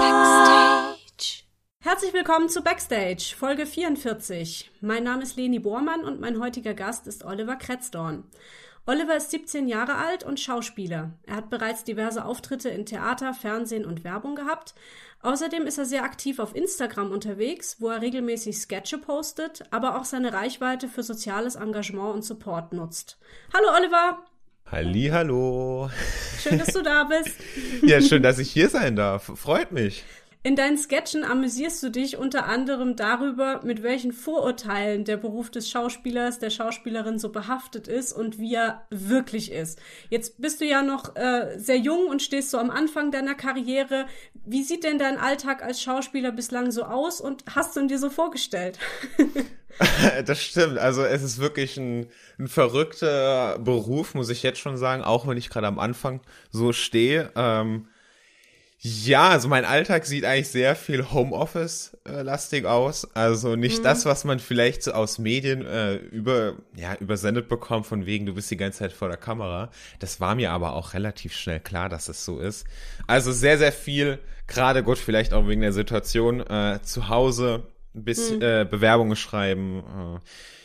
Backstage. 0.00 1.44
Herzlich 1.80 2.14
willkommen 2.14 2.48
zu 2.48 2.62
Backstage, 2.62 3.34
Folge 3.36 3.66
44. 3.66 4.70
Mein 4.80 5.04
Name 5.04 5.22
ist 5.22 5.36
Leni 5.36 5.58
Bormann 5.58 6.04
und 6.04 6.18
mein 6.18 6.40
heutiger 6.40 6.72
Gast 6.72 7.06
ist 7.06 7.26
Oliver 7.26 7.56
Kretzdorn. 7.56 8.24
Oliver 8.86 9.16
ist 9.16 9.32
17 9.32 9.68
Jahre 9.68 9.96
alt 9.96 10.24
und 10.24 10.40
Schauspieler. 10.40 11.12
Er 11.26 11.36
hat 11.36 11.50
bereits 11.50 11.84
diverse 11.84 12.24
Auftritte 12.24 12.70
in 12.70 12.86
Theater, 12.86 13.34
Fernsehen 13.34 13.84
und 13.84 14.02
Werbung 14.02 14.34
gehabt. 14.34 14.74
Außerdem 15.20 15.66
ist 15.66 15.76
er 15.76 15.84
sehr 15.84 16.04
aktiv 16.04 16.38
auf 16.38 16.56
Instagram 16.56 17.12
unterwegs, 17.12 17.82
wo 17.82 17.90
er 17.90 18.00
regelmäßig 18.00 18.56
Sketche 18.56 18.96
postet, 18.96 19.64
aber 19.72 19.98
auch 19.98 20.06
seine 20.06 20.32
Reichweite 20.32 20.88
für 20.88 21.02
soziales 21.02 21.56
Engagement 21.56 22.14
und 22.14 22.22
Support 22.22 22.72
nutzt. 22.72 23.18
Hallo 23.52 23.68
Oliver! 23.76 24.24
Halli, 24.70 25.08
hallo. 25.10 25.90
Schön, 26.42 26.58
dass 26.58 26.74
du 26.74 26.82
da 26.82 27.04
bist. 27.04 27.34
ja, 27.82 28.02
schön, 28.02 28.22
dass 28.22 28.38
ich 28.38 28.50
hier 28.50 28.68
sein 28.68 28.96
darf. 28.96 29.32
Freut 29.34 29.72
mich. 29.72 30.04
In 30.44 30.54
deinen 30.54 30.78
Sketchen 30.78 31.24
amüsierst 31.24 31.82
du 31.82 31.90
dich 31.90 32.16
unter 32.16 32.46
anderem 32.46 32.94
darüber, 32.94 33.60
mit 33.64 33.82
welchen 33.82 34.12
Vorurteilen 34.12 35.04
der 35.04 35.16
Beruf 35.16 35.50
des 35.50 35.68
Schauspielers, 35.68 36.38
der 36.38 36.50
Schauspielerin 36.50 37.18
so 37.18 37.30
behaftet 37.30 37.88
ist 37.88 38.12
und 38.12 38.38
wie 38.38 38.54
er 38.54 38.86
wirklich 38.88 39.50
ist. 39.50 39.80
Jetzt 40.10 40.40
bist 40.40 40.60
du 40.60 40.64
ja 40.64 40.82
noch 40.82 41.16
äh, 41.16 41.58
sehr 41.58 41.78
jung 41.78 42.06
und 42.06 42.22
stehst 42.22 42.50
so 42.50 42.58
am 42.58 42.70
Anfang 42.70 43.10
deiner 43.10 43.34
Karriere. 43.34 44.06
Wie 44.46 44.62
sieht 44.62 44.84
denn 44.84 44.98
dein 44.98 45.18
Alltag 45.18 45.62
als 45.64 45.82
Schauspieler 45.82 46.30
bislang 46.30 46.70
so 46.70 46.84
aus 46.84 47.20
und 47.20 47.42
hast 47.52 47.74
du 47.74 47.80
ihn 47.80 47.88
dir 47.88 47.98
so 47.98 48.08
vorgestellt? 48.08 48.78
das 50.24 50.40
stimmt. 50.40 50.78
Also 50.78 51.02
es 51.02 51.24
ist 51.24 51.40
wirklich 51.40 51.76
ein, 51.78 52.06
ein 52.38 52.46
verrückter 52.46 53.58
Beruf, 53.58 54.14
muss 54.14 54.30
ich 54.30 54.44
jetzt 54.44 54.60
schon 54.60 54.76
sagen, 54.76 55.02
auch 55.02 55.26
wenn 55.26 55.36
ich 55.36 55.50
gerade 55.50 55.66
am 55.66 55.80
Anfang 55.80 56.20
so 56.50 56.72
stehe. 56.72 57.32
Ähm, 57.34 57.88
ja, 58.80 59.30
also 59.30 59.48
mein 59.48 59.64
Alltag 59.64 60.06
sieht 60.06 60.24
eigentlich 60.24 60.50
sehr 60.50 60.76
viel 60.76 61.10
Homeoffice-lastig 61.10 62.64
aus. 62.64 63.12
Also 63.16 63.56
nicht 63.56 63.80
mhm. 63.80 63.82
das, 63.82 64.06
was 64.06 64.24
man 64.24 64.38
vielleicht 64.38 64.84
so 64.84 64.92
aus 64.92 65.18
Medien 65.18 65.66
äh, 65.66 65.96
über, 65.96 66.54
ja, 66.76 66.94
übersendet 66.94 67.48
bekommt, 67.48 67.86
von 67.86 68.06
wegen, 68.06 68.26
du 68.26 68.34
bist 68.34 68.50
die 68.52 68.56
ganze 68.56 68.78
Zeit 68.78 68.92
vor 68.92 69.08
der 69.08 69.16
Kamera. 69.16 69.70
Das 69.98 70.20
war 70.20 70.36
mir 70.36 70.52
aber 70.52 70.74
auch 70.74 70.94
relativ 70.94 71.34
schnell 71.34 71.58
klar, 71.58 71.88
dass 71.88 72.08
es 72.08 72.24
so 72.24 72.38
ist. 72.38 72.66
Also 73.08 73.32
sehr, 73.32 73.58
sehr 73.58 73.72
viel, 73.72 74.20
gerade 74.46 74.84
gut, 74.84 74.98
vielleicht 74.98 75.34
auch 75.34 75.48
wegen 75.48 75.62
der 75.62 75.72
Situation, 75.72 76.40
äh, 76.40 76.78
zu 76.82 77.08
Hause 77.08 77.66
ein 77.96 78.04
bisschen 78.04 78.36
mhm. 78.36 78.42
äh, 78.42 78.64
Bewerbungen 78.64 79.16
schreiben, 79.16 79.80
äh, 79.80 80.20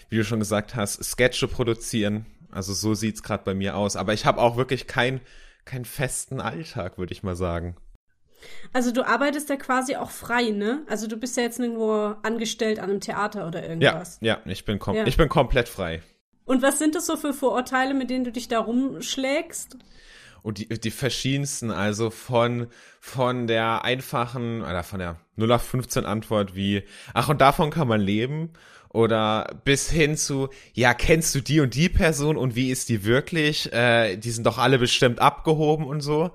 wie 0.09 0.17
du 0.17 0.23
schon 0.23 0.39
gesagt 0.39 0.75
hast, 0.75 1.03
Sketche 1.03 1.47
produzieren. 1.47 2.27
Also 2.51 2.75
so 2.75 2.93
sieht's 2.93 3.23
gerade 3.23 3.43
bei 3.43 3.55
mir 3.55 3.75
aus. 3.75 3.95
Aber 3.95 4.13
ich 4.13 4.27
habe 4.27 4.39
auch 4.39 4.55
wirklich 4.55 4.85
keinen 4.85 5.19
keinen 5.65 5.85
festen 5.85 6.41
Alltag, 6.41 6.97
würde 6.97 7.13
ich 7.13 7.23
mal 7.23 7.35
sagen. 7.35 7.75
Also 8.73 8.91
du 8.91 9.05
arbeitest 9.07 9.49
ja 9.49 9.55
quasi 9.55 9.95
auch 9.95 10.09
frei, 10.09 10.49
ne? 10.49 10.83
Also 10.87 11.07
du 11.07 11.17
bist 11.17 11.37
ja 11.37 11.43
jetzt 11.43 11.59
nirgendwo 11.59 12.15
angestellt 12.23 12.79
an 12.79 12.89
einem 12.89 12.99
Theater 12.99 13.47
oder 13.47 13.61
irgendwas. 13.67 14.17
Ja, 14.21 14.39
ja, 14.45 14.51
ich 14.51 14.65
bin, 14.65 14.79
kom 14.79 14.95
ja. 14.95 15.05
ich 15.05 15.17
bin 15.17 15.29
komplett 15.29 15.69
frei. 15.69 16.01
Und 16.45 16.61
was 16.61 16.79
sind 16.79 16.95
das 16.95 17.05
so 17.05 17.15
für 17.15 17.33
Vorurteile, 17.33 17.93
mit 17.93 18.09
denen 18.09 18.23
du 18.23 18.31
dich 18.31 18.47
da 18.47 18.59
rumschlägst? 18.59 19.77
Und 20.41 20.57
die, 20.57 20.67
die 20.67 20.91
verschiedensten, 20.91 21.71
also 21.71 22.09
von, 22.09 22.67
von 22.99 23.47
der 23.47 23.85
einfachen, 23.85 24.61
oder 24.61 24.83
von 24.83 24.99
der 24.99 25.15
0815 25.37 26.05
Antwort 26.05 26.53
wie, 26.53 26.83
ach, 27.13 27.29
und 27.29 27.39
davon 27.39 27.69
kann 27.69 27.87
man 27.87 28.01
leben, 28.01 28.51
oder 28.89 29.55
bis 29.63 29.89
hin 29.89 30.17
zu, 30.17 30.49
ja, 30.73 30.93
kennst 30.93 31.33
du 31.33 31.41
die 31.41 31.61
und 31.61 31.75
die 31.75 31.89
Person 31.89 32.37
und 32.37 32.55
wie 32.55 32.69
ist 32.69 32.89
die 32.89 33.05
wirklich? 33.05 33.71
Äh, 33.73 34.17
die 34.17 34.31
sind 34.31 34.45
doch 34.45 34.57
alle 34.57 34.77
bestimmt 34.77 35.19
abgehoben 35.19 35.87
und 35.87 36.01
so 36.01 36.31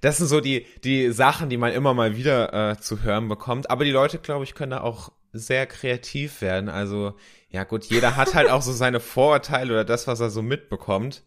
das 0.00 0.18
sind 0.18 0.26
so 0.26 0.40
die, 0.40 0.66
die 0.84 1.10
Sachen, 1.12 1.50
die 1.50 1.56
man 1.56 1.72
immer 1.72 1.94
mal 1.94 2.16
wieder 2.16 2.70
äh, 2.70 2.78
zu 2.78 3.02
hören 3.02 3.28
bekommt. 3.28 3.70
Aber 3.70 3.84
die 3.84 3.90
Leute, 3.90 4.18
glaube 4.18 4.44
ich, 4.44 4.54
können 4.54 4.72
da 4.72 4.80
auch 4.80 5.12
sehr 5.32 5.66
kreativ 5.66 6.40
werden. 6.40 6.68
Also, 6.68 7.14
ja 7.50 7.64
gut, 7.64 7.84
jeder 7.84 8.16
hat 8.16 8.34
halt 8.34 8.50
auch 8.50 8.62
so 8.62 8.72
seine 8.72 9.00
Vorurteile 9.00 9.72
oder 9.72 9.84
das, 9.84 10.06
was 10.06 10.20
er 10.20 10.30
so 10.30 10.42
mitbekommt. 10.42 11.24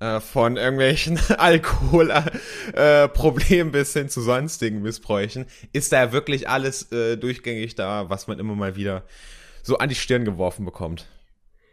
Äh, 0.00 0.18
von 0.20 0.56
irgendwelchen 0.56 1.20
Alkoholproblemen 1.38 3.68
äh, 3.68 3.70
bis 3.70 3.92
hin 3.92 4.08
zu 4.08 4.22
sonstigen 4.22 4.82
Missbräuchen. 4.82 5.46
Ist 5.72 5.92
da 5.92 6.10
wirklich 6.12 6.48
alles 6.48 6.90
äh, 6.90 7.16
durchgängig 7.16 7.76
da, 7.76 8.10
was 8.10 8.26
man 8.26 8.40
immer 8.40 8.56
mal 8.56 8.74
wieder 8.74 9.04
so 9.62 9.78
an 9.78 9.88
die 9.88 9.94
Stirn 9.94 10.24
geworfen 10.24 10.64
bekommt. 10.64 11.06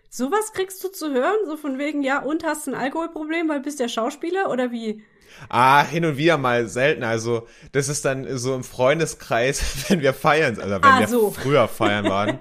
Sowas 0.09 0.53
kriegst 0.53 0.83
du 0.83 0.89
zu 0.89 1.11
hören, 1.11 1.47
so 1.47 1.57
von 1.57 1.79
wegen, 1.79 2.03
ja, 2.03 2.21
und 2.21 2.43
hast 2.43 2.67
ein 2.67 2.75
Alkoholproblem, 2.75 3.49
weil 3.49 3.61
bist 3.61 3.79
ja 3.79 3.87
Schauspieler 3.87 4.51
oder 4.51 4.71
wie? 4.71 5.03
Ah, 5.49 5.83
hin 5.83 6.05
und 6.05 6.17
wieder 6.17 6.37
mal 6.37 6.67
selten. 6.67 7.03
Also, 7.03 7.47
das 7.71 7.89
ist 7.89 8.05
dann 8.05 8.37
so 8.37 8.55
im 8.55 8.63
Freundeskreis, 8.63 9.61
wenn 9.89 10.01
wir 10.01 10.13
feiern, 10.13 10.59
also 10.59 10.75
wenn 10.75 10.83
ah, 10.83 10.99
wir 10.99 11.07
so. 11.07 11.31
früher 11.31 11.67
feiern 11.67 12.05
waren. 12.05 12.39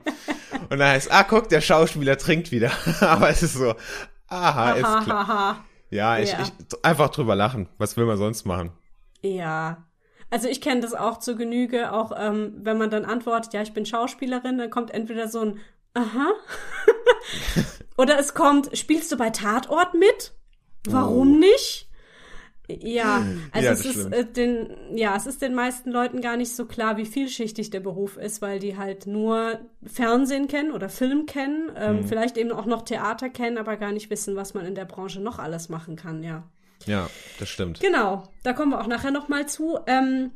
und 0.68 0.78
dann 0.78 0.88
heißt, 0.88 1.10
ah, 1.10 1.24
guck, 1.24 1.48
der 1.48 1.60
Schauspieler 1.60 2.18
trinkt 2.18 2.50
wieder. 2.50 2.70
Aber 3.00 3.28
es 3.28 3.42
ist 3.42 3.54
so, 3.54 3.74
aha, 4.28 4.72
ist 4.72 5.04
klar. 5.04 5.64
Ja, 5.90 6.18
ich, 6.18 6.32
ja. 6.32 6.38
ich 6.42 6.84
einfach 6.84 7.10
drüber 7.10 7.34
lachen. 7.34 7.68
Was 7.78 7.96
will 7.96 8.06
man 8.06 8.16
sonst 8.16 8.44
machen? 8.44 8.72
Ja. 9.22 9.86
Also 10.30 10.46
ich 10.46 10.60
kenne 10.60 10.80
das 10.80 10.94
auch 10.94 11.18
zur 11.18 11.36
Genüge, 11.36 11.92
auch 11.92 12.12
ähm, 12.16 12.52
wenn 12.58 12.78
man 12.78 12.88
dann 12.88 13.04
antwortet, 13.04 13.52
ja, 13.52 13.62
ich 13.62 13.72
bin 13.72 13.84
Schauspielerin, 13.84 14.58
dann 14.58 14.70
kommt 14.70 14.92
entweder 14.92 15.26
so 15.26 15.40
ein 15.40 15.60
Aha. 15.94 16.32
Oder 17.96 18.18
es 18.18 18.34
kommt, 18.34 18.76
spielst 18.76 19.10
du 19.12 19.16
bei 19.16 19.30
Tatort 19.30 19.94
mit? 19.94 20.32
Warum 20.86 21.34
oh. 21.34 21.38
nicht? 21.38 21.88
Ja, 22.82 23.24
also 23.52 23.66
ja, 23.66 23.72
es 23.72 23.84
ist 23.84 24.12
äh, 24.12 24.24
den, 24.24 24.70
ja, 24.94 25.16
es 25.16 25.26
ist 25.26 25.42
den 25.42 25.54
meisten 25.54 25.90
Leuten 25.90 26.20
gar 26.20 26.36
nicht 26.36 26.54
so 26.54 26.66
klar, 26.66 26.96
wie 26.96 27.06
vielschichtig 27.06 27.70
der 27.70 27.80
Beruf 27.80 28.16
ist, 28.16 28.42
weil 28.42 28.58
die 28.58 28.76
halt 28.76 29.06
nur 29.06 29.60
Fernsehen 29.84 30.48
kennen 30.48 30.72
oder 30.72 30.88
Film 30.88 31.26
kennen, 31.26 31.70
ähm, 31.76 31.96
mhm. 31.96 32.04
vielleicht 32.04 32.36
eben 32.36 32.52
auch 32.52 32.66
noch 32.66 32.82
Theater 32.82 33.28
kennen, 33.28 33.58
aber 33.58 33.76
gar 33.76 33.92
nicht 33.92 34.10
wissen, 34.10 34.36
was 34.36 34.54
man 34.54 34.66
in 34.66 34.74
der 34.74 34.84
Branche 34.84 35.20
noch 35.20 35.38
alles 35.38 35.68
machen 35.68 35.96
kann, 35.96 36.22
ja. 36.22 36.44
Ja, 36.86 37.10
das 37.38 37.48
stimmt. 37.48 37.80
Genau, 37.80 38.24
da 38.42 38.52
kommen 38.52 38.72
wir 38.72 38.80
auch 38.80 38.86
nachher 38.86 39.10
noch 39.10 39.28
mal 39.28 39.46
zu. 39.46 39.78
Ähm, 39.86 40.30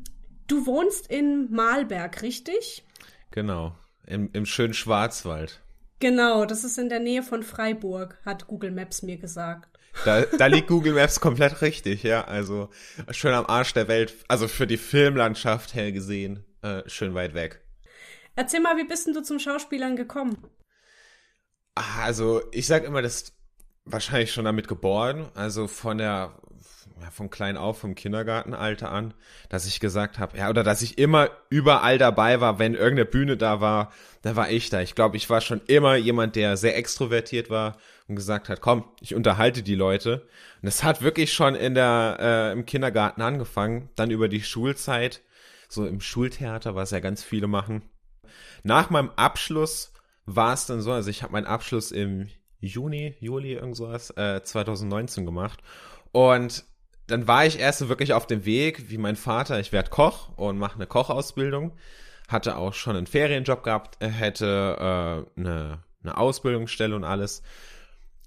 du 0.46 0.66
wohnst 0.66 1.10
in 1.10 1.50
Malberg, 1.50 2.22
richtig? 2.22 2.84
Genau, 3.30 3.74
im, 4.06 4.30
im 4.32 4.46
schönen 4.46 4.74
Schwarzwald. 4.74 5.63
Genau, 6.00 6.44
das 6.44 6.64
ist 6.64 6.78
in 6.78 6.88
der 6.88 7.00
Nähe 7.00 7.22
von 7.22 7.42
Freiburg, 7.42 8.18
hat 8.24 8.46
Google 8.46 8.72
Maps 8.72 9.02
mir 9.02 9.16
gesagt. 9.16 9.78
Da, 10.04 10.22
da 10.22 10.46
liegt 10.46 10.68
Google 10.68 10.94
Maps 10.94 11.20
komplett 11.20 11.62
richtig, 11.62 12.02
ja. 12.02 12.24
Also 12.24 12.68
schön 13.10 13.32
am 13.32 13.46
Arsch 13.46 13.74
der 13.74 13.88
Welt, 13.88 14.14
also 14.28 14.48
für 14.48 14.66
die 14.66 14.76
Filmlandschaft 14.76 15.74
her 15.74 15.92
gesehen, 15.92 16.44
äh, 16.62 16.82
schön 16.86 17.14
weit 17.14 17.34
weg. 17.34 17.60
Erzähl 18.36 18.60
mal, 18.60 18.76
wie 18.76 18.84
bist 18.84 19.06
denn 19.06 19.14
du 19.14 19.22
zum 19.22 19.38
Schauspielern 19.38 19.94
gekommen? 19.96 20.36
Ah, 21.76 22.02
also 22.02 22.42
ich 22.52 22.66
sag 22.66 22.84
immer, 22.84 23.02
das 23.02 23.32
wahrscheinlich 23.84 24.32
schon 24.32 24.44
damit 24.44 24.68
geboren, 24.68 25.30
also 25.34 25.68
von 25.68 25.98
der 25.98 26.40
ja, 27.00 27.10
von 27.10 27.30
klein 27.30 27.56
auf, 27.56 27.78
vom 27.78 27.94
Kindergartenalter 27.94 28.90
an, 28.90 29.14
dass 29.48 29.66
ich 29.66 29.80
gesagt 29.80 30.18
habe, 30.18 30.38
ja, 30.38 30.48
oder 30.48 30.62
dass 30.62 30.82
ich 30.82 30.98
immer 30.98 31.30
überall 31.48 31.98
dabei 31.98 32.40
war, 32.40 32.58
wenn 32.58 32.74
irgendeine 32.74 33.04
Bühne 33.04 33.36
da 33.36 33.60
war, 33.60 33.92
da 34.22 34.36
war 34.36 34.50
ich 34.50 34.70
da. 34.70 34.80
Ich 34.80 34.94
glaube, 34.94 35.16
ich 35.16 35.28
war 35.30 35.40
schon 35.40 35.60
immer 35.66 35.96
jemand, 35.96 36.36
der 36.36 36.56
sehr 36.56 36.76
extrovertiert 36.76 37.50
war 37.50 37.76
und 38.08 38.16
gesagt 38.16 38.48
hat, 38.48 38.60
komm, 38.60 38.84
ich 39.00 39.14
unterhalte 39.14 39.62
die 39.62 39.74
Leute. 39.74 40.26
Und 40.62 40.68
es 40.68 40.82
hat 40.82 41.02
wirklich 41.02 41.32
schon 41.32 41.54
in 41.54 41.74
der 41.74 42.16
äh, 42.20 42.52
im 42.52 42.66
Kindergarten 42.66 43.22
angefangen, 43.22 43.90
dann 43.96 44.10
über 44.10 44.28
die 44.28 44.42
Schulzeit, 44.42 45.22
so 45.68 45.86
im 45.86 46.00
Schultheater, 46.00 46.74
was 46.74 46.90
ja 46.90 47.00
ganz 47.00 47.22
viele 47.22 47.46
machen. 47.46 47.82
Nach 48.62 48.90
meinem 48.90 49.10
Abschluss 49.10 49.92
war 50.26 50.54
es 50.54 50.66
dann 50.66 50.80
so, 50.80 50.92
also 50.92 51.10
ich 51.10 51.22
habe 51.22 51.32
meinen 51.32 51.46
Abschluss 51.46 51.92
im 51.92 52.28
Juni, 52.60 53.14
Juli, 53.20 53.54
irgend 53.54 53.76
sowas, 53.76 54.10
äh, 54.16 54.42
2019 54.42 55.26
gemacht. 55.26 55.60
Und 56.12 56.64
dann 57.06 57.28
war 57.28 57.44
ich 57.44 57.58
erst 57.58 57.80
so 57.80 57.88
wirklich 57.88 58.12
auf 58.12 58.26
dem 58.26 58.44
Weg, 58.44 58.90
wie 58.90 58.98
mein 58.98 59.16
Vater, 59.16 59.60
ich 59.60 59.72
werde 59.72 59.90
Koch 59.90 60.30
und 60.36 60.58
mache 60.58 60.76
eine 60.76 60.86
Kochausbildung. 60.86 61.76
Hatte 62.28 62.56
auch 62.56 62.72
schon 62.72 62.96
einen 62.96 63.06
Ferienjob 63.06 63.62
gehabt, 63.62 63.98
hätte 64.00 65.26
äh, 65.36 65.40
eine, 65.40 65.84
eine 66.02 66.16
Ausbildungsstelle 66.16 66.96
und 66.96 67.04
alles. 67.04 67.42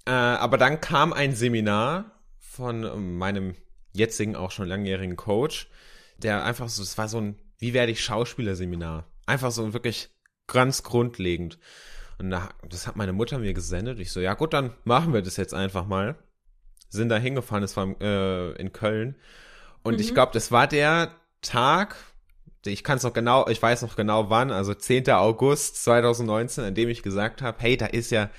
Äh, 0.06 0.12
aber 0.12 0.56
dann 0.56 0.80
kam 0.80 1.12
ein 1.12 1.34
Seminar 1.34 2.12
von 2.38 3.16
meinem 3.16 3.56
jetzigen, 3.92 4.36
auch 4.36 4.52
schon 4.52 4.68
langjährigen 4.68 5.16
Coach, 5.16 5.68
der 6.18 6.44
einfach 6.44 6.68
so, 6.68 6.82
es 6.82 6.96
war 6.96 7.08
so 7.08 7.20
ein, 7.20 7.36
wie 7.58 7.74
werde 7.74 7.90
ich 7.90 8.04
Schauspieler-Seminar? 8.04 9.04
Einfach 9.26 9.50
so 9.50 9.72
wirklich 9.72 10.10
ganz 10.46 10.84
grundlegend. 10.84 11.58
Und 12.18 12.30
da, 12.30 12.50
das 12.68 12.86
hat 12.86 12.96
meine 12.96 13.12
Mutter 13.12 13.38
mir 13.38 13.52
gesendet. 13.52 13.98
Ich 13.98 14.12
so, 14.12 14.20
ja 14.20 14.34
gut, 14.34 14.52
dann 14.52 14.74
machen 14.84 15.12
wir 15.12 15.22
das 15.22 15.36
jetzt 15.36 15.54
einfach 15.54 15.86
mal 15.86 16.16
sind 16.88 17.08
da 17.08 17.16
hingefahren, 17.16 17.62
das 17.62 17.76
war 17.76 17.88
äh, 18.00 18.52
in 18.52 18.72
Köln. 18.72 19.16
Und 19.82 19.94
mhm. 19.94 20.00
ich 20.00 20.14
glaube, 20.14 20.32
das 20.32 20.50
war 20.52 20.66
der 20.66 21.12
Tag, 21.42 21.96
ich 22.64 22.84
kann 22.84 22.98
es 22.98 23.04
noch 23.04 23.12
genau, 23.12 23.46
ich 23.48 23.60
weiß 23.60 23.82
noch 23.82 23.96
genau 23.96 24.30
wann, 24.30 24.50
also 24.50 24.74
10. 24.74 25.10
August 25.10 25.84
2019, 25.84 26.64
an 26.64 26.74
dem 26.74 26.88
ich 26.88 27.02
gesagt 27.02 27.42
habe, 27.42 27.58
hey, 27.60 27.76
da 27.76 27.86
ist 27.86 28.10
ja 28.10 28.30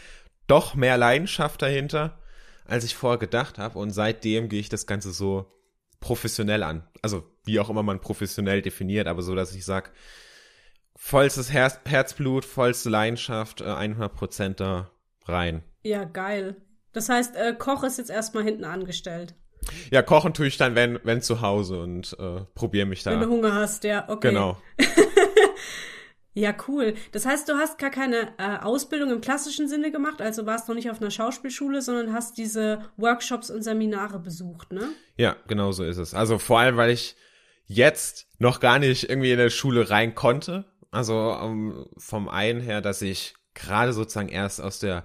doch 0.48 0.76
mehr 0.76 0.98
Leidenschaft 0.98 1.62
dahinter, 1.62 2.20
als 2.66 2.84
ich 2.84 2.96
vorher 2.96 3.20
gedacht 3.20 3.58
habe. 3.58 3.80
Und 3.80 3.92
seitdem 3.92 4.50
gehe 4.50 4.60
ich 4.60 4.70
das 4.70 4.88
Ganze 4.88 5.12
so 5.12 5.52
professionell 6.00 6.64
an. 6.64 6.88
Also 7.02 7.24
wie 7.46 7.60
auch 7.60 7.70
immer 7.70 7.84
man 7.84 8.02
professionell 8.02 8.62
definiert, 8.62 9.08
aber 9.08 9.22
so, 9.22 9.36
dass 9.36 9.56
ich 9.56 9.66
sag, 9.66 9.92
vollstes 10.96 11.52
Herz, 11.52 11.80
Herzblut, 11.86 12.46
vollste 12.46 12.90
Leidenschaft, 12.90 13.62
100 13.62 14.12
äh, 14.12 14.16
Prozent 14.16 14.60
da 14.60 14.92
rein. 15.26 15.64
Ja, 15.84 16.04
geil. 16.04 16.58
Das 16.94 17.10
heißt, 17.10 17.36
äh, 17.36 17.54
Koch 17.58 17.84
ist 17.84 17.98
jetzt 17.98 18.10
erstmal 18.10 18.44
hinten 18.44 18.66
angestellt. 18.66 19.36
Ja, 19.92 20.02
kochen 20.02 20.34
tue 20.34 20.48
ich 20.48 20.58
dann, 20.58 20.76
wenn, 20.76 21.00
wenn 21.04 21.22
zu 21.22 21.42
Hause 21.42 21.82
und 21.82 22.16
äh, 22.20 22.42
probiere 22.56 22.86
mich 22.86 23.04
da. 23.04 23.12
Wenn 23.12 23.22
du 23.22 23.30
Hunger 23.30 23.54
hast, 23.54 23.84
ja, 23.84 24.08
okay. 24.08 24.30
Genau. 24.30 24.58
ja, 26.34 26.54
cool. 26.68 26.96
Das 27.12 27.26
heißt, 27.26 27.48
du 27.50 27.54
hast 27.54 27.78
gar 27.78 27.90
keine 27.90 28.34
äh, 28.38 28.58
Ausbildung 28.62 29.12
im 29.12 29.22
klassischen 29.22 29.68
Sinne 29.68 29.92
gemacht, 29.92 30.22
also 30.22 30.46
warst 30.46 30.68
noch 30.68 30.76
nicht 30.76 30.90
auf 30.90 31.02
einer 31.02 31.12
Schauspielschule, 31.12 31.82
sondern 31.82 32.14
hast 32.14 32.38
diese 32.38 32.82
Workshops 32.98 33.50
und 33.50 33.64
Seminare 33.64 34.20
besucht, 34.20 34.72
ne? 34.72 34.90
Ja, 35.18 35.36
genau 35.48 35.72
so 35.72 35.84
ist 35.84 35.98
es. 35.98 36.14
Also 36.14 36.40
vor 36.40 36.60
allem, 36.60 36.78
weil 36.78 36.92
ich 36.92 37.16
jetzt 37.66 38.28
noch 38.40 38.60
gar 38.60 38.80
nicht 38.80 39.10
irgendwie 39.10 39.32
in 39.32 39.38
der 39.38 39.50
Schule 39.50 39.90
rein 39.90 40.16
konnte. 40.16 40.66
Also 40.92 41.34
um, 41.34 41.86
vom 41.98 42.28
einen 42.28 42.62
her, 42.62 42.82
dass 42.82 43.02
ich 43.02 43.36
gerade 43.54 43.94
sozusagen 43.94 44.30
erst 44.30 44.62
aus 44.62 44.80
der 44.80 45.04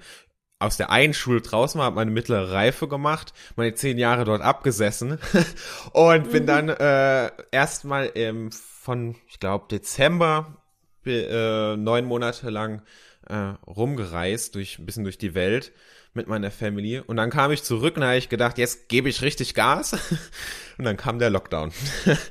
aus 0.65 0.77
der 0.77 0.91
einen 0.91 1.15
Schule 1.15 1.41
draußen 1.41 1.79
war, 1.79 1.87
habe 1.87 1.97
meine 1.97 2.11
mittlere 2.11 2.51
Reife 2.51 2.89
gemacht, 2.89 3.33
meine 3.57 3.75
zehn 3.75 3.99
Jahre 3.99 4.25
dort 4.25 4.43
abgesessen 4.43 5.19
und 5.93 6.31
bin 6.31 6.45
mhm. 6.45 6.47
dann 6.47 6.69
äh, 6.69 7.31
erstmal 7.51 8.11
ähm, 8.15 8.51
von, 8.51 9.17
ich 9.29 9.41
glaube, 9.41 9.67
Dezember 9.71 10.63
äh, 11.07 11.77
neun 11.77 12.07
Monate 12.07 12.51
lang 12.51 12.83
äh, 13.29 13.55
rumgereist, 13.67 14.55
durch 14.55 14.79
ein 14.79 14.87
bisschen 14.87 15.05
durch 15.05 15.19
die 15.19 15.35
Welt 15.35 15.73
mit 16.15 16.29
meiner 16.29 16.51
Familie. 16.51 17.05
Und 17.05 17.17
dann 17.17 17.31
kam 17.31 17.51
ich 17.51 17.63
zurück 17.63 17.97
und 17.97 18.05
habe 18.05 18.17
ich 18.17 18.29
gedacht, 18.29 18.59
jetzt 18.59 18.89
gebe 18.89 19.09
ich 19.09 19.23
richtig 19.23 19.55
Gas. 19.55 19.93
und 20.79 20.85
dann 20.85 20.97
kam 20.97 21.19
der 21.19 21.31
Lockdown. 21.31 21.73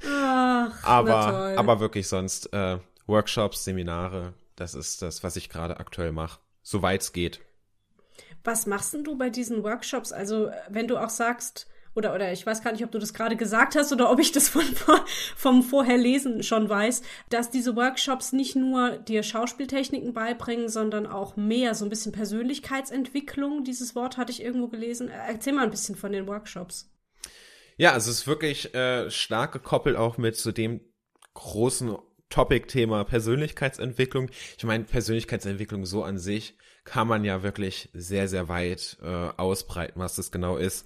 Ach, 0.08 0.84
aber, 0.84 1.54
aber 1.58 1.80
wirklich 1.80 2.08
sonst 2.08 2.52
äh, 2.54 2.78
Workshops, 3.06 3.66
Seminare, 3.66 4.34
das 4.56 4.74
ist 4.74 5.02
das, 5.02 5.24
was 5.24 5.36
ich 5.36 5.50
gerade 5.50 5.78
aktuell 5.80 6.12
mache, 6.12 6.40
soweit 6.62 7.02
es 7.02 7.12
geht. 7.12 7.42
Was 8.44 8.66
machst 8.66 8.94
denn 8.94 9.04
du 9.04 9.18
bei 9.18 9.30
diesen 9.30 9.64
Workshops? 9.64 10.12
Also, 10.12 10.52
wenn 10.70 10.88
du 10.88 10.98
auch 10.98 11.10
sagst, 11.10 11.68
oder, 11.96 12.16
oder 12.16 12.32
ich 12.34 12.46
weiß 12.46 12.64
gar 12.64 12.72
nicht, 12.72 12.84
ob 12.84 12.92
du 12.92 12.98
das 12.98 13.14
gerade 13.14 13.36
gesagt 13.36 13.76
hast 13.76 13.92
oder 13.92 14.10
ob 14.12 14.20
ich 14.20 14.32
das 14.32 14.50
von, 14.50 14.64
vom 15.36 15.64
Vorherlesen 15.64 16.44
schon 16.44 16.68
weiß, 16.68 17.04
dass 17.30 17.52
diese 17.52 17.76
Workshops 17.76 18.34
nicht 18.34 18.56
nur 18.56 18.98
dir 18.98 19.24
Schauspieltechniken 19.24 20.14
beibringen, 20.14 20.70
sondern 20.70 21.06
auch 21.06 21.36
mehr, 21.36 21.76
so 21.76 21.86
ein 21.86 21.90
bisschen 21.90 22.12
Persönlichkeitsentwicklung. 22.12 23.64
Dieses 23.64 23.96
Wort 23.96 24.18
hatte 24.18 24.32
ich 24.32 24.42
irgendwo 24.42 24.68
gelesen. 24.68 25.10
Erzähl 25.10 25.54
mal 25.54 25.64
ein 25.64 25.72
bisschen 25.72 25.96
von 25.96 26.12
den 26.12 26.28
Workshops. 26.28 26.90
Ja, 27.78 27.92
also 27.94 28.12
es 28.12 28.20
ist 28.20 28.28
wirklich 28.28 28.74
äh, 28.74 29.10
stark 29.10 29.52
gekoppelt 29.52 29.96
auch 29.96 30.18
mit 30.18 30.36
zu 30.36 30.52
dem 30.52 30.82
großen 31.34 31.96
Topic-Thema 32.30 33.04
Persönlichkeitsentwicklung. 33.04 34.30
Ich 34.58 34.64
meine, 34.64 34.84
Persönlichkeitsentwicklung 34.84 35.86
so 35.86 36.04
an 36.04 36.18
sich 36.18 36.58
kann 36.86 37.08
man 37.08 37.24
ja 37.24 37.44
wirklich 37.44 37.90
sehr, 37.94 38.28
sehr 38.28 38.50
weit 38.50 38.98
äh, 39.02 39.08
ausbreiten, 39.08 40.00
was 40.00 40.16
das 40.16 40.32
genau 40.32 40.58
ist. 40.58 40.86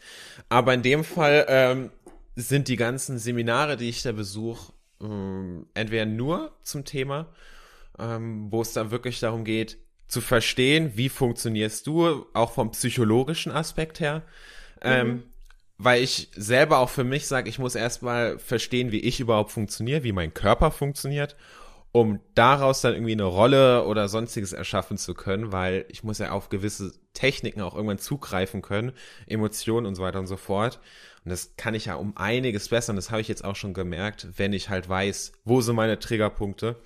Aber 0.50 0.74
in 0.74 0.84
dem 0.84 1.04
Fall 1.04 1.46
ähm, 1.50 1.92
sind 2.36 2.68
die 2.68 2.76
ganzen 2.76 3.18
Seminare, 3.18 3.78
die 3.78 3.90
ich 3.90 4.04
da 4.04 4.12
besuche, 4.12 4.74
ähm, 5.02 5.66
entweder 5.74 6.06
nur 6.06 6.52
zum 6.64 6.86
Thema, 6.86 7.28
ähm, 7.98 8.52
wo 8.52 8.62
es 8.62 8.74
dann 8.74 8.92
wirklich 8.92 9.20
darum 9.20 9.44
geht, 9.44 9.78
zu 10.08 10.22
verstehen, 10.22 10.92
wie 10.96 11.10
funktionierst 11.10 11.86
du, 11.88 12.26
auch 12.34 12.52
vom 12.52 12.72
psychologischen 12.72 13.52
Aspekt 13.52 14.00
her. 14.00 14.24
Ähm, 14.80 15.08
mhm. 15.08 15.24
weil 15.80 16.04
ich 16.04 16.30
selber 16.36 16.78
auch 16.78 16.90
für 16.90 17.04
mich 17.04 17.26
sage, 17.26 17.50
ich 17.50 17.58
muss 17.58 17.74
erstmal 17.74 18.38
verstehen, 18.38 18.92
wie 18.92 19.00
ich 19.00 19.20
überhaupt 19.20 19.52
funktioniere, 19.52 20.04
wie 20.04 20.12
mein 20.12 20.32
Körper 20.36 20.70
funktioniert 20.70 21.36
um 21.92 22.20
daraus 22.36 22.82
dann 22.82 22.94
irgendwie 22.94 23.14
eine 23.14 23.24
Rolle 23.24 23.86
oder 23.86 24.08
sonstiges 24.08 24.54
erschaffen 24.54 24.98
zu 24.98 25.14
können, 25.14 25.52
weil 25.52 25.86
ich 25.90 26.04
muss 26.04 26.20
ja 26.20 26.32
auf 26.32 26.50
gewisse 26.50 26.94
Techniken 27.14 27.62
auch 27.62 27.76
irgendwann 27.76 27.98
zugreifen 27.98 28.62
können, 28.62 28.92
Emotionen 29.26 29.86
und 29.86 29.96
so 29.96 30.04
weiter 30.04 30.20
und 30.20 30.28
so 30.28 30.38
fort. 30.38 30.80
Und 31.24 31.32
das 31.32 31.56
kann 31.58 31.76
ich 31.76 31.86
ja 31.86 31.96
um 31.96 32.16
einiges 32.16 32.70
besser. 32.70 32.92
Und 32.92 32.98
das 32.98 33.12
habe 33.12 33.22
ich 33.22 33.28
jetzt 33.28 33.44
auch 33.44 33.56
schon 33.56 33.74
gemerkt, 33.74 34.28
wenn 34.38 34.54
ich 34.54 34.70
halt 34.70 34.88
weiß, 34.88 35.34
wo 35.44 35.62
sind 35.62 35.76
meine 35.76 36.00
Triggerpunkte. 36.00 36.78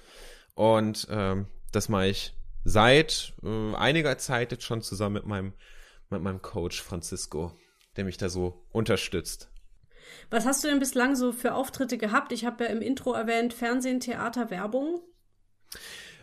Und 0.55 1.07
ähm, 1.11 1.47
das 1.71 1.89
mache 1.89 2.07
ich 2.07 2.33
seit 2.63 3.33
äh, 3.43 3.75
einiger 3.75 4.17
Zeit 4.17 4.51
jetzt 4.51 4.63
schon 4.63 4.81
zusammen 4.81 5.13
mit 5.13 5.25
meinem, 5.25 5.53
mit 6.09 6.21
meinem 6.21 6.41
Coach 6.41 6.81
Francisco, 6.81 7.53
der 7.97 8.05
mich 8.05 8.17
da 8.17 8.29
so 8.29 8.65
unterstützt. 8.71 9.49
Was 10.29 10.45
hast 10.45 10.63
du 10.63 10.67
denn 10.67 10.79
bislang 10.79 11.15
so 11.15 11.31
für 11.31 11.53
Auftritte 11.53 11.97
gehabt? 11.97 12.31
Ich 12.31 12.45
habe 12.45 12.63
ja 12.63 12.69
im 12.69 12.81
Intro 12.81 13.13
erwähnt, 13.13 13.53
Fernsehen, 13.53 13.99
Theater, 13.99 14.49
Werbung. 14.49 15.01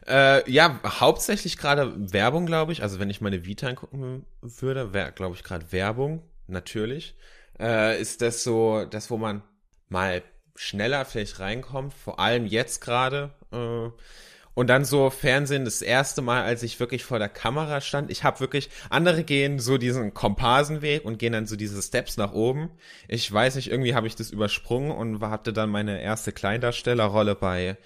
Äh, 0.07 0.51
ja, 0.51 0.81
hauptsächlich 0.85 1.59
gerade 1.59 2.13
Werbung, 2.13 2.47
glaube 2.47 2.73
ich. 2.73 2.83
Also 2.83 2.99
wenn 2.99 3.11
ich 3.11 3.21
meine 3.21 3.45
Vita 3.45 3.67
angucken 3.67 4.25
würde, 4.41 4.93
wäre, 4.93 5.13
glaube 5.13 5.35
ich, 5.37 5.45
gerade 5.45 5.71
Werbung, 5.73 6.23
natürlich. 6.47 7.17
Äh, 7.59 8.01
ist 8.01 8.23
das 8.23 8.43
so, 8.43 8.85
das, 8.85 9.11
wo 9.11 9.17
man 9.17 9.43
mal 9.89 10.23
schneller 10.55 11.05
vielleicht 11.05 11.41
reinkommt, 11.41 11.93
vor 11.95 12.19
allem 12.21 12.47
jetzt 12.47 12.81
gerade. 12.81 13.31
Äh, 13.53 13.91
und 14.59 14.67
dann 14.67 14.85
so 14.85 15.09
Fernsehen 15.09 15.65
das 15.65 15.83
erste 15.83 16.21
Mal, 16.21 16.43
als 16.43 16.65
ich 16.65 16.81
wirklich 16.81 17.05
vor 17.05 17.21
der 17.21 17.29
Kamera 17.29 17.81
stand. 17.81 18.11
Ich 18.11 18.25
habe 18.25 18.41
wirklich, 18.41 18.71
andere 18.91 19.23
gehen 19.23 19.61
so 19.61 19.79
diesen 19.79 20.15
Komparsenweg 20.15 21.05
und 21.05 21.21
gehen 21.21 21.33
dann 21.33 21.47
so 21.47 21.55
diese 21.55 21.81
Steps 21.81 22.17
nach 22.17 22.33
oben. 22.33 22.69
Ich 23.07 23.33
weiß 23.33 23.55
nicht, 23.55 23.71
irgendwie 23.71 23.95
habe 23.95 24.09
ich 24.09 24.17
das 24.17 24.33
übersprungen 24.33 24.91
und 24.91 25.21
hatte 25.21 25.53
dann 25.53 25.71
meine 25.71 26.03
erste 26.03 26.33
Kleindarstellerrolle 26.33 27.37
bei 27.37 27.77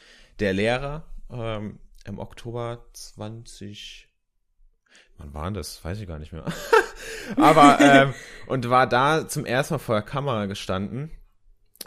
Der 0.41 0.55
Lehrer 0.55 1.05
ähm, 1.31 1.79
im 2.07 2.19
Oktober 2.19 2.87
20. 2.95 4.09
Wann 5.19 5.35
war 5.35 5.51
das? 5.51 5.85
Weiß 5.85 6.01
ich 6.01 6.09
gar 6.09 6.21
nicht 6.21 6.33
mehr. 6.33 6.47
Aber 7.37 7.81
ähm, 7.83 8.15
und 8.47 8.71
war 8.71 8.87
da 8.87 9.29
zum 9.29 9.45
ersten 9.45 9.75
Mal 9.75 9.79
vor 9.79 9.97
der 9.97 10.05
Kamera 10.05 10.47
gestanden. 10.47 11.11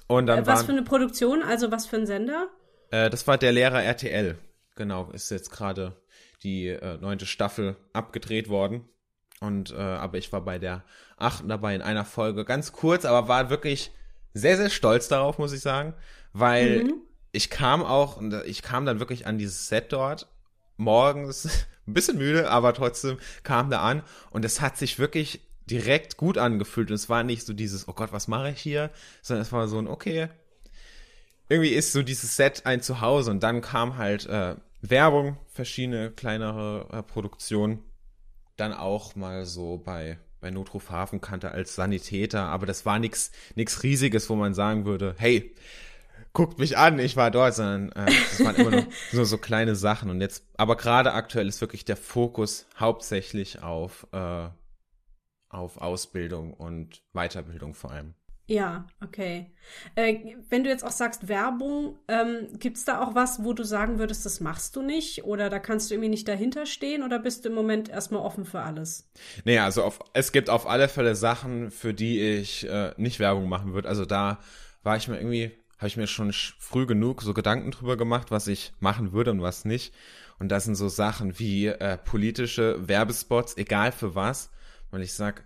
Und 0.05 0.27
dann 0.27 0.43
äh, 0.43 0.45
was 0.45 0.59
waren, 0.59 0.65
für 0.67 0.71
eine 0.73 0.83
Produktion? 0.83 1.41
Also 1.41 1.71
was 1.71 1.87
für 1.87 1.95
ein 1.95 2.05
Sender? 2.05 2.49
Äh, 2.91 3.09
das 3.09 3.25
war 3.25 3.39
der 3.39 3.51
Lehrer 3.51 3.81
RTL. 3.81 4.37
Genau, 4.75 5.09
ist 5.11 5.31
jetzt 5.31 5.51
gerade 5.51 5.95
die 6.43 6.67
äh, 6.67 6.97
neunte 6.97 7.25
Staffel 7.25 7.77
abgedreht 7.93 8.49
worden. 8.49 8.87
Und 9.39 9.71
äh, 9.71 9.75
aber 9.77 10.17
ich 10.17 10.31
war 10.31 10.41
bei 10.41 10.59
der 10.59 10.83
achten 11.17 11.49
dabei 11.49 11.75
in 11.75 11.81
einer 11.81 12.05
Folge 12.05 12.45
ganz 12.45 12.71
kurz, 12.71 13.05
aber 13.05 13.27
war 13.27 13.49
wirklich 13.49 13.91
sehr, 14.33 14.57
sehr 14.57 14.69
stolz 14.69 15.07
darauf, 15.07 15.37
muss 15.37 15.53
ich 15.53 15.61
sagen. 15.61 15.93
Weil 16.33 16.85
mhm. 16.85 16.93
ich 17.31 17.49
kam 17.49 17.83
auch, 17.83 18.17
und 18.17 18.33
ich 18.45 18.61
kam 18.61 18.85
dann 18.85 18.99
wirklich 18.99 19.27
an 19.27 19.37
dieses 19.37 19.67
Set 19.67 19.91
dort 19.91 20.27
morgens, 20.77 21.67
ein 21.87 21.93
bisschen 21.93 22.17
müde, 22.17 22.49
aber 22.49 22.73
trotzdem 22.73 23.17
kam 23.43 23.69
da 23.69 23.81
an 23.81 24.03
und 24.31 24.43
es 24.43 24.59
hat 24.59 24.77
sich 24.77 24.99
wirklich 24.99 25.41
direkt 25.69 26.17
gut 26.17 26.37
angefühlt. 26.37 26.89
Und 26.89 26.95
es 26.95 27.09
war 27.09 27.23
nicht 27.23 27.45
so 27.45 27.53
dieses, 27.53 27.87
oh 27.87 27.93
Gott, 27.93 28.11
was 28.11 28.27
mache 28.27 28.51
ich 28.51 28.59
hier? 28.59 28.91
Sondern 29.21 29.41
es 29.41 29.51
war 29.51 29.67
so 29.67 29.79
ein, 29.79 29.87
okay, 29.87 30.29
irgendwie 31.49 31.69
ist 31.69 31.91
so 31.91 32.01
dieses 32.01 32.35
Set 32.35 32.65
ein 32.65 32.81
Zuhause 32.81 33.31
und 33.31 33.43
dann 33.43 33.61
kam 33.61 33.97
halt 33.97 34.25
äh, 34.25 34.55
Werbung, 34.89 35.37
verschiedene 35.47 36.11
kleinere 36.11 36.87
äh, 36.91 37.03
Produktionen, 37.03 37.83
dann 38.57 38.73
auch 38.73 39.15
mal 39.15 39.45
so 39.45 39.77
bei 39.77 40.19
bei 40.41 40.51
Notruf 40.51 40.91
Hafenkante 40.91 41.49
als 41.51 41.73
Sanitäter, 41.73 42.43
aber 42.43 42.67
das 42.67 42.85
war 42.85 42.99
nichts 42.99 43.31
nix 43.55 43.81
riesiges, 43.81 44.29
wo 44.29 44.35
man 44.35 44.53
sagen 44.53 44.85
würde, 44.85 45.15
hey, 45.17 45.55
guckt 46.33 46.59
mich 46.59 46.77
an, 46.77 46.99
ich 46.99 47.15
war 47.15 47.31
dort, 47.31 47.55
sondern 47.55 47.91
äh, 47.93 48.05
das 48.05 48.45
waren 48.45 48.55
immer 48.55 48.71
nur 48.71 48.85
so, 49.11 49.23
so 49.23 49.39
kleine 49.39 49.75
Sachen. 49.75 50.11
Und 50.11 50.21
jetzt, 50.21 50.45
aber 50.57 50.75
gerade 50.75 51.13
aktuell 51.13 51.47
ist 51.47 51.61
wirklich 51.61 51.85
der 51.85 51.97
Fokus 51.97 52.67
hauptsächlich 52.77 53.63
auf 53.63 54.05
äh, 54.11 54.49
auf 55.49 55.77
Ausbildung 55.77 56.53
und 56.53 57.01
Weiterbildung 57.13 57.73
vor 57.73 57.91
allem. 57.91 58.13
Ja, 58.47 58.85
okay. 59.03 59.51
Äh, 59.95 60.35
wenn 60.49 60.63
du 60.63 60.69
jetzt 60.69 60.83
auch 60.83 60.91
sagst 60.91 61.27
Werbung, 61.27 61.97
ähm, 62.07 62.47
gibt 62.59 62.77
es 62.77 62.85
da 62.85 63.01
auch 63.01 63.15
was, 63.15 63.43
wo 63.43 63.53
du 63.53 63.63
sagen 63.63 63.97
würdest, 63.97 64.23
das 64.23 64.39
machst 64.39 64.75
du 64.75 64.83
nicht? 64.83 65.23
Oder 65.23 65.49
da 65.49 65.57
kannst 65.57 65.89
du 65.89 65.95
irgendwie 65.95 66.09
nicht 66.09 66.27
dahinter 66.27 66.67
stehen? 66.67 67.01
Oder 67.01 67.17
bist 67.17 67.43
du 67.43 67.49
im 67.49 67.55
Moment 67.55 67.89
erstmal 67.89 68.21
offen 68.21 68.45
für 68.45 68.61
alles? 68.61 69.09
Nee, 69.45 69.57
also 69.57 69.83
auf, 69.83 69.99
es 70.13 70.31
gibt 70.31 70.51
auf 70.51 70.67
alle 70.67 70.87
Fälle 70.89 71.15
Sachen, 71.15 71.71
für 71.71 71.95
die 71.95 72.21
ich 72.21 72.69
äh, 72.69 72.93
nicht 72.97 73.19
Werbung 73.19 73.49
machen 73.49 73.73
würde. 73.73 73.89
Also 73.89 74.05
da 74.05 74.37
war 74.83 74.95
ich 74.95 75.07
mir 75.07 75.17
irgendwie, 75.17 75.51
habe 75.79 75.87
ich 75.87 75.97
mir 75.97 76.07
schon 76.07 76.31
früh 76.31 76.85
genug 76.85 77.23
so 77.23 77.33
Gedanken 77.33 77.71
drüber 77.71 77.97
gemacht, 77.97 78.29
was 78.29 78.47
ich 78.47 78.73
machen 78.79 79.11
würde 79.11 79.31
und 79.31 79.41
was 79.41 79.65
nicht. 79.65 79.91
Und 80.37 80.49
das 80.49 80.65
sind 80.65 80.75
so 80.75 80.87
Sachen 80.87 81.39
wie 81.39 81.65
äh, 81.65 81.97
politische 81.97 82.87
Werbespots, 82.87 83.57
egal 83.57 83.91
für 83.91 84.13
was. 84.13 84.51
Weil 84.91 85.01
ich 85.01 85.13
sag, 85.13 85.45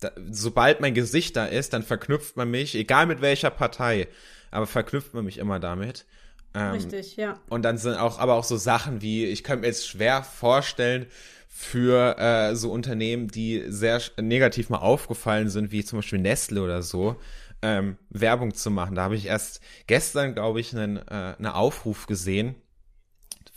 da, 0.00 0.10
sobald 0.30 0.80
mein 0.80 0.94
Gesicht 0.94 1.36
da 1.36 1.46
ist, 1.46 1.72
dann 1.72 1.82
verknüpft 1.82 2.36
man 2.36 2.50
mich, 2.50 2.74
egal 2.74 3.06
mit 3.06 3.20
welcher 3.20 3.50
Partei, 3.50 4.08
aber 4.50 4.66
verknüpft 4.66 5.14
man 5.14 5.24
mich 5.24 5.38
immer 5.38 5.58
damit. 5.60 6.06
Ähm, 6.54 6.72
Richtig, 6.72 7.16
ja. 7.16 7.40
Und 7.48 7.62
dann 7.62 7.78
sind 7.78 7.94
auch, 7.94 8.18
aber 8.18 8.34
auch 8.34 8.44
so 8.44 8.56
Sachen 8.56 9.02
wie, 9.02 9.26
ich 9.26 9.44
könnte 9.44 9.62
mir 9.62 9.68
jetzt 9.68 9.88
schwer 9.88 10.22
vorstellen, 10.22 11.06
für 11.48 12.18
äh, 12.18 12.54
so 12.54 12.70
Unternehmen, 12.70 13.28
die 13.28 13.64
sehr 13.68 14.02
negativ 14.20 14.68
mal 14.68 14.78
aufgefallen 14.78 15.48
sind, 15.48 15.72
wie 15.72 15.82
zum 15.84 16.00
Beispiel 16.00 16.18
Nestle 16.18 16.62
oder 16.62 16.82
so, 16.82 17.16
ähm, 17.62 17.96
Werbung 18.10 18.52
zu 18.52 18.70
machen. 18.70 18.94
Da 18.94 19.04
habe 19.04 19.16
ich 19.16 19.24
erst 19.24 19.60
gestern, 19.86 20.34
glaube 20.34 20.60
ich, 20.60 20.76
einen, 20.76 20.98
äh, 20.98 21.34
einen 21.38 21.46
Aufruf 21.46 22.06
gesehen 22.06 22.56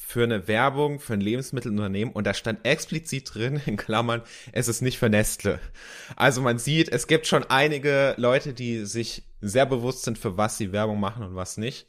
für 0.10 0.24
eine 0.24 0.48
Werbung 0.48 1.00
für 1.00 1.14
ein 1.14 1.22
Lebensmittelunternehmen 1.22 2.12
und 2.12 2.26
da 2.26 2.34
stand 2.34 2.66
explizit 2.66 3.32
drin, 3.32 3.62
in 3.68 3.78
Klammern, 3.78 4.24
es 4.52 4.68
ist 4.68 4.82
nicht 4.82 4.98
für 4.98 5.08
Nestle. 5.08 5.60
Also 6.16 6.42
man 6.42 6.58
sieht, 6.58 6.90
es 6.90 7.06
gibt 7.06 7.28
schon 7.28 7.44
einige 7.44 8.16
Leute, 8.18 8.54
die 8.54 8.86
sich 8.86 9.22
sehr 9.40 9.68
bewusst 9.68 10.06
sind, 10.06 10.18
für 10.18 10.36
was 10.36 10.58
sie 10.58 10.72
Werbung 10.72 11.00
machen 11.00 11.24
und 11.24 11.36
was 11.36 11.58
nicht. 11.58 11.86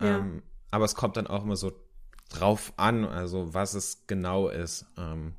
Ja. 0.00 0.18
Ähm, 0.18 0.44
aber 0.70 0.84
es 0.84 0.94
kommt 0.94 1.16
dann 1.16 1.26
auch 1.26 1.42
immer 1.42 1.56
so 1.56 1.72
drauf 2.28 2.72
an, 2.76 3.04
also 3.04 3.52
was 3.52 3.74
es 3.74 4.06
genau 4.06 4.48
ist. 4.48 4.86
Ähm. 4.96 5.34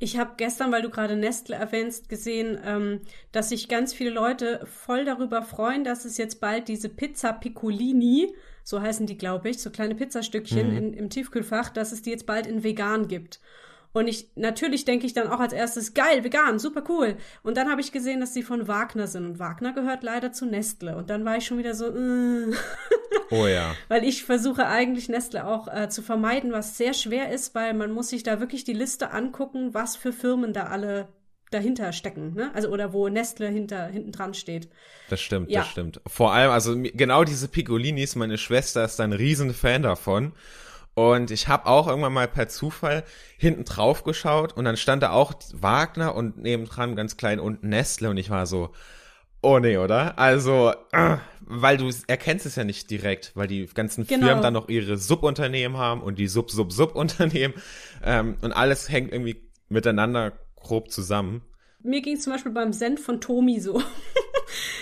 Ich 0.00 0.18
habe 0.18 0.34
gestern, 0.36 0.72
weil 0.72 0.82
du 0.82 0.90
gerade 0.90 1.16
Nestle 1.16 1.56
erwähnst, 1.56 2.10
gesehen, 2.10 2.58
ähm, 2.62 3.00
dass 3.32 3.48
sich 3.48 3.70
ganz 3.70 3.94
viele 3.94 4.10
Leute 4.10 4.66
voll 4.66 5.06
darüber 5.06 5.40
freuen, 5.40 5.84
dass 5.84 6.04
es 6.04 6.18
jetzt 6.18 6.42
bald 6.42 6.68
diese 6.68 6.90
Pizza 6.90 7.32
Piccolini, 7.32 8.34
so 8.64 8.80
heißen 8.80 9.06
die, 9.06 9.18
glaube 9.18 9.50
ich, 9.50 9.60
so 9.60 9.70
kleine 9.70 9.94
Pizzastückchen 9.94 10.70
mhm. 10.70 10.76
in, 10.76 10.92
im 10.94 11.10
Tiefkühlfach, 11.10 11.68
dass 11.68 11.92
es 11.92 12.02
die 12.02 12.10
jetzt 12.10 12.26
bald 12.26 12.46
in 12.46 12.64
vegan 12.64 13.06
gibt. 13.06 13.38
Und 13.92 14.08
ich, 14.08 14.28
natürlich 14.34 14.84
denke 14.84 15.06
ich 15.06 15.12
dann 15.12 15.28
auch 15.28 15.38
als 15.38 15.52
erstes, 15.52 15.94
geil, 15.94 16.24
vegan, 16.24 16.58
super 16.58 16.82
cool. 16.88 17.16
Und 17.44 17.56
dann 17.56 17.70
habe 17.70 17.80
ich 17.80 17.92
gesehen, 17.92 18.18
dass 18.18 18.32
die 18.32 18.42
von 18.42 18.66
Wagner 18.66 19.06
sind. 19.06 19.24
Und 19.24 19.38
Wagner 19.38 19.72
gehört 19.72 20.02
leider 20.02 20.32
zu 20.32 20.46
Nestle. 20.46 20.96
Und 20.96 21.10
dann 21.10 21.24
war 21.24 21.36
ich 21.36 21.46
schon 21.46 21.58
wieder 21.58 21.74
so, 21.74 21.94
äh. 21.94 22.52
Oh 23.30 23.46
ja. 23.46 23.76
weil 23.88 24.02
ich 24.02 24.24
versuche 24.24 24.66
eigentlich 24.66 25.08
Nestle 25.08 25.46
auch 25.46 25.68
äh, 25.68 25.88
zu 25.88 26.02
vermeiden, 26.02 26.50
was 26.50 26.76
sehr 26.76 26.92
schwer 26.92 27.30
ist, 27.30 27.54
weil 27.54 27.72
man 27.72 27.92
muss 27.92 28.08
sich 28.08 28.24
da 28.24 28.40
wirklich 28.40 28.64
die 28.64 28.72
Liste 28.72 29.12
angucken, 29.12 29.74
was 29.74 29.94
für 29.94 30.12
Firmen 30.12 30.52
da 30.52 30.64
alle 30.64 31.06
dahinter 31.54 31.92
stecken, 31.92 32.34
ne? 32.34 32.50
Also 32.54 32.68
oder 32.68 32.92
wo 32.92 33.08
Nestle 33.08 33.48
hinter 33.48 33.86
hinten 33.86 34.12
dran 34.12 34.34
steht. 34.34 34.68
Das 35.08 35.20
stimmt, 35.20 35.50
ja. 35.50 35.60
das 35.60 35.70
stimmt. 35.70 36.00
Vor 36.06 36.32
allem, 36.32 36.50
also 36.50 36.74
genau 36.76 37.24
diese 37.24 37.48
Piccolinis, 37.48 38.16
meine 38.16 38.38
Schwester 38.38 38.84
ist 38.84 39.00
ein 39.00 39.12
riesen 39.12 39.54
Fan 39.54 39.82
davon. 39.82 40.32
Und 40.94 41.32
ich 41.32 41.48
habe 41.48 41.66
auch 41.66 41.88
irgendwann 41.88 42.12
mal 42.12 42.28
per 42.28 42.48
Zufall 42.48 43.02
hinten 43.36 43.64
drauf 43.64 44.04
geschaut 44.04 44.52
und 44.56 44.64
dann 44.64 44.76
stand 44.76 45.02
da 45.02 45.10
auch 45.10 45.34
Wagner 45.52 46.14
und 46.14 46.38
nebendran 46.38 46.94
ganz 46.94 47.16
klein 47.16 47.40
unten 47.40 47.68
Nestle 47.68 48.10
und 48.10 48.16
ich 48.16 48.30
war 48.30 48.46
so, 48.46 48.70
oh 49.42 49.58
nee, 49.58 49.76
oder? 49.76 50.18
Also, 50.18 50.72
äh, 50.92 51.16
weil 51.40 51.76
du 51.76 51.90
erkennst 52.06 52.46
es 52.46 52.54
ja 52.54 52.62
nicht 52.62 52.90
direkt, 52.90 53.32
weil 53.34 53.48
die 53.48 53.66
ganzen 53.66 54.06
genau. 54.06 54.26
Firmen 54.26 54.42
dann 54.42 54.54
noch 54.54 54.68
ihre 54.68 54.96
Subunternehmen 54.96 55.76
haben 55.76 56.00
und 56.00 56.18
die 56.18 56.28
Sub-Sub-Subunternehmen 56.28 57.56
ähm, 58.04 58.36
und 58.40 58.52
alles 58.52 58.88
hängt 58.88 59.12
irgendwie 59.12 59.42
miteinander 59.68 60.32
grob 60.64 60.90
zusammen. 60.90 61.42
Mir 61.82 62.00
ging 62.00 62.16
es 62.16 62.22
zum 62.22 62.32
Beispiel 62.32 62.52
beim 62.52 62.72
Senf 62.72 63.04
von 63.04 63.20
Tomi 63.20 63.60
so. 63.60 63.82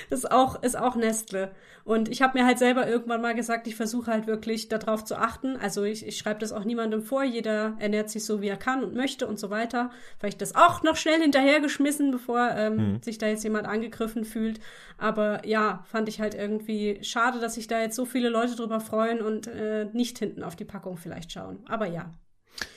das 0.09 0.21
ist 0.21 0.31
auch, 0.31 0.63
ist 0.63 0.79
auch 0.79 0.95
Nestle. 0.95 1.51
Und 1.85 2.09
ich 2.09 2.23
habe 2.23 2.39
mir 2.39 2.47
halt 2.47 2.59
selber 2.59 2.89
irgendwann 2.89 3.21
mal 3.21 3.35
gesagt, 3.35 3.67
ich 3.67 3.75
versuche 3.75 4.11
halt 4.11 4.29
wirklich 4.29 4.69
darauf 4.69 5.05
zu 5.05 5.17
achten. 5.17 5.57
Also 5.57 5.83
ich, 5.83 6.07
ich 6.07 6.17
schreibe 6.17 6.39
das 6.39 6.53
auch 6.53 6.65
niemandem 6.65 7.03
vor. 7.03 7.25
Jeder 7.25 7.75
ernährt 7.81 8.09
sich 8.09 8.25
so, 8.25 8.41
wie 8.41 8.49
er 8.49 8.57
kann 8.57 8.85
und 8.85 8.95
möchte 8.95 9.27
und 9.27 9.41
so 9.41 9.51
weiter. 9.51 9.91
Vielleicht 10.21 10.41
das 10.41 10.55
auch 10.55 10.85
noch 10.85 10.95
schnell 10.95 11.21
hinterhergeschmissen, 11.21 12.13
bevor 12.13 12.51
ähm, 12.53 12.77
mhm. 12.77 13.03
sich 13.03 13.19
da 13.19 13.27
jetzt 13.27 13.43
jemand 13.43 13.67
angegriffen 13.67 14.25
fühlt. 14.25 14.61
Aber 14.97 15.45
ja, 15.45 15.83
fand 15.91 16.09
ich 16.09 16.21
halt 16.21 16.35
irgendwie 16.35 17.03
schade, 17.03 17.41
dass 17.41 17.55
sich 17.55 17.67
da 17.67 17.81
jetzt 17.81 17.97
so 17.97 18.05
viele 18.05 18.29
Leute 18.29 18.55
drüber 18.55 18.79
freuen 18.79 19.21
und 19.21 19.49
äh, 19.49 19.87
nicht 19.93 20.21
hinten 20.21 20.45
auf 20.45 20.55
die 20.55 20.65
Packung 20.65 20.97
vielleicht 20.97 21.33
schauen. 21.33 21.65
Aber 21.67 21.87
ja, 21.87 22.13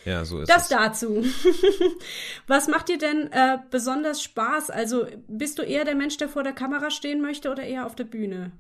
ja, 0.06 0.26
so 0.26 0.40
ist 0.40 0.50
das 0.50 0.64
es. 0.64 0.70
dazu. 0.70 1.24
Was 2.48 2.68
macht 2.68 2.90
dir 2.90 2.98
denn 2.98 3.32
äh, 3.32 3.58
besonders 3.72 4.22
Spaß? 4.22 4.70
Also 4.70 5.08
bist 5.28 5.60
du 5.60 5.64
eher 5.64 5.86
der 5.86 5.96
Mensch, 5.96 6.18
der 6.18 6.30
vor 6.30 6.44
der 6.44 6.54
Kamera 6.54 6.92
stehen 6.92 7.22
möchte 7.22 7.52
oder 7.52 7.64
eher 7.64 7.86
auf 7.86 7.96
der 7.96 8.04
Bühne? 8.06 8.52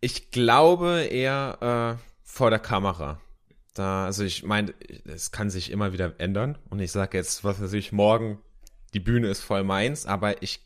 Ich 0.00 0.30
glaube 0.30 1.06
eher 1.10 1.98
äh, 1.98 2.02
vor 2.22 2.50
der 2.50 2.58
Kamera. 2.58 3.20
Da, 3.74 4.06
also 4.06 4.24
ich 4.24 4.42
meine, 4.42 4.74
es 5.04 5.32
kann 5.32 5.50
sich 5.50 5.70
immer 5.70 5.92
wieder 5.92 6.14
ändern. 6.18 6.58
Und 6.70 6.80
ich 6.80 6.92
sage 6.92 7.16
jetzt, 7.18 7.44
was 7.44 7.60
weiß 7.60 7.72
ich, 7.74 7.92
morgen, 7.92 8.40
die 8.94 9.00
Bühne 9.00 9.28
ist 9.28 9.40
voll 9.42 9.64
meins, 9.64 10.06
aber 10.06 10.42
ich, 10.42 10.64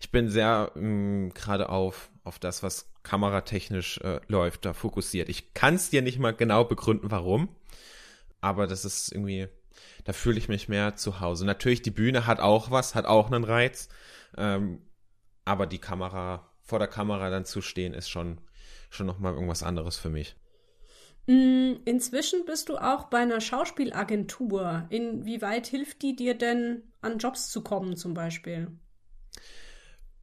ich 0.00 0.10
bin 0.10 0.30
sehr 0.30 0.72
mm, 0.74 1.30
gerade 1.34 1.68
auf, 1.68 2.10
auf 2.24 2.38
das, 2.38 2.62
was 2.62 2.90
kameratechnisch 3.02 3.98
äh, 3.98 4.20
läuft, 4.26 4.64
da 4.64 4.72
fokussiert. 4.72 5.28
Ich 5.28 5.54
kann 5.54 5.74
es 5.74 5.90
dir 5.90 6.02
nicht 6.02 6.18
mal 6.18 6.34
genau 6.34 6.64
begründen, 6.64 7.10
warum. 7.10 7.48
Aber 8.46 8.66
das 8.66 8.84
ist 8.84 9.10
irgendwie, 9.10 9.48
da 10.04 10.12
fühle 10.12 10.38
ich 10.38 10.48
mich 10.48 10.68
mehr 10.68 10.94
zu 10.94 11.20
Hause. 11.20 11.44
Natürlich, 11.44 11.82
die 11.82 11.90
Bühne 11.90 12.26
hat 12.26 12.38
auch 12.38 12.70
was, 12.70 12.94
hat 12.94 13.06
auch 13.06 13.26
einen 13.26 13.42
Reiz. 13.42 13.88
Ähm, 14.36 14.82
aber 15.44 15.66
die 15.66 15.78
Kamera, 15.78 16.48
vor 16.62 16.78
der 16.78 16.88
Kamera 16.88 17.30
dann 17.30 17.44
zu 17.44 17.60
stehen, 17.60 17.92
ist 17.92 18.08
schon 18.08 18.40
schon 18.90 19.06
noch 19.06 19.18
mal 19.18 19.32
irgendwas 19.32 19.62
anderes 19.62 19.96
für 19.96 20.10
mich. 20.10 20.36
Mm, 21.26 21.74
inzwischen 21.84 22.44
bist 22.44 22.68
du 22.68 22.76
auch 22.76 23.04
bei 23.04 23.18
einer 23.18 23.40
Schauspielagentur. 23.40 24.86
Inwieweit 24.90 25.66
hilft 25.66 26.02
die 26.02 26.14
dir 26.14 26.34
denn, 26.34 26.82
an 27.00 27.18
Jobs 27.18 27.50
zu 27.50 27.62
kommen, 27.62 27.96
zum 27.96 28.14
Beispiel? 28.14 28.68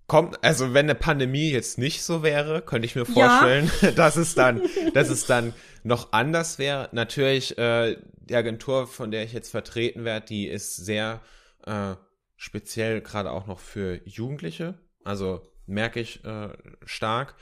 Kommt, 0.07 0.43
also 0.43 0.73
wenn 0.73 0.85
eine 0.85 0.95
Pandemie 0.95 1.51
jetzt 1.51 1.77
nicht 1.77 2.03
so 2.03 2.23
wäre, 2.23 2.61
könnte 2.61 2.85
ich 2.85 2.95
mir 2.95 3.05
vorstellen, 3.05 3.69
ja. 3.81 3.91
dass 3.95 4.15
es 4.15 4.35
dann, 4.35 4.61
dass 4.93 5.09
es 5.09 5.25
dann 5.25 5.53
noch 5.83 6.13
anders 6.13 6.59
wäre. 6.59 6.89
Natürlich, 6.91 7.57
äh, 7.57 7.97
die 8.23 8.35
Agentur, 8.35 8.87
von 8.87 9.11
der 9.11 9.23
ich 9.23 9.33
jetzt 9.33 9.49
vertreten 9.49 10.05
werde, 10.05 10.25
die 10.25 10.47
ist 10.47 10.75
sehr 10.75 11.21
äh, 11.65 11.95
speziell 12.35 13.01
gerade 13.01 13.31
auch 13.31 13.47
noch 13.47 13.59
für 13.59 14.01
Jugendliche. 14.05 14.79
Also 15.03 15.41
merke 15.65 15.99
ich 15.99 16.23
äh, 16.23 16.49
stark. 16.85 17.35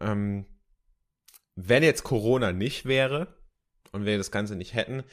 Ähm, 0.00 0.46
wenn 1.56 1.82
jetzt 1.82 2.04
Corona 2.04 2.52
nicht 2.52 2.86
wäre 2.86 3.34
und 3.92 4.04
wir 4.04 4.16
das 4.16 4.30
Ganze 4.30 4.56
nicht 4.56 4.74
hätten, 4.74 5.04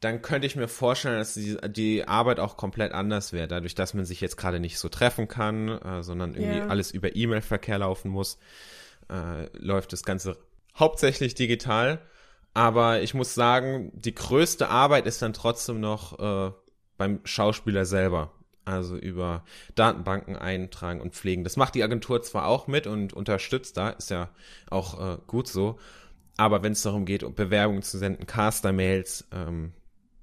dann 0.00 0.20
könnte 0.20 0.46
ich 0.46 0.56
mir 0.56 0.66
vorstellen, 0.66 1.18
dass 1.18 1.34
die, 1.34 1.56
die 1.68 2.08
Arbeit 2.08 2.40
auch 2.40 2.56
komplett 2.56 2.92
anders 2.92 3.32
wäre, 3.32 3.46
dadurch, 3.46 3.76
dass 3.76 3.94
man 3.94 4.04
sich 4.04 4.20
jetzt 4.20 4.36
gerade 4.36 4.58
nicht 4.58 4.78
so 4.78 4.88
treffen 4.88 5.28
kann, 5.28 5.68
äh, 5.68 6.02
sondern 6.02 6.34
irgendwie 6.34 6.58
yeah. 6.58 6.66
alles 6.66 6.90
über 6.90 7.14
E-Mail-Verkehr 7.14 7.78
laufen 7.78 8.10
muss, 8.10 8.38
äh, 9.08 9.46
läuft 9.56 9.92
das 9.92 10.02
Ganze 10.02 10.38
hauptsächlich 10.76 11.34
digital. 11.34 12.00
Aber 12.54 13.00
ich 13.00 13.14
muss 13.14 13.34
sagen, 13.34 13.90
die 13.94 14.14
größte 14.14 14.68
Arbeit 14.68 15.06
ist 15.06 15.22
dann 15.22 15.32
trotzdem 15.32 15.80
noch 15.80 16.18
äh, 16.18 16.52
beim 16.98 17.20
Schauspieler 17.24 17.84
selber 17.84 18.32
also 18.64 18.96
über 18.96 19.44
Datenbanken 19.74 20.36
eintragen 20.36 21.00
und 21.00 21.14
pflegen. 21.14 21.42
Das 21.44 21.56
macht 21.56 21.74
die 21.74 21.82
Agentur 21.82 22.22
zwar 22.22 22.46
auch 22.46 22.68
mit 22.68 22.86
und 22.86 23.12
unterstützt 23.12 23.76
da, 23.76 23.90
ist 23.90 24.10
ja 24.10 24.28
auch 24.70 25.14
äh, 25.14 25.18
gut 25.26 25.48
so, 25.48 25.78
aber 26.36 26.62
wenn 26.62 26.72
es 26.72 26.82
darum 26.82 27.04
geht, 27.04 27.22
Bewerbungen 27.36 27.82
zu 27.82 27.98
senden, 27.98 28.26
Caster-Mails, 28.26 29.28
ähm, 29.32 29.72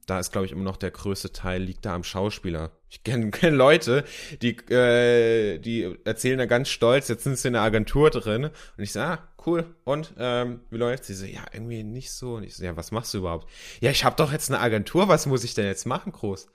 da 0.06 0.20
ist, 0.20 0.32
glaube 0.32 0.46
ich, 0.46 0.52
immer 0.52 0.64
noch 0.64 0.78
der 0.78 0.92
größte 0.92 1.32
Teil 1.32 1.62
liegt 1.62 1.86
da 1.86 1.94
am 1.94 2.04
Schauspieler. 2.04 2.72
Ich 2.90 3.04
kenne 3.04 3.32
kenn 3.32 3.56
Leute, 3.56 4.04
die, 4.42 4.58
äh, 4.72 5.60
die 5.60 5.98
erzählen 6.06 6.38
da 6.38 6.46
ganz 6.46 6.70
stolz, 6.70 7.08
jetzt 7.08 7.24
sind 7.24 7.38
sie 7.38 7.50
in 7.50 7.54
der 7.54 7.64
Agentur 7.64 8.10
drin. 8.10 8.46
Und 8.46 8.84
ich 8.84 8.92
sage, 8.92 9.22
ah, 9.22 9.28
cool, 9.46 9.76
und 9.84 10.14
ähm, 10.18 10.62
wie 10.70 10.78
läuft's? 10.78 11.08
Sie 11.08 11.14
so, 11.14 11.26
ja, 11.26 11.46
irgendwie 11.54 11.84
nicht 11.84 12.12
so. 12.12 12.36
Und 12.36 12.44
ich 12.44 12.56
so, 12.56 12.64
ja, 12.64 12.76
was 12.76 12.92
machst 12.92 13.14
du 13.14 13.20
überhaupt? 13.20 13.50
Ja, 13.80 13.92
ich 13.92 14.06
habe 14.06 14.16
doch 14.16 14.32
jetzt 14.32 14.50
eine 14.50 14.60
Agentur, 14.60 15.08
was 15.08 15.26
muss 15.26 15.44
ich 15.44 15.54
denn 15.54 15.66
jetzt 15.66 15.86
machen, 15.86 16.12
groß? 16.12 16.48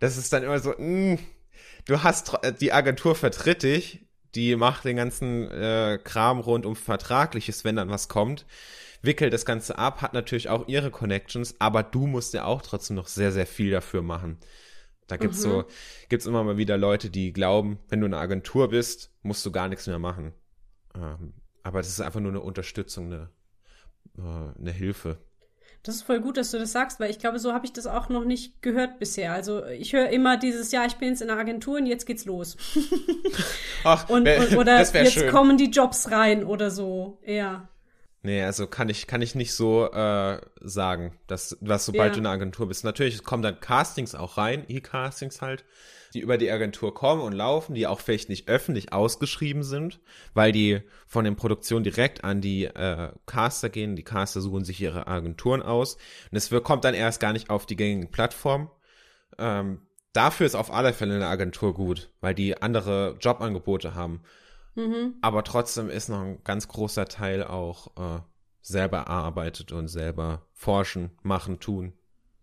das 0.00 0.16
ist 0.16 0.32
dann 0.32 0.42
immer 0.42 0.60
so, 0.60 0.70
mh, 0.70 1.14
mm, 1.14 1.18
du 1.86 2.02
hast 2.02 2.38
die 2.60 2.72
Agentur 2.72 3.14
vertritt 3.14 3.62
dich, 3.62 4.06
die 4.34 4.56
macht 4.56 4.84
den 4.84 4.96
ganzen 4.96 5.50
äh, 5.50 5.98
Kram 6.02 6.40
rund 6.40 6.66
um 6.66 6.76
Vertragliches, 6.76 7.64
wenn 7.64 7.76
dann 7.76 7.88
was 7.88 8.08
kommt, 8.08 8.46
wickelt 9.02 9.32
das 9.32 9.46
Ganze 9.46 9.78
ab, 9.78 10.02
hat 10.02 10.12
natürlich 10.12 10.48
auch 10.48 10.68
ihre 10.68 10.90
Connections, 10.90 11.56
aber 11.58 11.82
du 11.82 12.06
musst 12.06 12.34
ja 12.34 12.44
auch 12.44 12.62
trotzdem 12.62 12.96
noch 12.96 13.08
sehr, 13.08 13.32
sehr 13.32 13.46
viel 13.46 13.70
dafür 13.70 14.02
machen. 14.02 14.38
Da 15.08 15.16
gibt's 15.16 15.38
mhm. 15.38 15.50
so, 15.50 15.64
gibt's 16.08 16.26
immer 16.26 16.44
mal 16.44 16.58
wieder 16.58 16.78
Leute, 16.78 17.10
die 17.10 17.32
glauben, 17.32 17.78
wenn 17.88 18.00
du 18.00 18.06
eine 18.06 18.18
Agentur 18.18 18.68
bist, 18.68 19.10
musst 19.22 19.44
du 19.44 19.50
gar 19.50 19.68
nichts 19.68 19.86
mehr 19.86 19.98
machen. 19.98 20.32
Ähm, 20.94 21.32
aber 21.62 21.78
das 21.78 21.88
ist 21.88 22.00
einfach 22.00 22.20
nur 22.20 22.30
eine 22.30 22.40
Unterstützung, 22.40 23.06
eine, 23.06 23.30
äh, 24.18 24.58
eine 24.58 24.70
Hilfe. 24.70 25.18
Das 25.82 25.94
ist 25.94 26.02
voll 26.02 26.20
gut, 26.20 26.36
dass 26.36 26.50
du 26.50 26.58
das 26.58 26.72
sagst, 26.72 27.00
weil 27.00 27.10
ich 27.10 27.18
glaube, 27.18 27.38
so 27.38 27.52
habe 27.52 27.64
ich 27.64 27.72
das 27.72 27.86
auch 27.86 28.08
noch 28.08 28.24
nicht 28.24 28.62
gehört 28.62 28.98
bisher. 28.98 29.32
Also 29.32 29.64
ich 29.64 29.92
höre 29.92 30.10
immer 30.10 30.36
dieses, 30.36 30.72
ja, 30.72 30.84
ich 30.84 30.96
bin 30.96 31.08
jetzt 31.08 31.22
in 31.22 31.28
der 31.28 31.38
Agentur 31.38 31.78
und 31.78 31.86
jetzt 31.86 32.04
geht's 32.04 32.24
los. 32.24 32.56
Ach, 33.84 34.08
und, 34.10 34.28
und, 34.28 34.56
oder 34.56 34.78
jetzt 34.78 35.12
schön. 35.12 35.30
kommen 35.30 35.56
die 35.56 35.70
Jobs 35.70 36.10
rein 36.10 36.44
oder 36.44 36.70
so. 36.70 37.18
Ja. 37.24 37.68
Nee, 38.22 38.42
also 38.42 38.66
kann 38.66 38.88
ich, 38.88 39.06
kann 39.06 39.22
ich 39.22 39.34
nicht 39.34 39.54
so 39.54 39.90
äh, 39.92 40.40
sagen, 40.60 41.16
dass, 41.28 41.56
was 41.60 41.86
sobald 41.86 42.10
ja. 42.10 42.12
du 42.14 42.18
in 42.18 42.24
der 42.24 42.32
Agentur 42.32 42.66
bist. 42.68 42.84
Natürlich 42.84 43.22
kommen 43.22 43.42
dann 43.42 43.60
Castings 43.60 44.14
auch 44.14 44.36
rein, 44.38 44.64
E-Castings 44.68 45.40
halt 45.40 45.64
die 46.14 46.20
über 46.20 46.38
die 46.38 46.50
Agentur 46.50 46.94
kommen 46.94 47.22
und 47.22 47.32
laufen, 47.32 47.74
die 47.74 47.86
auch 47.86 48.00
vielleicht 48.00 48.28
nicht 48.28 48.48
öffentlich 48.48 48.92
ausgeschrieben 48.92 49.62
sind, 49.62 50.00
weil 50.34 50.52
die 50.52 50.80
von 51.06 51.24
den 51.24 51.36
Produktionen 51.36 51.84
direkt 51.84 52.24
an 52.24 52.40
die 52.40 52.64
äh, 52.64 53.10
Caster 53.26 53.68
gehen. 53.68 53.96
Die 53.96 54.04
Caster 54.04 54.40
suchen 54.40 54.64
sich 54.64 54.80
ihre 54.80 55.06
Agenturen 55.06 55.62
aus. 55.62 55.96
Und 56.30 56.36
es 56.36 56.50
kommt 56.62 56.84
dann 56.84 56.94
erst 56.94 57.20
gar 57.20 57.32
nicht 57.32 57.50
auf 57.50 57.66
die 57.66 57.76
gängigen 57.76 58.10
Plattformen. 58.10 58.70
Ähm, 59.38 59.82
dafür 60.12 60.46
ist 60.46 60.54
auf 60.54 60.72
alle 60.72 60.92
Fälle 60.92 61.14
eine 61.14 61.26
Agentur 61.26 61.74
gut, 61.74 62.10
weil 62.20 62.34
die 62.34 62.60
andere 62.60 63.16
Jobangebote 63.20 63.94
haben. 63.94 64.22
Mhm. 64.78 65.16
Aber 65.22 65.42
trotzdem 65.42 65.90
ist 65.90 66.08
noch 66.08 66.20
ein 66.20 66.44
ganz 66.44 66.68
großer 66.68 67.06
Teil 67.06 67.42
auch 67.42 67.88
äh, 67.96 68.20
selber 68.62 68.98
erarbeitet 68.98 69.72
und 69.72 69.88
selber 69.88 70.46
forschen, 70.52 71.10
machen, 71.22 71.58
tun. 71.58 71.94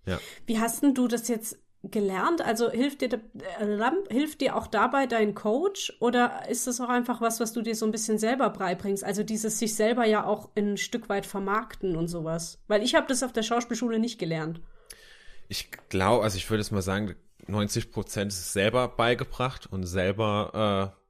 Ja. 0.06 0.20
Wie 0.46 0.60
hast 0.60 0.84
denn 0.84 0.94
du 0.94 1.08
das 1.08 1.30
jetzt 1.30 1.58
gelernt? 1.82 2.42
Also 2.42 2.70
hilft 2.70 3.02
dir, 3.02 3.22
äh, 3.60 3.92
hilft 4.10 4.42
dir 4.42 4.58
auch 4.58 4.68
dabei 4.68 5.08
dein 5.08 5.34
Coach 5.34 5.96
oder 6.02 6.50
ist 6.50 6.68
das 6.68 6.82
auch 6.82 6.90
einfach 6.90 7.22
was, 7.22 7.40
was 7.40 7.54
du 7.54 7.62
dir 7.62 7.74
so 7.74 7.86
ein 7.86 7.94
bisschen 7.94 8.18
selber 8.18 8.50
beibringst? 8.50 9.06
Also 9.06 9.24
dieses 9.24 9.58
sich 9.58 9.74
selber 9.74 10.06
ja 10.06 10.26
auch 10.26 10.50
ein 10.58 10.76
Stück 10.76 11.08
weit 11.08 11.26
vermarkten 11.26 11.96
und 11.96 12.10
sowas. 12.10 12.60
Weil 12.68 12.84
ich 12.84 12.96
habe 12.96 13.08
das 13.08 13.24
auf 13.24 13.32
der 13.32 13.44
Schauspielschule 13.44 13.98
nicht 13.98 14.20
gelernt. 14.20 14.60
Ich 15.48 15.70
glaube, 15.88 16.26
also 16.26 16.36
ich 16.36 16.50
würde 16.50 16.62
es 16.62 16.72
mal 16.72 16.82
sagen, 16.82 17.16
90 17.48 17.92
Prozent 17.92 18.34
ist 18.34 18.52
selber 18.52 18.90
beigebracht 18.90 19.72
und 19.72 19.86
selber 19.86 20.92
äh, 20.98 21.05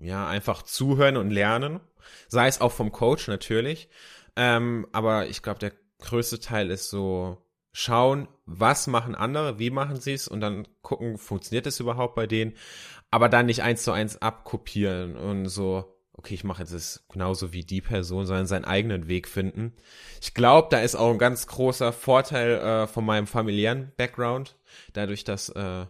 ja 0.00 0.26
einfach 0.26 0.62
zuhören 0.62 1.16
und 1.16 1.30
lernen. 1.30 1.80
Sei 2.28 2.48
es 2.48 2.60
auch 2.60 2.72
vom 2.72 2.92
Coach 2.92 3.28
natürlich. 3.28 3.88
Ähm, 4.36 4.86
aber 4.92 5.26
ich 5.26 5.42
glaube, 5.42 5.58
der 5.58 5.72
größte 5.98 6.40
Teil 6.40 6.70
ist 6.70 6.90
so 6.90 7.38
schauen, 7.72 8.28
was 8.46 8.86
machen 8.86 9.14
andere, 9.14 9.58
wie 9.58 9.70
machen 9.70 10.00
sie 10.00 10.14
es 10.14 10.26
und 10.26 10.40
dann 10.40 10.66
gucken, 10.82 11.18
funktioniert 11.18 11.66
es 11.66 11.78
überhaupt 11.78 12.14
bei 12.14 12.26
denen, 12.26 12.56
aber 13.10 13.28
dann 13.28 13.46
nicht 13.46 13.62
eins 13.62 13.82
zu 13.84 13.92
eins 13.92 14.20
abkopieren 14.20 15.16
und 15.16 15.46
so, 15.46 15.96
okay, 16.14 16.34
ich 16.34 16.44
mache 16.44 16.62
jetzt 16.62 16.74
das 16.74 17.04
genauso 17.10 17.52
wie 17.52 17.64
die 17.64 17.80
Person, 17.80 18.26
sondern 18.26 18.46
seinen 18.46 18.64
eigenen 18.64 19.08
Weg 19.08 19.28
finden. 19.28 19.72
Ich 20.20 20.34
glaube, 20.34 20.68
da 20.70 20.80
ist 20.80 20.96
auch 20.96 21.10
ein 21.10 21.18
ganz 21.18 21.46
großer 21.46 21.92
Vorteil 21.92 22.58
äh, 22.58 22.86
von 22.86 23.04
meinem 23.04 23.26
familiären 23.26 23.92
Background, 23.96 24.56
dadurch, 24.92 25.24
dass 25.24 25.48
äh, 25.50 25.86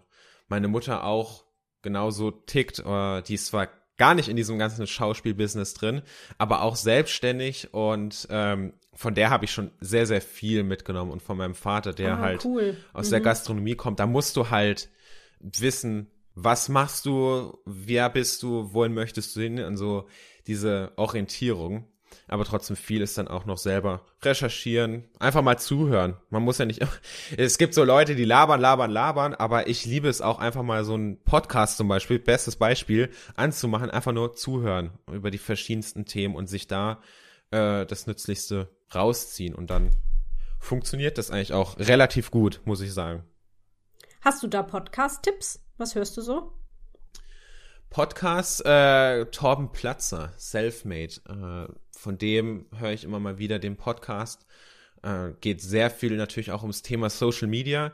meine 0.48 0.68
Mutter 0.68 1.04
auch 1.04 1.44
genauso 1.82 2.30
tickt, 2.30 2.80
äh, 2.80 3.22
die 3.22 3.34
ist 3.34 3.46
zwar 3.46 3.68
gar 4.00 4.14
nicht 4.14 4.30
in 4.30 4.36
diesem 4.36 4.58
ganzen 4.58 4.86
Schauspielbusiness 4.86 5.74
drin, 5.74 6.00
aber 6.38 6.62
auch 6.62 6.74
selbstständig 6.74 7.74
und 7.74 8.26
ähm, 8.30 8.72
von 8.94 9.14
der 9.14 9.28
habe 9.28 9.44
ich 9.44 9.52
schon 9.52 9.72
sehr, 9.78 10.06
sehr 10.06 10.22
viel 10.22 10.62
mitgenommen 10.62 11.10
und 11.10 11.20
von 11.20 11.36
meinem 11.36 11.54
Vater, 11.54 11.92
der 11.92 12.14
ah, 12.14 12.18
halt 12.18 12.46
cool. 12.46 12.78
aus 12.94 13.08
mhm. 13.08 13.10
der 13.10 13.20
Gastronomie 13.20 13.74
kommt. 13.74 14.00
Da 14.00 14.06
musst 14.06 14.38
du 14.38 14.48
halt 14.48 14.88
wissen, 15.38 16.10
was 16.34 16.70
machst 16.70 17.04
du, 17.04 17.58
wer 17.66 18.08
bist 18.08 18.42
du, 18.42 18.72
wohin 18.72 18.94
möchtest 18.94 19.36
du 19.36 19.42
hin 19.42 19.62
und 19.62 19.76
so 19.76 20.08
diese 20.46 20.92
Orientierung. 20.96 21.86
Aber 22.30 22.44
trotzdem 22.44 22.76
viel 22.76 23.02
ist 23.02 23.18
dann 23.18 23.26
auch 23.26 23.44
noch 23.44 23.58
selber 23.58 24.06
recherchieren, 24.22 25.08
einfach 25.18 25.42
mal 25.42 25.58
zuhören. 25.58 26.16
Man 26.30 26.44
muss 26.44 26.58
ja 26.58 26.64
nicht, 26.64 26.80
es 27.36 27.58
gibt 27.58 27.74
so 27.74 27.82
Leute, 27.82 28.14
die 28.14 28.24
labern, 28.24 28.60
labern, 28.60 28.92
labern, 28.92 29.34
aber 29.34 29.66
ich 29.66 29.84
liebe 29.84 30.08
es 30.08 30.20
auch 30.20 30.38
einfach 30.38 30.62
mal 30.62 30.84
so 30.84 30.94
einen 30.94 31.20
Podcast 31.24 31.76
zum 31.76 31.88
Beispiel, 31.88 32.20
bestes 32.20 32.54
Beispiel, 32.54 33.10
anzumachen, 33.34 33.90
einfach 33.90 34.12
nur 34.12 34.32
zuhören 34.34 34.92
über 35.10 35.32
die 35.32 35.38
verschiedensten 35.38 36.04
Themen 36.04 36.36
und 36.36 36.46
sich 36.46 36.68
da 36.68 37.02
äh, 37.50 37.84
das 37.84 38.06
Nützlichste 38.06 38.70
rausziehen 38.94 39.52
und 39.52 39.68
dann 39.68 39.90
funktioniert 40.60 41.18
das 41.18 41.32
eigentlich 41.32 41.52
auch 41.52 41.80
relativ 41.80 42.30
gut, 42.30 42.60
muss 42.64 42.80
ich 42.80 42.94
sagen. 42.94 43.24
Hast 44.20 44.44
du 44.44 44.46
da 44.46 44.62
Podcast-Tipps? 44.62 45.64
Was 45.78 45.96
hörst 45.96 46.16
du 46.16 46.20
so? 46.20 46.52
Podcast 47.90 48.64
äh, 48.64 49.26
Torben 49.26 49.72
Platzer, 49.72 50.32
Selfmade. 50.36 51.14
Äh, 51.28 51.72
von 51.90 52.18
dem 52.18 52.66
höre 52.76 52.92
ich 52.92 53.02
immer 53.02 53.18
mal 53.18 53.38
wieder 53.38 53.58
den 53.58 53.76
Podcast. 53.76 54.46
Äh, 55.02 55.32
geht 55.40 55.60
sehr 55.60 55.90
viel 55.90 56.16
natürlich 56.16 56.52
auch 56.52 56.62
ums 56.62 56.82
Thema 56.82 57.10
Social 57.10 57.48
Media, 57.48 57.92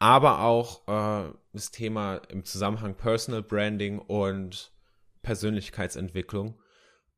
aber 0.00 0.40
auch 0.40 0.88
äh, 0.88 1.32
das 1.52 1.70
Thema 1.70 2.16
im 2.28 2.44
Zusammenhang 2.44 2.96
Personal 2.96 3.42
Branding 3.42 4.00
und 4.00 4.72
Persönlichkeitsentwicklung. 5.22 6.60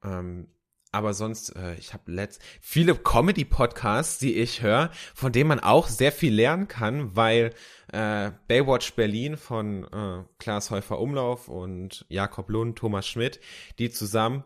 Ähm, 0.04 0.48
aber 0.92 1.14
sonst, 1.14 1.54
äh, 1.56 1.74
ich 1.74 1.92
habe 1.92 2.10
letzt 2.10 2.40
viele 2.60 2.94
Comedy-Podcasts, 2.94 4.18
die 4.18 4.36
ich 4.36 4.62
höre, 4.62 4.90
von 5.14 5.32
denen 5.32 5.48
man 5.48 5.60
auch 5.60 5.86
sehr 5.88 6.12
viel 6.12 6.34
lernen 6.34 6.68
kann, 6.68 7.14
weil 7.14 7.52
äh, 7.92 8.30
Baywatch 8.48 8.94
Berlin 8.94 9.36
von 9.36 9.84
äh, 9.84 10.24
Klaas 10.38 10.70
Häufer 10.70 10.98
Umlauf 10.98 11.48
und 11.48 12.06
Jakob 12.08 12.50
Lund, 12.50 12.78
Thomas 12.78 13.06
Schmidt, 13.06 13.40
die 13.78 13.90
zusammen 13.90 14.44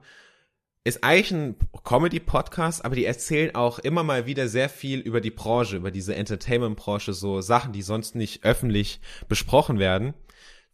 ist 0.85 1.05
eigentlich 1.05 1.31
ein 1.31 1.57
Comedy-Podcast, 1.85 2.85
aber 2.85 2.96
die 2.96 3.05
erzählen 3.05 3.55
auch 3.55 3.78
immer 3.78 4.02
mal 4.02 4.26
wieder 4.26 4.48
sehr 4.48 4.68
viel 4.68 4.98
über 4.98 5.20
die 5.20 5.31
Branche, 5.31 5.76
über 5.76 5.92
diese 5.92 6.16
Entertainment-Branche, 6.16 7.12
so 7.12 7.40
Sachen, 7.40 7.72
die 7.72 7.83
sonst 7.83 8.16
nicht 8.16 8.44
öffentlich 8.44 9.00
besprochen 9.28 9.78
werden, 9.78 10.14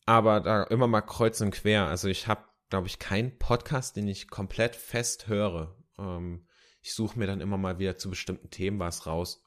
aber 0.06 0.40
da 0.40 0.62
immer 0.64 0.86
mal 0.86 1.02
kreuz 1.02 1.40
und 1.42 1.50
quer. 1.50 1.86
Also 1.88 2.08
ich 2.08 2.26
habe 2.26 2.40
glaube 2.68 2.86
ich, 2.86 2.98
keinen 2.98 3.38
Podcast, 3.38 3.96
den 3.96 4.08
ich 4.08 4.28
komplett 4.28 4.76
fest 4.76 5.28
höre. 5.28 5.76
Ähm, 5.98 6.46
ich 6.82 6.94
suche 6.94 7.18
mir 7.18 7.26
dann 7.26 7.40
immer 7.40 7.58
mal 7.58 7.78
wieder 7.78 7.96
zu 7.96 8.10
bestimmten 8.10 8.50
Themen 8.50 8.78
was 8.78 9.06
raus. 9.06 9.44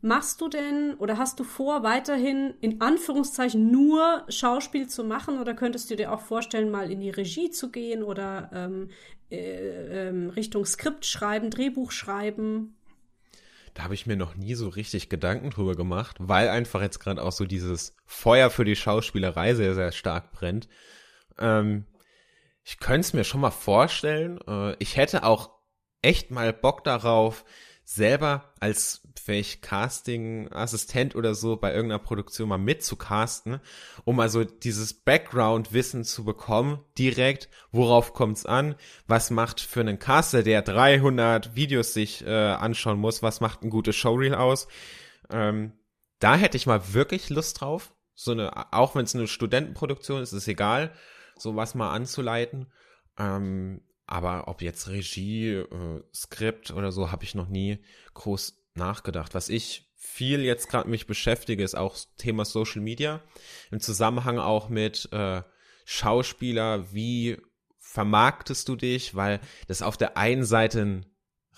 Machst 0.00 0.40
du 0.40 0.48
denn 0.48 0.94
oder 0.98 1.16
hast 1.16 1.40
du 1.40 1.44
vor, 1.44 1.82
weiterhin 1.82 2.54
in 2.60 2.80
Anführungszeichen 2.82 3.70
nur 3.70 4.24
Schauspiel 4.28 4.86
zu 4.86 5.02
machen 5.02 5.40
oder 5.40 5.54
könntest 5.54 5.90
du 5.90 5.96
dir 5.96 6.12
auch 6.12 6.20
vorstellen, 6.20 6.70
mal 6.70 6.90
in 6.90 7.00
die 7.00 7.10
Regie 7.10 7.50
zu 7.50 7.70
gehen 7.70 8.02
oder 8.02 8.50
ähm, 8.52 8.90
äh, 9.30 10.08
äh, 10.08 10.28
Richtung 10.28 10.66
Skript 10.66 11.06
schreiben, 11.06 11.50
Drehbuch 11.50 11.90
schreiben? 11.90 12.76
Da 13.72 13.84
habe 13.84 13.94
ich 13.94 14.06
mir 14.06 14.16
noch 14.16 14.36
nie 14.36 14.54
so 14.54 14.68
richtig 14.68 15.08
Gedanken 15.08 15.50
drüber 15.50 15.74
gemacht, 15.74 16.16
weil 16.20 16.48
einfach 16.48 16.82
jetzt 16.82 17.00
gerade 17.00 17.22
auch 17.22 17.32
so 17.32 17.46
dieses 17.46 17.96
Feuer 18.04 18.50
für 18.50 18.64
die 18.64 18.76
Schauspielerei 18.76 19.54
sehr, 19.54 19.74
sehr 19.74 19.90
stark 19.90 20.32
brennt. 20.32 20.68
Ähm, 21.38 21.86
ich 22.64 22.78
könnte 22.78 23.00
es 23.00 23.12
mir 23.12 23.24
schon 23.24 23.42
mal 23.42 23.50
vorstellen. 23.50 24.40
Äh, 24.48 24.74
ich 24.78 24.96
hätte 24.96 25.24
auch 25.24 25.50
echt 26.02 26.30
mal 26.30 26.52
Bock 26.52 26.82
darauf, 26.84 27.44
selber 27.86 28.54
als 28.60 29.02
vielleicht 29.22 29.60
Casting-Assistent 29.60 31.14
oder 31.14 31.34
so 31.34 31.56
bei 31.56 31.72
irgendeiner 31.74 32.02
Produktion 32.02 32.48
mal 32.48 32.56
mitzucasten, 32.58 33.60
um 34.04 34.20
also 34.20 34.42
dieses 34.44 34.94
Background-Wissen 34.94 36.04
zu 36.04 36.24
bekommen, 36.24 36.80
direkt, 36.96 37.50
worauf 37.72 38.14
kommt's 38.14 38.46
an, 38.46 38.74
was 39.06 39.30
macht 39.30 39.60
für 39.60 39.80
einen 39.80 39.98
Caster, 39.98 40.42
der 40.42 40.62
300 40.62 41.54
Videos 41.54 41.92
sich 41.92 42.24
äh, 42.24 42.30
anschauen 42.30 42.98
muss, 42.98 43.22
was 43.22 43.42
macht 43.42 43.62
ein 43.62 43.70
gutes 43.70 43.96
Showreel 43.96 44.34
aus. 44.34 44.66
Ähm, 45.30 45.72
da 46.18 46.36
hätte 46.36 46.56
ich 46.56 46.66
mal 46.66 46.94
wirklich 46.94 47.28
Lust 47.28 47.60
drauf. 47.60 47.94
So 48.14 48.32
eine, 48.32 48.72
auch 48.72 48.94
wenn 48.94 49.04
es 49.04 49.14
eine 49.14 49.26
Studentenproduktion 49.26 50.22
ist, 50.22 50.32
ist 50.32 50.48
egal 50.48 50.94
sowas 51.36 51.74
mal 51.74 51.92
anzuleiten. 51.92 52.72
Ähm, 53.18 53.82
aber 54.06 54.48
ob 54.48 54.62
jetzt 54.62 54.88
Regie, 54.88 55.52
äh, 55.52 56.02
Skript 56.14 56.70
oder 56.70 56.92
so, 56.92 57.10
habe 57.10 57.24
ich 57.24 57.34
noch 57.34 57.48
nie 57.48 57.78
groß 58.14 58.64
nachgedacht. 58.74 59.34
Was 59.34 59.48
ich 59.48 59.90
viel 59.94 60.42
jetzt 60.42 60.68
gerade 60.68 60.88
mich 60.88 61.06
beschäftige, 61.06 61.64
ist 61.64 61.76
auch 61.76 61.96
Thema 62.18 62.44
Social 62.44 62.82
Media. 62.82 63.22
Im 63.70 63.80
Zusammenhang 63.80 64.38
auch 64.38 64.68
mit 64.68 65.08
äh, 65.12 65.42
Schauspieler, 65.86 66.92
wie 66.92 67.38
vermarktest 67.78 68.68
du 68.68 68.76
dich? 68.76 69.14
Weil 69.14 69.40
das 69.68 69.82
auf 69.82 69.96
der 69.96 70.16
einen 70.16 70.44
Seite 70.44 70.82
ein 70.82 71.06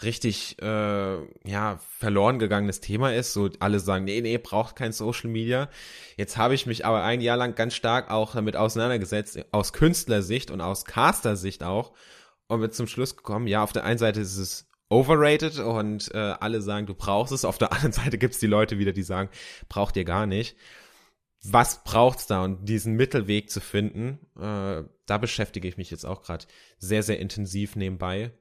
richtig 0.03 0.61
äh, 0.61 1.17
ja 1.49 1.79
verloren 1.99 2.39
gegangenes 2.39 2.81
Thema 2.81 3.15
ist. 3.15 3.33
So 3.33 3.51
alle 3.61 3.81
sagen, 3.81 4.05
nee, 4.05 4.21
nee, 4.21 4.39
braucht 4.39 4.77
kein 4.77 4.93
Social 4.93 5.31
Media. 5.31 5.69
Jetzt 6.17 6.37
habe 6.37 6.55
ich 6.55 6.67
mich 6.67 6.85
aber 6.85 7.03
ein 7.03 7.21
Jahr 7.21 7.37
lang 7.37 7.55
ganz 7.55 7.75
stark 7.75 8.11
auch 8.11 8.35
damit 8.35 8.57
auseinandergesetzt, 8.57 9.39
aus 9.53 9.73
Künstlersicht 9.73 10.51
und 10.51 10.61
aus 10.61 10.85
Caster-Sicht 10.85 11.63
auch, 11.63 11.93
und 12.49 12.61
bin 12.61 12.71
zum 12.71 12.87
Schluss 12.87 13.17
gekommen, 13.17 13.47
ja, 13.47 13.63
auf 13.63 13.73
der 13.73 13.85
einen 13.85 13.99
Seite 13.99 14.21
ist 14.21 14.37
es 14.37 14.69
overrated 14.89 15.59
und 15.59 16.15
äh, 16.15 16.35
alle 16.41 16.63
sagen, 16.63 16.87
du 16.87 16.95
brauchst 16.95 17.33
es. 17.33 17.45
Auf 17.45 17.59
der 17.59 17.73
anderen 17.73 17.93
Seite 17.93 18.19
gibt's 18.19 18.39
die 18.39 18.47
Leute 18.47 18.79
wieder, 18.79 18.93
die 18.93 19.03
sagen, 19.03 19.31
braucht 19.69 19.97
ihr 19.97 20.05
gar 20.05 20.27
nicht. 20.27 20.57
Was 21.45 21.85
braucht's 21.85 22.27
da? 22.27 22.43
Und 22.45 22.69
diesen 22.69 22.95
Mittelweg 22.95 23.51
zu 23.51 23.61
finden, 23.61 24.19
äh, 24.39 24.83
da 25.07 25.19
beschäftige 25.19 25.69
ich 25.69 25.77
mich 25.77 25.91
jetzt 25.91 26.05
auch 26.05 26.23
gerade 26.23 26.47
sehr, 26.79 27.03
sehr 27.03 27.21
intensiv 27.21 27.77
nebenbei. 27.77 28.33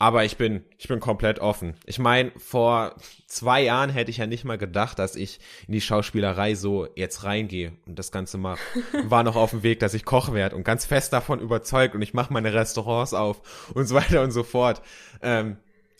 Aber 0.00 0.24
ich 0.24 0.36
bin, 0.36 0.64
ich 0.78 0.86
bin 0.86 1.00
komplett 1.00 1.40
offen. 1.40 1.74
Ich 1.84 1.98
meine, 1.98 2.30
vor 2.36 2.94
zwei 3.26 3.62
Jahren 3.62 3.90
hätte 3.90 4.12
ich 4.12 4.18
ja 4.18 4.26
nicht 4.28 4.44
mal 4.44 4.56
gedacht, 4.56 5.00
dass 5.00 5.16
ich 5.16 5.40
in 5.66 5.72
die 5.72 5.80
Schauspielerei 5.80 6.54
so 6.54 6.86
jetzt 6.94 7.24
reingehe 7.24 7.72
und 7.84 7.98
das 7.98 8.12
Ganze 8.12 8.38
mache. 8.38 8.60
War 9.04 9.24
noch 9.24 9.34
auf 9.34 9.50
dem 9.50 9.64
Weg, 9.64 9.80
dass 9.80 9.94
ich 9.94 10.04
Koch 10.04 10.32
werde 10.32 10.54
und 10.54 10.62
ganz 10.62 10.84
fest 10.84 11.12
davon 11.12 11.40
überzeugt 11.40 11.96
und 11.96 12.02
ich 12.02 12.14
mache 12.14 12.32
meine 12.32 12.54
Restaurants 12.54 13.12
auf 13.12 13.72
und 13.74 13.86
so 13.86 13.96
weiter 13.96 14.22
und 14.22 14.30
so 14.30 14.44
fort. 14.44 14.82
Ähm, 15.20 15.56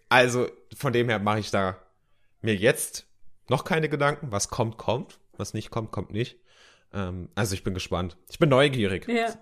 also 0.09 0.47
von 0.77 0.93
dem 0.93 1.09
her 1.09 1.19
mache 1.19 1.41
ich 1.41 1.51
da 1.51 1.77
mir 2.41 2.55
jetzt 2.55 3.07
noch 3.49 3.65
keine 3.65 3.89
Gedanken. 3.89 4.31
Was 4.31 4.49
kommt, 4.49 4.77
kommt. 4.77 5.19
Was 5.37 5.55
nicht 5.55 5.71
kommt, 5.71 5.91
kommt 5.91 6.13
nicht. 6.13 6.39
Ähm, 6.93 7.31
also 7.35 7.55
ich 7.55 7.65
bin 7.65 7.75
gespannt. 7.75 8.17
Ich 8.31 8.39
bin 8.39 8.49
neugierig. 8.49 9.09
Ja. 9.09 9.35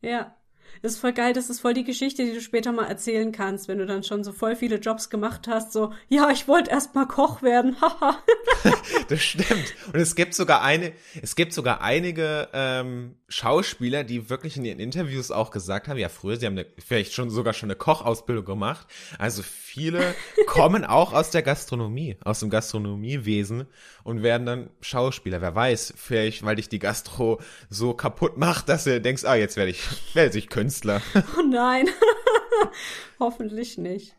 Ja. 0.00 0.36
Das 0.82 0.92
ist 0.92 0.98
voll 0.98 1.12
geil, 1.12 1.32
das 1.32 1.50
ist 1.50 1.60
voll 1.60 1.74
die 1.74 1.84
Geschichte, 1.84 2.24
die 2.24 2.32
du 2.32 2.40
später 2.40 2.72
mal 2.72 2.86
erzählen 2.86 3.32
kannst, 3.32 3.68
wenn 3.68 3.78
du 3.78 3.86
dann 3.86 4.02
schon 4.04 4.24
so 4.24 4.32
voll 4.32 4.56
viele 4.56 4.76
Jobs 4.76 5.10
gemacht 5.10 5.48
hast. 5.48 5.72
So, 5.72 5.92
ja, 6.08 6.30
ich 6.30 6.48
wollte 6.48 6.70
erst 6.70 6.94
mal 6.94 7.06
Koch 7.06 7.42
werden, 7.42 7.76
haha. 7.80 8.18
das 9.08 9.20
stimmt. 9.20 9.74
Und 9.92 10.00
es 10.00 10.14
gibt 10.14 10.34
sogar 10.34 10.62
eine, 10.62 10.92
es 11.20 11.36
gibt 11.36 11.52
sogar 11.52 11.80
einige 11.80 12.48
ähm, 12.52 13.16
Schauspieler, 13.28 14.04
die 14.04 14.30
wirklich 14.30 14.56
in 14.56 14.64
ihren 14.64 14.80
Interviews 14.80 15.30
auch 15.30 15.50
gesagt 15.50 15.88
haben, 15.88 15.98
ja, 15.98 16.08
früher, 16.08 16.36
sie 16.36 16.46
haben 16.46 16.58
eine, 16.58 16.66
vielleicht 16.78 17.12
schon 17.12 17.30
sogar 17.30 17.52
schon 17.52 17.68
eine 17.68 17.76
Kochausbildung 17.76 18.44
gemacht. 18.44 18.86
Also 19.18 19.42
viele 19.42 20.14
kommen 20.46 20.84
auch 20.84 21.12
aus 21.12 21.30
der 21.30 21.42
Gastronomie, 21.42 22.16
aus 22.24 22.40
dem 22.40 22.50
Gastronomiewesen 22.50 23.66
und 24.08 24.22
werden 24.22 24.46
dann 24.46 24.70
Schauspieler. 24.80 25.42
Wer 25.42 25.54
weiß, 25.54 25.92
vielleicht, 25.94 26.42
weil 26.42 26.56
dich 26.56 26.70
die 26.70 26.78
Gastro 26.78 27.42
so 27.68 27.92
kaputt 27.92 28.38
macht, 28.38 28.70
dass 28.70 28.84
du 28.84 29.02
denkst, 29.02 29.26
ah, 29.26 29.34
jetzt 29.34 29.58
werde 29.58 29.70
ich, 29.70 29.82
werde 30.14 30.38
ich 30.38 30.48
Künstler. 30.48 31.02
Oh 31.38 31.42
nein. 31.42 31.86
Hoffentlich 33.20 33.76
nicht. 33.76 34.16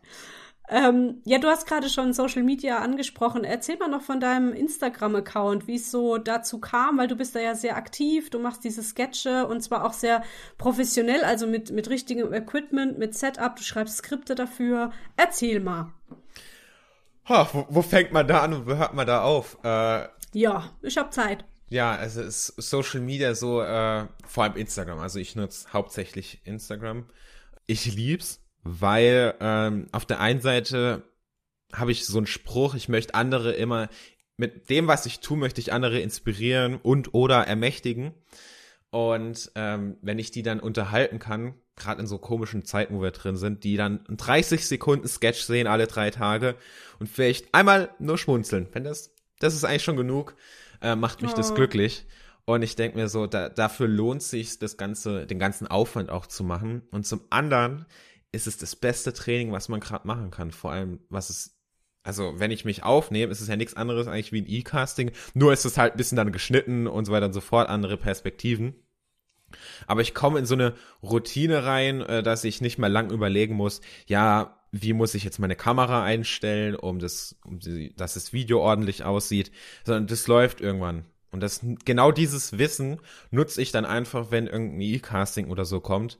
Ähm, 0.69 1.21
ja, 1.25 1.39
du 1.39 1.47
hast 1.47 1.65
gerade 1.65 1.89
schon 1.89 2.13
Social 2.13 2.43
Media 2.43 2.77
angesprochen. 2.77 3.43
Erzähl 3.43 3.77
mal 3.77 3.87
noch 3.87 4.03
von 4.03 4.19
deinem 4.19 4.53
Instagram-Account, 4.53 5.65
wie 5.65 5.77
es 5.77 5.89
so 5.89 6.19
dazu 6.19 6.59
kam, 6.59 6.99
weil 6.99 7.07
du 7.07 7.15
bist 7.15 7.33
da 7.33 7.39
ja 7.39 7.55
sehr 7.55 7.75
aktiv, 7.75 8.29
du 8.29 8.37
machst 8.37 8.63
diese 8.63 8.83
Sketche 8.83 9.47
und 9.47 9.61
zwar 9.61 9.83
auch 9.83 9.93
sehr 9.93 10.21
professionell, 10.59 11.23
also 11.23 11.47
mit, 11.47 11.71
mit 11.71 11.89
richtigem 11.89 12.31
Equipment, 12.31 12.99
mit 12.99 13.15
Setup, 13.15 13.55
du 13.55 13.63
schreibst 13.63 13.97
Skripte 13.97 14.35
dafür. 14.35 14.91
Erzähl 15.17 15.59
mal. 15.59 15.91
Ha, 17.29 17.47
wo, 17.53 17.65
wo 17.69 17.81
fängt 17.83 18.11
man 18.11 18.27
da 18.27 18.41
an 18.41 18.53
und 18.53 18.67
wo 18.67 18.75
hört 18.75 18.95
man 18.95 19.05
da 19.05 19.21
auf? 19.21 19.57
Äh, 19.63 20.07
ja, 20.33 20.75
ich 20.81 20.97
hab 20.97 21.13
Zeit. 21.13 21.45
Ja, 21.69 21.95
also 21.95 22.21
ist 22.21 22.47
Social 22.57 22.99
Media 23.01 23.35
so, 23.35 23.61
äh, 23.61 24.07
vor 24.27 24.43
allem 24.43 24.55
Instagram. 24.55 24.99
Also 24.99 25.19
ich 25.19 25.35
nutze 25.35 25.71
hauptsächlich 25.71 26.41
Instagram. 26.43 27.05
Ich 27.67 27.85
lieb's, 27.85 28.43
weil 28.63 29.35
ähm, 29.39 29.87
auf 29.91 30.05
der 30.05 30.19
einen 30.19 30.41
Seite 30.41 31.03
habe 31.71 31.91
ich 31.91 32.07
so 32.07 32.17
einen 32.17 32.25
Spruch, 32.25 32.73
ich 32.73 32.89
möchte 32.89 33.13
andere 33.13 33.53
immer, 33.53 33.89
mit 34.37 34.71
dem, 34.71 34.87
was 34.87 35.05
ich 35.05 35.19
tue, 35.19 35.37
möchte 35.37 35.61
ich 35.61 35.71
andere 35.71 35.99
inspirieren 35.99 36.77
und 36.77 37.13
oder 37.13 37.45
ermächtigen. 37.45 38.13
Und 38.89 39.51
ähm, 39.53 39.97
wenn 40.01 40.17
ich 40.17 40.31
die 40.31 40.41
dann 40.41 40.59
unterhalten 40.59 41.19
kann, 41.19 41.53
gerade 41.79 42.01
in 42.01 42.07
so 42.07 42.17
komischen 42.17 42.65
Zeiten, 42.65 42.95
wo 42.95 43.01
wir 43.01 43.11
drin 43.11 43.37
sind, 43.37 43.63
die 43.63 43.77
dann 43.77 44.01
30 44.09 44.67
Sekunden 44.67 45.07
Sketch 45.07 45.41
sehen 45.41 45.67
alle 45.67 45.87
drei 45.87 46.11
Tage 46.11 46.55
und 46.99 47.07
vielleicht 47.07 47.53
einmal 47.53 47.89
nur 47.99 48.17
schmunzeln. 48.17 48.67
Wenn 48.71 48.83
das, 48.83 49.13
das 49.39 49.55
ist 49.55 49.63
eigentlich 49.63 49.83
schon 49.83 49.97
genug, 49.97 50.35
äh, 50.81 50.95
macht 50.95 51.21
mich 51.21 51.31
oh. 51.33 51.35
das 51.35 51.55
glücklich. 51.55 52.05
Und 52.45 52.61
ich 52.63 52.75
denke 52.75 52.97
mir 52.97 53.09
so, 53.09 53.27
da, 53.27 53.49
dafür 53.49 53.87
lohnt 53.87 54.23
sich 54.23 54.59
das 54.59 54.77
ganze, 54.77 55.27
den 55.27 55.39
ganzen 55.39 55.67
Aufwand 55.67 56.09
auch 56.09 56.25
zu 56.25 56.43
machen. 56.43 56.81
Und 56.91 57.05
zum 57.05 57.21
anderen 57.29 57.85
ist 58.31 58.47
es 58.47 58.57
das 58.57 58.75
beste 58.75 59.13
Training, 59.13 59.51
was 59.51 59.69
man 59.69 59.79
gerade 59.79 60.07
machen 60.07 60.31
kann. 60.31 60.51
Vor 60.51 60.71
allem, 60.71 60.99
was 61.09 61.29
es 61.29 61.59
also 62.03 62.39
wenn 62.39 62.51
ich 62.51 62.65
mich 62.65 62.83
aufnehme, 62.83 63.31
ist 63.31 63.41
es 63.41 63.47
ja 63.47 63.55
nichts 63.55 63.75
anderes 63.75 64.07
eigentlich 64.07 64.31
wie 64.31 64.41
ein 64.41 64.49
E-Casting, 64.49 65.11
nur 65.33 65.53
ist 65.53 65.65
es 65.65 65.77
halt 65.77 65.93
ein 65.93 65.97
bisschen 65.97 66.15
dann 66.15 66.31
geschnitten 66.31 66.87
und 66.87 67.05
so 67.05 67.11
weiter 67.11 67.27
und 67.27 67.33
so 67.33 67.41
fort, 67.41 67.69
andere 67.69 67.97
Perspektiven. 67.97 68.73
Aber 69.87 70.01
ich 70.01 70.13
komme 70.13 70.39
in 70.39 70.45
so 70.45 70.55
eine 70.55 70.73
Routine 71.03 71.65
rein, 71.65 72.01
äh, 72.01 72.23
dass 72.23 72.43
ich 72.43 72.61
nicht 72.61 72.77
mehr 72.77 72.89
lang 72.89 73.11
überlegen 73.11 73.55
muss, 73.55 73.81
ja, 74.07 74.55
wie 74.71 74.93
muss 74.93 75.15
ich 75.15 75.23
jetzt 75.23 75.39
meine 75.39 75.55
Kamera 75.55 76.03
einstellen, 76.03 76.75
um 76.75 76.99
das, 76.99 77.35
um 77.43 77.59
die, 77.59 77.95
dass 77.95 78.13
das 78.13 78.33
Video 78.33 78.61
ordentlich 78.61 79.03
aussieht, 79.03 79.51
sondern 79.83 80.07
das 80.07 80.27
läuft 80.27 80.61
irgendwann. 80.61 81.05
Und 81.31 81.41
das, 81.41 81.61
genau 81.85 82.11
dieses 82.11 82.57
Wissen 82.57 82.99
nutze 83.31 83.61
ich 83.61 83.71
dann 83.71 83.85
einfach, 83.85 84.31
wenn 84.31 84.47
irgendein 84.47 84.81
E-Casting 84.81 85.49
oder 85.49 85.65
so 85.65 85.79
kommt. 85.79 86.19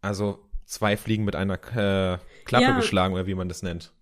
Also 0.00 0.48
zwei 0.64 0.96
Fliegen 0.96 1.24
mit 1.24 1.34
einer 1.34 1.54
äh, 1.54 2.18
Klappe 2.44 2.64
ja. 2.64 2.76
geschlagen 2.76 3.14
oder 3.14 3.26
wie 3.26 3.34
man 3.34 3.48
das 3.48 3.62
nennt. 3.62 3.92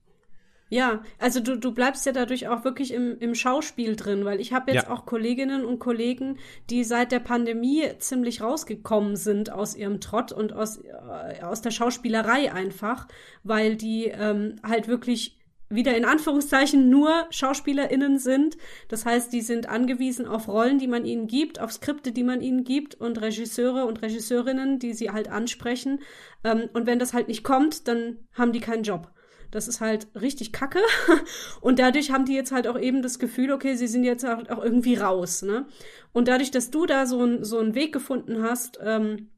Ja, 0.68 1.02
also 1.18 1.38
du, 1.38 1.56
du 1.56 1.72
bleibst 1.72 2.06
ja 2.06 2.12
dadurch 2.12 2.48
auch 2.48 2.64
wirklich 2.64 2.92
im, 2.92 3.16
im 3.20 3.36
Schauspiel 3.36 3.94
drin, 3.94 4.24
weil 4.24 4.40
ich 4.40 4.52
habe 4.52 4.72
jetzt 4.72 4.88
ja. 4.88 4.92
auch 4.92 5.06
Kolleginnen 5.06 5.64
und 5.64 5.78
Kollegen, 5.78 6.38
die 6.70 6.82
seit 6.82 7.12
der 7.12 7.20
Pandemie 7.20 7.84
ziemlich 7.98 8.40
rausgekommen 8.40 9.14
sind 9.14 9.52
aus 9.52 9.76
ihrem 9.76 10.00
Trott 10.00 10.32
und 10.32 10.52
aus, 10.52 10.78
äh, 10.78 11.42
aus 11.42 11.62
der 11.62 11.70
Schauspielerei 11.70 12.52
einfach, 12.52 13.06
weil 13.44 13.76
die 13.76 14.06
ähm, 14.06 14.56
halt 14.64 14.88
wirklich 14.88 15.38
wieder 15.68 15.96
in 15.96 16.04
Anführungszeichen 16.04 16.90
nur 16.90 17.26
SchauspielerInnen 17.30 18.18
sind. 18.18 18.56
Das 18.88 19.04
heißt, 19.04 19.32
die 19.32 19.42
sind 19.42 19.68
angewiesen 19.68 20.26
auf 20.26 20.48
Rollen, 20.48 20.78
die 20.78 20.86
man 20.88 21.04
ihnen 21.04 21.28
gibt, 21.28 21.60
auf 21.60 21.72
Skripte, 21.72 22.10
die 22.10 22.24
man 22.24 22.40
ihnen 22.40 22.64
gibt 22.64 22.96
und 22.96 23.20
Regisseure 23.20 23.86
und 23.86 24.02
Regisseurinnen, 24.02 24.80
die 24.80 24.94
sie 24.94 25.10
halt 25.10 25.28
ansprechen. 25.28 26.00
Ähm, 26.42 26.68
und 26.72 26.86
wenn 26.86 26.98
das 26.98 27.14
halt 27.14 27.28
nicht 27.28 27.44
kommt, 27.44 27.86
dann 27.86 28.18
haben 28.32 28.52
die 28.52 28.60
keinen 28.60 28.82
Job. 28.82 29.12
Das 29.50 29.68
ist 29.68 29.80
halt 29.80 30.08
richtig 30.14 30.52
kacke. 30.52 30.80
Und 31.60 31.78
dadurch 31.78 32.10
haben 32.10 32.24
die 32.24 32.34
jetzt 32.34 32.52
halt 32.52 32.66
auch 32.66 32.78
eben 32.78 33.02
das 33.02 33.18
Gefühl, 33.18 33.52
okay, 33.52 33.74
sie 33.74 33.86
sind 33.86 34.04
jetzt 34.04 34.24
auch, 34.24 34.48
auch 34.48 34.62
irgendwie 34.62 34.96
raus. 34.96 35.42
Ne? 35.42 35.66
Und 36.12 36.28
dadurch, 36.28 36.50
dass 36.50 36.70
du 36.70 36.86
da 36.86 37.06
so, 37.06 37.22
ein, 37.24 37.44
so 37.44 37.58
einen 37.58 37.74
Weg 37.74 37.92
gefunden 37.92 38.42
hast, 38.42 38.78
ähm, 38.82 39.30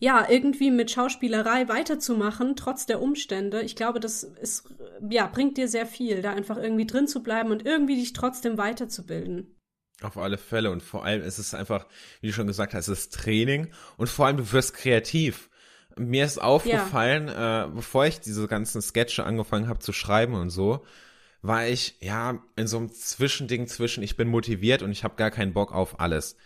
ja, 0.00 0.26
irgendwie 0.28 0.70
mit 0.70 0.90
Schauspielerei 0.90 1.68
weiterzumachen, 1.68 2.56
trotz 2.56 2.86
der 2.86 3.00
Umstände, 3.00 3.62
ich 3.62 3.76
glaube, 3.76 4.00
das 4.00 4.24
ist, 4.24 4.64
ja, 5.08 5.26
bringt 5.26 5.56
dir 5.56 5.68
sehr 5.68 5.86
viel, 5.86 6.20
da 6.20 6.32
einfach 6.32 6.56
irgendwie 6.56 6.86
drin 6.86 7.06
zu 7.06 7.22
bleiben 7.22 7.50
und 7.50 7.64
irgendwie 7.64 7.96
dich 7.96 8.12
trotzdem 8.12 8.58
weiterzubilden. 8.58 9.54
Auf 10.02 10.18
alle 10.18 10.38
Fälle 10.38 10.70
und 10.70 10.82
vor 10.82 11.04
allem 11.04 11.22
ist 11.22 11.38
es 11.38 11.54
einfach, 11.54 11.86
wie 12.20 12.26
du 12.26 12.32
schon 12.32 12.48
gesagt 12.48 12.74
hast, 12.74 12.88
es 12.88 12.98
ist 12.98 13.14
Training 13.14 13.72
und 13.96 14.08
vor 14.08 14.26
allem 14.26 14.36
du 14.36 14.52
wirst 14.52 14.74
kreativ. 14.74 15.48
Mir 15.96 16.24
ist 16.24 16.40
aufgefallen, 16.40 17.28
ja. 17.28 17.64
äh, 17.64 17.68
bevor 17.68 18.06
ich 18.06 18.20
diese 18.20 18.48
ganzen 18.48 18.82
Sketche 18.82 19.24
angefangen 19.24 19.68
habe 19.68 19.78
zu 19.78 19.92
schreiben 19.92 20.34
und 20.34 20.50
so, 20.50 20.84
war 21.42 21.66
ich 21.66 21.96
ja 22.00 22.38
in 22.56 22.66
so 22.66 22.78
einem 22.78 22.92
Zwischending 22.92 23.66
zwischen 23.66 24.02
ich 24.02 24.16
bin 24.16 24.28
motiviert 24.28 24.82
und 24.82 24.90
ich 24.90 25.04
habe 25.04 25.16
gar 25.16 25.30
keinen 25.30 25.52
Bock 25.52 25.72
auf 25.72 26.00
alles. 26.00 26.36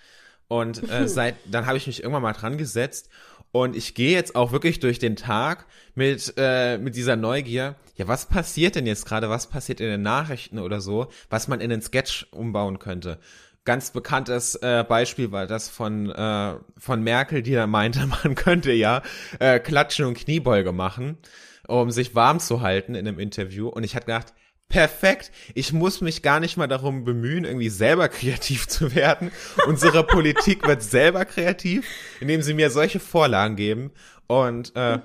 Und 0.48 0.90
äh, 0.90 1.08
seit 1.08 1.36
dann 1.46 1.66
habe 1.66 1.78
ich 1.78 1.86
mich 1.86 2.02
irgendwann 2.02 2.22
mal 2.22 2.32
dran 2.32 2.58
gesetzt 2.58 3.08
und 3.52 3.76
ich 3.76 3.94
gehe 3.94 4.12
jetzt 4.12 4.34
auch 4.34 4.52
wirklich 4.52 4.80
durch 4.80 4.98
den 4.98 5.16
Tag 5.16 5.66
mit 5.94 6.34
äh, 6.36 6.78
mit 6.78 6.96
dieser 6.96 7.16
Neugier. 7.16 7.76
Ja, 7.96 8.08
was 8.08 8.26
passiert 8.26 8.74
denn 8.74 8.86
jetzt 8.86 9.06
gerade? 9.06 9.30
Was 9.30 9.46
passiert 9.46 9.80
in 9.80 9.88
den 9.88 10.02
Nachrichten 10.02 10.58
oder 10.58 10.80
so, 10.80 11.08
was 11.30 11.48
man 11.48 11.60
in 11.60 11.70
den 11.70 11.80
Sketch 11.80 12.26
umbauen 12.32 12.78
könnte? 12.78 13.18
Ganz 13.68 13.90
bekanntes 13.90 14.54
äh, 14.54 14.82
Beispiel 14.82 15.30
war 15.30 15.46
das 15.46 15.68
von, 15.68 16.10
äh, 16.10 16.54
von 16.78 17.02
Merkel, 17.02 17.42
die 17.42 17.52
da 17.52 17.66
meinte, 17.66 18.06
man 18.24 18.34
könnte 18.34 18.72
ja 18.72 19.02
äh, 19.40 19.60
Klatschen 19.60 20.06
und 20.06 20.16
Kniebeuge 20.16 20.72
machen, 20.72 21.18
um 21.66 21.90
sich 21.90 22.14
warm 22.14 22.40
zu 22.40 22.62
halten 22.62 22.94
in 22.94 23.06
einem 23.06 23.18
Interview. 23.18 23.68
Und 23.68 23.84
ich 23.84 23.94
hatte 23.94 24.06
gedacht, 24.06 24.32
perfekt, 24.70 25.32
ich 25.54 25.74
muss 25.74 26.00
mich 26.00 26.22
gar 26.22 26.40
nicht 26.40 26.56
mal 26.56 26.66
darum 26.66 27.04
bemühen, 27.04 27.44
irgendwie 27.44 27.68
selber 27.68 28.08
kreativ 28.08 28.68
zu 28.68 28.94
werden. 28.94 29.32
Unsere 29.66 30.02
Politik 30.02 30.66
wird 30.66 30.82
selber 30.82 31.26
kreativ, 31.26 31.86
indem 32.20 32.40
sie 32.40 32.54
mir 32.54 32.70
solche 32.70 33.00
Vorlagen 33.00 33.56
geben. 33.56 33.90
Und 34.28 34.74
äh, 34.76 35.00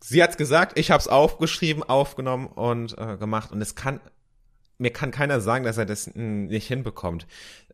sie 0.00 0.22
hat's 0.22 0.38
gesagt, 0.38 0.78
ich 0.78 0.90
habe 0.90 1.02
es 1.02 1.08
aufgeschrieben, 1.08 1.82
aufgenommen 1.82 2.46
und 2.46 2.96
äh, 2.96 3.18
gemacht. 3.18 3.52
Und 3.52 3.60
es 3.60 3.74
kann 3.74 4.00
mir 4.84 4.90
kann 4.90 5.10
keiner 5.10 5.40
sagen, 5.40 5.64
dass 5.64 5.78
er 5.78 5.86
das 5.86 6.14
nicht 6.14 6.68
hinbekommt. 6.68 7.26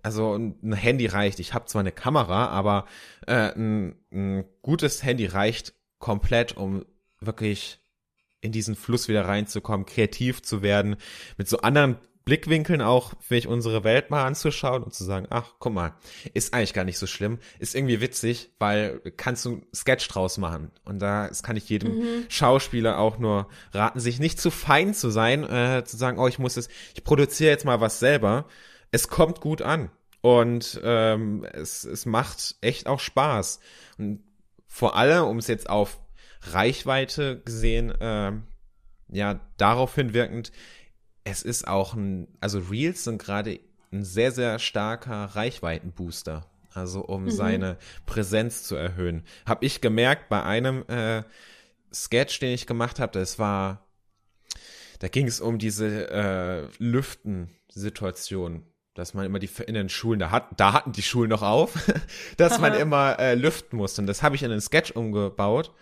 Also 0.02 0.36
ein 0.36 0.72
Handy 0.72 1.06
reicht. 1.06 1.40
Ich 1.40 1.52
habe 1.52 1.66
zwar 1.66 1.80
eine 1.80 1.92
Kamera, 1.92 2.46
aber 2.46 2.86
äh, 3.26 3.52
ein, 3.52 3.96
ein 4.12 4.44
gutes 4.62 5.02
Handy 5.02 5.26
reicht 5.26 5.74
komplett, 5.98 6.56
um 6.56 6.86
wirklich 7.20 7.80
in 8.40 8.52
diesen 8.52 8.76
Fluss 8.76 9.08
wieder 9.08 9.26
reinzukommen, 9.26 9.84
kreativ 9.86 10.40
zu 10.40 10.62
werden, 10.62 10.96
mit 11.36 11.48
so 11.48 11.58
anderen 11.58 11.96
Blickwinkeln 12.30 12.80
auch 12.80 13.14
vielleicht 13.18 13.48
unsere 13.48 13.82
Welt 13.82 14.10
mal 14.10 14.24
anzuschauen 14.24 14.84
und 14.84 14.94
zu 14.94 15.02
sagen, 15.02 15.26
ach, 15.30 15.54
guck 15.58 15.72
mal, 15.72 15.94
ist 16.32 16.54
eigentlich 16.54 16.74
gar 16.74 16.84
nicht 16.84 16.96
so 16.96 17.08
schlimm, 17.08 17.40
ist 17.58 17.74
irgendwie 17.74 18.00
witzig, 18.00 18.52
weil 18.60 19.00
kannst 19.16 19.44
du 19.44 19.62
Sketch 19.74 20.06
draus 20.06 20.38
machen. 20.38 20.70
Und 20.84 21.00
da 21.00 21.26
das 21.26 21.42
kann 21.42 21.56
ich 21.56 21.68
jedem 21.68 21.98
mhm. 21.98 22.24
Schauspieler 22.28 23.00
auch 23.00 23.18
nur 23.18 23.48
raten, 23.72 23.98
sich 23.98 24.20
nicht 24.20 24.40
zu 24.40 24.52
fein 24.52 24.94
zu 24.94 25.10
sein, 25.10 25.42
äh, 25.42 25.82
zu 25.84 25.96
sagen, 25.96 26.20
oh, 26.20 26.28
ich 26.28 26.38
muss 26.38 26.56
es, 26.56 26.68
ich 26.94 27.02
produziere 27.02 27.50
jetzt 27.50 27.64
mal 27.64 27.80
was 27.80 27.98
selber. 27.98 28.46
Es 28.92 29.08
kommt 29.08 29.40
gut 29.40 29.60
an. 29.60 29.90
Und 30.20 30.80
ähm, 30.84 31.44
es, 31.52 31.82
es 31.82 32.06
macht 32.06 32.54
echt 32.60 32.86
auch 32.86 33.00
Spaß. 33.00 33.58
Und 33.98 34.22
vor 34.68 34.94
allem, 34.94 35.24
um 35.24 35.38
es 35.38 35.48
jetzt 35.48 35.68
auf 35.68 35.98
Reichweite 36.42 37.40
gesehen, 37.40 37.90
äh, 38.00 38.32
ja, 39.08 39.40
daraufhin 39.56 40.14
wirkend, 40.14 40.52
es 41.24 41.42
ist 41.42 41.66
auch 41.66 41.94
ein, 41.94 42.28
also 42.40 42.58
Reels 42.58 43.04
sind 43.04 43.20
gerade 43.20 43.60
ein 43.92 44.04
sehr, 44.04 44.32
sehr 44.32 44.58
starker 44.58 45.24
Reichweitenbooster. 45.36 46.46
Also 46.72 47.00
um 47.00 47.24
mhm. 47.24 47.30
seine 47.30 47.76
Präsenz 48.06 48.62
zu 48.62 48.76
erhöhen. 48.76 49.24
Hab 49.44 49.62
ich 49.62 49.80
gemerkt 49.80 50.28
bei 50.28 50.42
einem 50.42 50.84
äh, 50.88 51.24
Sketch, 51.92 52.38
den 52.38 52.52
ich 52.52 52.66
gemacht 52.66 53.00
habe, 53.00 53.18
das 53.18 53.38
war, 53.38 53.86
da 55.00 55.08
ging 55.08 55.26
es 55.26 55.40
um 55.40 55.58
diese 55.58 56.08
äh, 56.10 56.68
Lüften-Situation. 56.78 58.64
dass 58.94 59.14
man 59.14 59.26
immer 59.26 59.38
die 59.38 59.50
in 59.66 59.74
den 59.74 59.88
Schulen, 59.88 60.20
da, 60.20 60.30
hat, 60.30 60.48
da 60.56 60.72
hatten 60.72 60.92
die 60.92 61.02
Schulen 61.02 61.30
noch 61.30 61.42
auf, 61.42 61.74
dass 62.36 62.58
man 62.60 62.74
immer 62.74 63.18
äh, 63.18 63.34
lüften 63.34 63.76
musste. 63.76 64.02
Und 64.02 64.06
das 64.06 64.22
habe 64.22 64.36
ich 64.36 64.42
in 64.42 64.52
einen 64.52 64.60
Sketch 64.60 64.92
umgebaut 64.92 65.72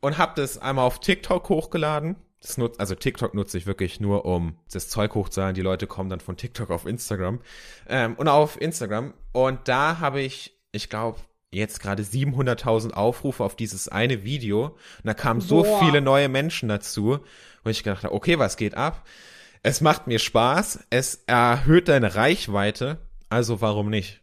und 0.00 0.18
habe 0.18 0.32
das 0.36 0.58
einmal 0.58 0.84
auf 0.84 1.00
TikTok 1.00 1.48
hochgeladen. 1.48 2.16
Das 2.44 2.58
nutzt, 2.58 2.78
also 2.78 2.94
TikTok 2.94 3.32
nutze 3.32 3.56
ich 3.56 3.66
wirklich 3.66 4.00
nur, 4.00 4.26
um 4.26 4.58
das 4.70 4.90
Zeug 4.90 5.14
hochzuladen. 5.14 5.54
Die 5.54 5.62
Leute 5.62 5.86
kommen 5.86 6.10
dann 6.10 6.20
von 6.20 6.36
TikTok 6.36 6.70
auf 6.70 6.84
Instagram 6.84 7.40
ähm, 7.88 8.16
und 8.16 8.28
auf 8.28 8.60
Instagram. 8.60 9.14
Und 9.32 9.60
da 9.66 9.98
habe 9.98 10.20
ich, 10.20 10.54
ich 10.70 10.90
glaube, 10.90 11.20
jetzt 11.50 11.80
gerade 11.80 12.02
700.000 12.02 12.92
Aufrufe 12.92 13.42
auf 13.42 13.56
dieses 13.56 13.88
eine 13.88 14.24
Video. 14.24 14.66
Und 14.66 14.76
da 15.04 15.14
kamen 15.14 15.40
so 15.40 15.62
Boah. 15.62 15.80
viele 15.80 16.02
neue 16.02 16.28
Menschen 16.28 16.68
dazu, 16.68 17.20
wo 17.62 17.70
ich 17.70 17.82
gedacht 17.82 18.04
habe, 18.04 18.14
okay, 18.14 18.38
was 18.38 18.58
geht 18.58 18.74
ab? 18.74 19.06
Es 19.62 19.80
macht 19.80 20.06
mir 20.06 20.18
Spaß, 20.18 20.80
es 20.90 21.24
erhöht 21.26 21.88
deine 21.88 22.14
Reichweite, 22.14 22.98
also 23.30 23.62
warum 23.62 23.88
nicht? 23.88 24.20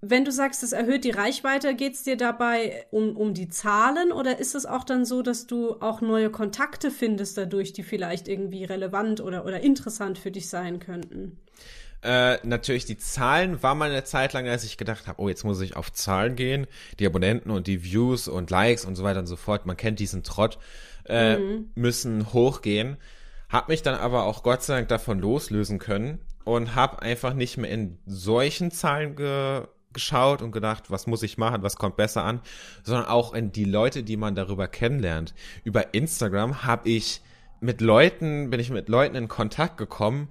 Wenn 0.00 0.24
du 0.24 0.32
sagst, 0.32 0.62
es 0.62 0.72
erhöht 0.72 1.04
die 1.04 1.10
Reichweite, 1.10 1.74
geht 1.74 1.94
es 1.94 2.02
dir 2.02 2.16
dabei 2.16 2.86
um, 2.90 3.16
um 3.16 3.34
die 3.34 3.48
Zahlen 3.48 4.12
oder 4.12 4.38
ist 4.38 4.54
es 4.54 4.66
auch 4.66 4.84
dann 4.84 5.04
so, 5.04 5.22
dass 5.22 5.46
du 5.46 5.80
auch 5.80 6.00
neue 6.00 6.30
Kontakte 6.30 6.90
findest 6.90 7.38
dadurch, 7.38 7.72
die 7.72 7.82
vielleicht 7.82 8.28
irgendwie 8.28 8.64
relevant 8.64 9.20
oder, 9.20 9.44
oder 9.44 9.60
interessant 9.60 10.18
für 10.18 10.30
dich 10.30 10.48
sein 10.48 10.78
könnten? 10.78 11.38
Äh, 12.02 12.38
natürlich, 12.46 12.84
die 12.84 12.98
Zahlen 12.98 13.62
war 13.62 13.74
mal 13.74 13.90
eine 13.90 14.04
Zeit 14.04 14.32
lang, 14.32 14.46
als 14.46 14.64
ich 14.64 14.76
gedacht 14.76 15.06
habe, 15.06 15.20
oh, 15.20 15.28
jetzt 15.28 15.44
muss 15.44 15.60
ich 15.60 15.76
auf 15.76 15.92
Zahlen 15.92 16.36
gehen, 16.36 16.66
die 16.98 17.06
Abonnenten 17.06 17.50
und 17.50 17.66
die 17.66 17.82
Views 17.82 18.28
und 18.28 18.50
Likes 18.50 18.84
und 18.84 18.96
so 18.96 19.02
weiter 19.02 19.20
und 19.20 19.26
so 19.26 19.36
fort. 19.36 19.66
Man 19.66 19.76
kennt 19.76 19.98
diesen 19.98 20.22
Trott, 20.22 20.58
äh, 21.06 21.38
mhm. 21.38 21.70
müssen 21.74 22.32
hochgehen. 22.32 22.96
Hab 23.48 23.68
mich 23.68 23.82
dann 23.82 23.94
aber 23.94 24.24
auch 24.24 24.42
Gott 24.42 24.62
sei 24.62 24.74
Dank 24.74 24.88
davon 24.88 25.18
loslösen 25.18 25.78
können 25.78 26.20
und 26.46 26.76
hab 26.76 27.00
einfach 27.00 27.34
nicht 27.34 27.58
mehr 27.58 27.70
in 27.70 27.98
solchen 28.06 28.70
Zahlen 28.70 29.16
ge 29.16 29.66
geschaut 29.92 30.42
und 30.42 30.52
gedacht, 30.52 30.90
was 30.90 31.06
muss 31.06 31.22
ich 31.22 31.38
machen, 31.38 31.62
was 31.62 31.76
kommt 31.76 31.96
besser 31.96 32.22
an, 32.22 32.42
sondern 32.84 33.06
auch 33.06 33.32
in 33.32 33.50
die 33.50 33.64
Leute, 33.64 34.02
die 34.02 34.18
man 34.18 34.34
darüber 34.34 34.68
kennenlernt. 34.68 35.34
Über 35.64 35.94
Instagram 35.94 36.64
habe 36.64 36.90
ich 36.90 37.22
mit 37.60 37.80
Leuten, 37.80 38.50
bin 38.50 38.60
ich 38.60 38.68
mit 38.68 38.90
Leuten 38.90 39.16
in 39.16 39.26
Kontakt 39.26 39.78
gekommen, 39.78 40.28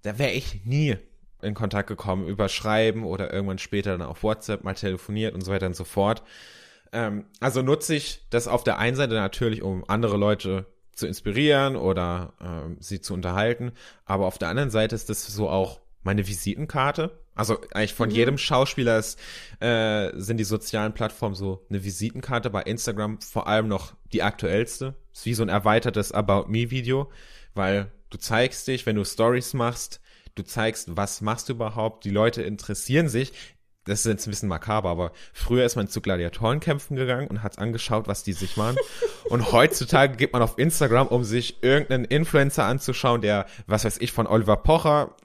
da 0.00 0.18
wäre 0.18 0.30
ich 0.30 0.64
nie 0.64 0.96
in 1.42 1.52
Kontakt 1.52 1.88
gekommen 1.88 2.26
über 2.26 2.48
Schreiben 2.48 3.04
oder 3.04 3.30
irgendwann 3.30 3.58
später 3.58 3.98
dann 3.98 4.08
auf 4.08 4.22
WhatsApp 4.22 4.64
mal 4.64 4.74
telefoniert 4.74 5.34
und 5.34 5.42
so 5.42 5.52
weiter 5.52 5.66
und 5.66 5.76
so 5.76 5.84
fort. 5.84 6.22
Ähm, 6.92 7.26
also 7.38 7.60
nutze 7.60 7.94
ich 7.94 8.26
das 8.30 8.48
auf 8.48 8.64
der 8.64 8.78
einen 8.78 8.96
Seite 8.96 9.14
natürlich, 9.14 9.60
um 9.60 9.84
andere 9.88 10.16
Leute 10.16 10.64
zu 10.92 11.06
inspirieren 11.06 11.76
oder 11.76 12.34
äh, 12.40 12.76
sie 12.80 13.00
zu 13.00 13.14
unterhalten. 13.14 13.72
Aber 14.04 14.26
auf 14.26 14.38
der 14.38 14.48
anderen 14.48 14.70
Seite 14.70 14.94
ist 14.94 15.08
das 15.08 15.26
so 15.26 15.48
auch 15.48 15.80
meine 16.02 16.26
Visitenkarte. 16.26 17.18
Also 17.34 17.58
eigentlich 17.72 17.94
von 17.94 18.10
mhm. 18.10 18.14
jedem 18.14 18.38
Schauspieler 18.38 18.98
ist, 18.98 19.18
äh, 19.60 20.10
sind 20.14 20.36
die 20.36 20.44
sozialen 20.44 20.92
Plattformen 20.92 21.34
so 21.34 21.64
eine 21.70 21.82
Visitenkarte. 21.82 22.50
Bei 22.50 22.62
Instagram 22.62 23.20
vor 23.20 23.46
allem 23.46 23.68
noch 23.68 23.94
die 24.12 24.22
aktuellste. 24.22 24.94
Ist 25.12 25.26
wie 25.26 25.34
so 25.34 25.42
ein 25.42 25.48
erweitertes 25.48 26.12
About 26.12 26.48
Me 26.48 26.70
Video, 26.70 27.10
weil 27.54 27.90
du 28.10 28.18
zeigst 28.18 28.66
dich, 28.68 28.86
wenn 28.86 28.96
du 28.96 29.04
Stories 29.04 29.54
machst, 29.54 30.00
du 30.34 30.42
zeigst, 30.42 30.96
was 30.96 31.20
machst 31.20 31.48
du 31.48 31.54
überhaupt. 31.54 32.04
Die 32.04 32.10
Leute 32.10 32.42
interessieren 32.42 33.08
sich 33.08 33.32
das 33.84 34.00
ist 34.00 34.06
jetzt 34.06 34.26
ein 34.26 34.30
bisschen 34.30 34.48
makaber, 34.48 34.90
aber 34.90 35.12
früher 35.32 35.64
ist 35.64 35.74
man 35.74 35.88
zu 35.88 36.00
Gladiatorenkämpfen 36.00 36.96
gegangen 36.96 37.26
und 37.26 37.42
hat 37.42 37.58
angeschaut, 37.58 38.06
was 38.06 38.22
die 38.22 38.32
sich 38.32 38.56
machen. 38.56 38.76
und 39.28 39.50
heutzutage 39.52 40.16
geht 40.16 40.32
man 40.32 40.42
auf 40.42 40.58
Instagram, 40.58 41.08
um 41.08 41.24
sich 41.24 41.62
irgendeinen 41.62 42.04
Influencer 42.04 42.64
anzuschauen, 42.64 43.22
der, 43.22 43.46
was 43.66 43.84
weiß 43.84 43.98
ich, 43.98 44.12
von 44.12 44.26
Oliver 44.26 44.56
Pocher, 44.56 45.16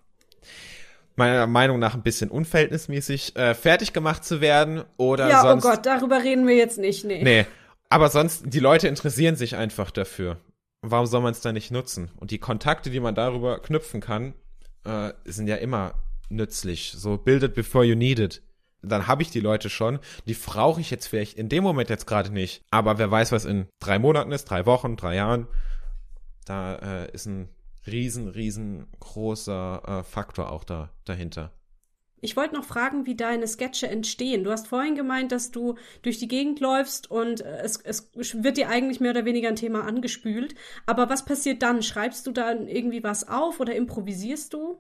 meiner 1.16 1.48
Meinung 1.48 1.80
nach 1.80 1.94
ein 1.94 2.04
bisschen 2.04 2.30
unverhältnismäßig 2.30 3.36
äh, 3.36 3.54
fertig 3.54 3.94
gemacht 3.94 4.24
zu 4.26 4.42
werden 4.42 4.84
oder 4.98 5.30
ja, 5.30 5.42
oh 5.42 5.48
sonst. 5.48 5.64
Ja, 5.64 5.72
oh 5.72 5.74
Gott, 5.76 5.86
darüber 5.86 6.24
reden 6.24 6.48
wir 6.48 6.56
jetzt 6.56 6.80
nicht, 6.80 7.06
nee. 7.06 7.24
Nee, 7.24 7.46
aber 7.90 8.10
sonst, 8.10 8.44
die 8.46 8.60
Leute 8.60 8.88
interessieren 8.88 9.36
sich 9.36 9.56
einfach 9.56 9.92
dafür. 9.92 10.38
Warum 10.82 11.06
soll 11.06 11.22
man 11.22 11.32
es 11.32 11.42
da 11.42 11.52
nicht 11.52 11.72
nutzen? 11.72 12.12
Und 12.18 12.32
die 12.32 12.38
Kontakte, 12.40 12.90
die 12.90 13.00
man 13.00 13.16
darüber 13.16 13.60
knüpfen 13.60 14.00
kann, 14.00 14.34
äh, 14.84 15.12
sind 15.26 15.48
ja 15.48 15.56
immer 15.56 15.96
nützlich. 16.30 16.94
So, 16.96 17.18
build 17.18 17.44
it 17.44 17.56
before 17.56 17.84
you 17.84 17.96
need 17.96 18.20
it 18.20 18.42
dann 18.90 19.08
habe 19.08 19.22
ich 19.22 19.30
die 19.30 19.40
Leute 19.40 19.70
schon. 19.70 20.00
Die 20.26 20.34
brauche 20.34 20.82
ich 20.82 20.92
jetzt 20.92 21.08
vielleicht 21.08 21.38
in 21.38 21.50
dem 21.50 21.64
Moment 21.64 21.90
jetzt 21.90 22.08
gerade 22.08 22.32
nicht. 22.32 22.62
Aber 22.72 22.98
wer 22.98 23.12
weiß, 23.12 23.32
was 23.32 23.46
in 23.46 23.68
drei 23.80 24.00
Monaten 24.00 24.32
ist, 24.32 24.46
drei 24.46 24.66
Wochen, 24.66 24.96
drei 24.96 25.16
Jahren. 25.16 25.48
Da 26.46 26.76
äh, 26.76 27.12
ist 27.12 27.26
ein 27.26 27.50
riesen, 27.86 28.28
riesengroßer 28.28 29.82
äh, 29.86 30.04
Faktor 30.04 30.52
auch 30.52 30.64
da 30.64 30.92
dahinter. 31.06 31.52
Ich 32.20 32.36
wollte 32.36 32.56
noch 32.56 32.64
fragen, 32.64 33.06
wie 33.06 33.16
deine 33.16 33.48
Sketche 33.48 33.88
entstehen. 33.88 34.44
Du 34.44 34.52
hast 34.52 34.68
vorhin 34.68 34.96
gemeint, 34.96 35.32
dass 35.32 35.52
du 35.52 35.76
durch 36.02 36.18
die 36.18 36.28
Gegend 36.28 36.60
läufst 36.60 37.12
und 37.12 37.42
äh, 37.42 37.62
es, 37.62 37.78
es 37.84 38.12
wird 38.44 38.58
dir 38.58 38.70
eigentlich 38.70 39.00
mehr 39.00 39.12
oder 39.12 39.26
weniger 39.26 39.50
ein 39.50 39.56
Thema 39.56 39.84
angespült. 39.84 40.56
Aber 40.88 41.10
was 41.10 41.26
passiert 41.26 41.62
dann? 41.62 41.84
Schreibst 41.84 42.26
du 42.26 42.32
dann 42.32 42.68
irgendwie 42.68 43.04
was 43.04 43.28
auf 43.28 43.60
oder 43.60 43.76
improvisierst 43.76 44.54
du? 44.54 44.80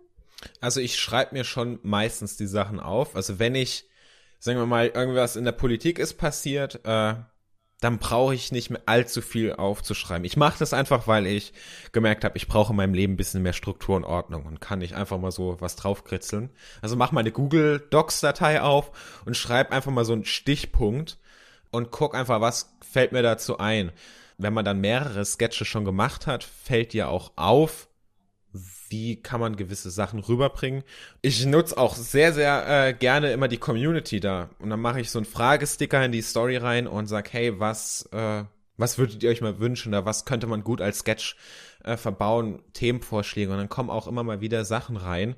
Also 0.61 0.79
ich 0.79 0.97
schreibe 0.97 1.35
mir 1.35 1.43
schon 1.43 1.79
meistens 1.83 2.37
die 2.37 2.47
Sachen 2.47 2.79
auf. 2.79 3.15
Also 3.15 3.37
wenn 3.37 3.53
ich, 3.53 3.87
sagen 4.39 4.59
wir 4.59 4.65
mal, 4.65 4.87
irgendwas 4.87 5.35
in 5.35 5.45
der 5.45 5.51
Politik 5.51 5.99
ist 5.99 6.15
passiert, 6.15 6.81
äh, 6.85 7.15
dann 7.79 7.99
brauche 7.99 8.33
ich 8.33 8.51
nicht 8.51 8.71
mehr 8.71 8.81
allzu 8.87 9.21
viel 9.21 9.53
aufzuschreiben. 9.53 10.25
Ich 10.25 10.35
mache 10.35 10.57
das 10.57 10.73
einfach, 10.73 11.07
weil 11.07 11.27
ich 11.27 11.53
gemerkt 11.91 12.23
habe, 12.23 12.35
ich 12.35 12.47
brauche 12.47 12.73
in 12.73 12.77
meinem 12.77 12.95
Leben 12.95 13.13
ein 13.13 13.17
bisschen 13.17 13.43
mehr 13.43 13.53
Struktur 13.53 13.95
und 13.95 14.03
Ordnung 14.03 14.45
und 14.45 14.59
kann 14.59 14.79
nicht 14.79 14.95
einfach 14.95 15.19
mal 15.19 15.31
so 15.31 15.57
was 15.59 15.75
draufkritzeln. 15.75 16.49
Also 16.81 16.95
mach 16.95 17.11
mal 17.11 17.19
eine 17.19 17.31
Google 17.31 17.85
Docs 17.91 18.21
Datei 18.21 18.61
auf 18.61 19.21
und 19.25 19.37
schreib 19.37 19.71
einfach 19.71 19.91
mal 19.91 20.05
so 20.05 20.13
einen 20.13 20.25
Stichpunkt 20.25 21.19
und 21.69 21.91
guck 21.91 22.15
einfach, 22.15 22.41
was 22.41 22.75
fällt 22.81 23.11
mir 23.11 23.21
dazu 23.21 23.59
ein. 23.59 23.91
Wenn 24.39 24.53
man 24.53 24.65
dann 24.65 24.81
mehrere 24.81 25.23
Sketche 25.25 25.65
schon 25.65 25.85
gemacht 25.85 26.25
hat, 26.25 26.43
fällt 26.43 26.93
dir 26.93 27.09
auch 27.09 27.33
auf, 27.35 27.86
wie 28.89 29.21
kann 29.21 29.39
man 29.39 29.55
gewisse 29.55 29.91
Sachen 29.91 30.19
rüberbringen. 30.19 30.83
Ich 31.21 31.45
nutze 31.45 31.77
auch 31.77 31.95
sehr, 31.95 32.33
sehr 32.33 32.87
äh, 32.87 32.93
gerne 32.93 33.31
immer 33.31 33.47
die 33.47 33.57
Community 33.57 34.19
da. 34.19 34.49
Und 34.59 34.69
dann 34.69 34.79
mache 34.79 35.01
ich 35.01 35.09
so 35.09 35.19
einen 35.19 35.25
Fragesticker 35.25 36.03
in 36.03 36.11
die 36.11 36.21
Story 36.21 36.57
rein 36.57 36.87
und 36.87 37.07
sag, 37.07 37.33
hey, 37.33 37.59
was, 37.59 38.07
äh, 38.11 38.43
was 38.77 38.97
würdet 38.97 39.23
ihr 39.23 39.29
euch 39.29 39.41
mal 39.41 39.59
wünschen 39.59 39.89
oder 39.89 40.05
was 40.05 40.25
könnte 40.25 40.47
man 40.47 40.63
gut 40.63 40.81
als 40.81 40.99
Sketch 40.99 41.35
äh, 41.83 41.97
verbauen, 41.97 42.61
Themenvorschläge. 42.73 43.51
Und 43.51 43.57
dann 43.57 43.69
kommen 43.69 43.89
auch 43.89 44.07
immer 44.07 44.23
mal 44.23 44.41
wieder 44.41 44.65
Sachen 44.65 44.97
rein, 44.97 45.35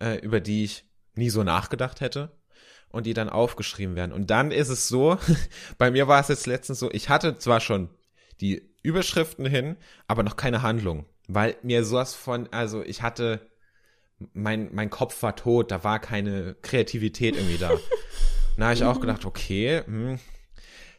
äh, 0.00 0.18
über 0.18 0.40
die 0.40 0.64
ich 0.64 0.84
nie 1.14 1.30
so 1.30 1.42
nachgedacht 1.42 2.00
hätte 2.00 2.32
und 2.90 3.06
die 3.06 3.14
dann 3.14 3.28
aufgeschrieben 3.28 3.96
werden. 3.96 4.12
Und 4.12 4.30
dann 4.30 4.50
ist 4.50 4.68
es 4.68 4.88
so, 4.88 5.18
bei 5.78 5.90
mir 5.90 6.08
war 6.08 6.20
es 6.20 6.28
jetzt 6.28 6.46
letztens 6.46 6.78
so, 6.78 6.90
ich 6.90 7.08
hatte 7.08 7.38
zwar 7.38 7.60
schon 7.60 7.90
die 8.40 8.70
Überschriften 8.82 9.46
hin, 9.46 9.76
aber 10.06 10.22
noch 10.22 10.36
keine 10.36 10.62
Handlung 10.62 11.06
weil 11.28 11.56
mir 11.62 11.84
sowas 11.84 12.14
von, 12.14 12.48
also 12.52 12.82
ich 12.82 13.02
hatte, 13.02 13.48
mein, 14.32 14.70
mein 14.74 14.90
Kopf 14.90 15.22
war 15.22 15.36
tot, 15.36 15.70
da 15.70 15.84
war 15.84 16.00
keine 16.00 16.56
Kreativität 16.62 17.36
irgendwie 17.36 17.58
da. 17.58 17.70
da 18.56 18.64
habe 18.64 18.74
ich 18.74 18.84
auch 18.84 19.00
gedacht, 19.00 19.24
okay, 19.24 19.82
hm, 19.84 20.18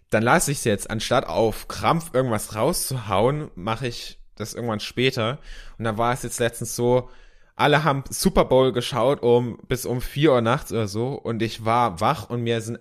dann 0.09 0.23
lasse 0.23 0.51
ich 0.51 0.59
es 0.59 0.63
jetzt, 0.63 0.89
anstatt 0.89 1.27
auf 1.27 1.67
Krampf 1.67 2.13
irgendwas 2.13 2.55
rauszuhauen, 2.55 3.51
mache 3.55 3.87
ich 3.87 4.19
das 4.35 4.53
irgendwann 4.53 4.79
später. 4.79 5.39
Und 5.77 5.83
dann 5.83 5.97
war 5.97 6.13
es 6.13 6.23
jetzt 6.23 6.39
letztens 6.39 6.75
so, 6.75 7.09
alle 7.55 7.83
haben 7.83 8.05
Super 8.09 8.45
Bowl 8.45 8.71
geschaut 8.71 9.21
um 9.21 9.59
bis 9.67 9.85
um 9.85 9.99
vier 9.99 10.31
Uhr 10.31 10.41
nachts 10.41 10.71
oder 10.71 10.87
so 10.87 11.13
und 11.13 11.41
ich 11.41 11.65
war 11.65 11.99
wach 11.99 12.29
und 12.29 12.41
mir 12.41 12.61
sind 12.61 12.79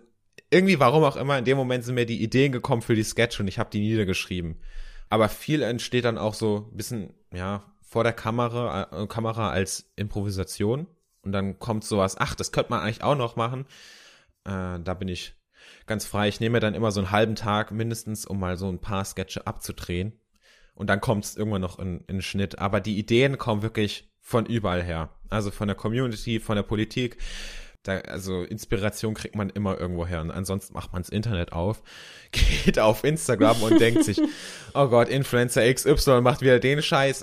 irgendwie, 0.50 0.78
warum 0.78 1.02
auch 1.02 1.16
immer, 1.16 1.37
in 1.37 1.44
dem 1.44 1.58
Moment 1.58 1.84
sind 1.84 1.96
mir 1.96 2.06
die 2.06 2.22
Ideen 2.22 2.52
gekommen 2.52 2.80
für 2.80 2.94
die 2.94 3.02
Sketch 3.02 3.40
und 3.40 3.48
ich 3.48 3.58
habe 3.58 3.70
die 3.70 3.80
niedergeschrieben. 3.80 4.56
Aber 5.11 5.29
viel 5.29 5.62
entsteht 5.62 6.05
dann 6.05 6.18
auch 6.18 6.35
so 6.35 6.68
ein 6.71 6.77
bisschen, 6.77 7.14
ja, 7.33 7.62
vor 7.81 8.05
der 8.05 8.12
Kamera, 8.12 8.88
äh, 8.92 9.07
Kamera 9.07 9.51
als 9.51 9.90
Improvisation. 9.97 10.87
Und 11.23 11.33
dann 11.33 11.59
kommt 11.59 11.85
sowas, 11.85 12.16
ach, 12.18 12.35
das 12.35 12.53
könnte 12.53 12.71
man 12.71 12.81
eigentlich 12.81 13.03
auch 13.03 13.16
noch 13.16 13.37
machen. 13.37 13.66
Äh, 14.44 14.81
da 14.81 14.94
bin 14.94 15.09
ich 15.09 15.35
ganz 15.87 16.05
frei. 16.05 16.29
Ich 16.29 16.40
nehme 16.40 16.61
dann 16.61 16.75
immer 16.75 16.92
so 16.92 17.01
einen 17.01 17.11
halben 17.11 17.35
Tag 17.35 17.73
mindestens, 17.73 18.27
um 18.27 18.38
mal 18.38 18.57
so 18.57 18.68
ein 18.68 18.81
paar 18.81 19.05
Sketche 19.05 19.47
abzudrehen. 19.47 20.12
Und 20.75 20.88
dann 20.88 21.01
kommt 21.01 21.25
es 21.25 21.37
irgendwann 21.37 21.62
noch 21.62 21.79
in, 21.79 22.05
in 22.07 22.23
Schnitt. 22.23 22.59
Aber 22.59 22.81
die 22.81 22.99
Ideen 22.99 23.38
kommen 23.38 23.62
wirklich 23.62 24.12
von 24.21 24.47
überall 24.47 24.83
her. 24.83 25.11
Also 25.31 25.51
von 25.51 25.68
der 25.68 25.77
Community, 25.77 26.38
von 26.40 26.57
der 26.57 26.62
Politik, 26.62 27.16
da, 27.88 27.98
also 27.98 28.42
Inspiration 28.42 29.14
kriegt 29.14 29.35
man 29.35 29.51
immer 29.51 29.79
irgendwo 29.79 30.07
her. 30.07 30.20
Und 30.20 30.31
ansonsten 30.31 30.74
macht 30.74 30.92
man 30.92 31.03
das 31.03 31.09
Internet 31.09 31.53
auf, 31.53 31.83
geht 32.33 32.79
auf 32.79 33.05
Instagram 33.05 33.62
und 33.62 33.81
denkt 33.81 34.05
sich, 34.05 34.20
oh 34.74 34.88
Gott, 34.88 35.09
Influencer 35.09 35.72
XY 35.72 36.20
macht 36.20 36.40
wieder 36.40 36.59
den 36.59 36.83
Scheiß. 36.83 37.22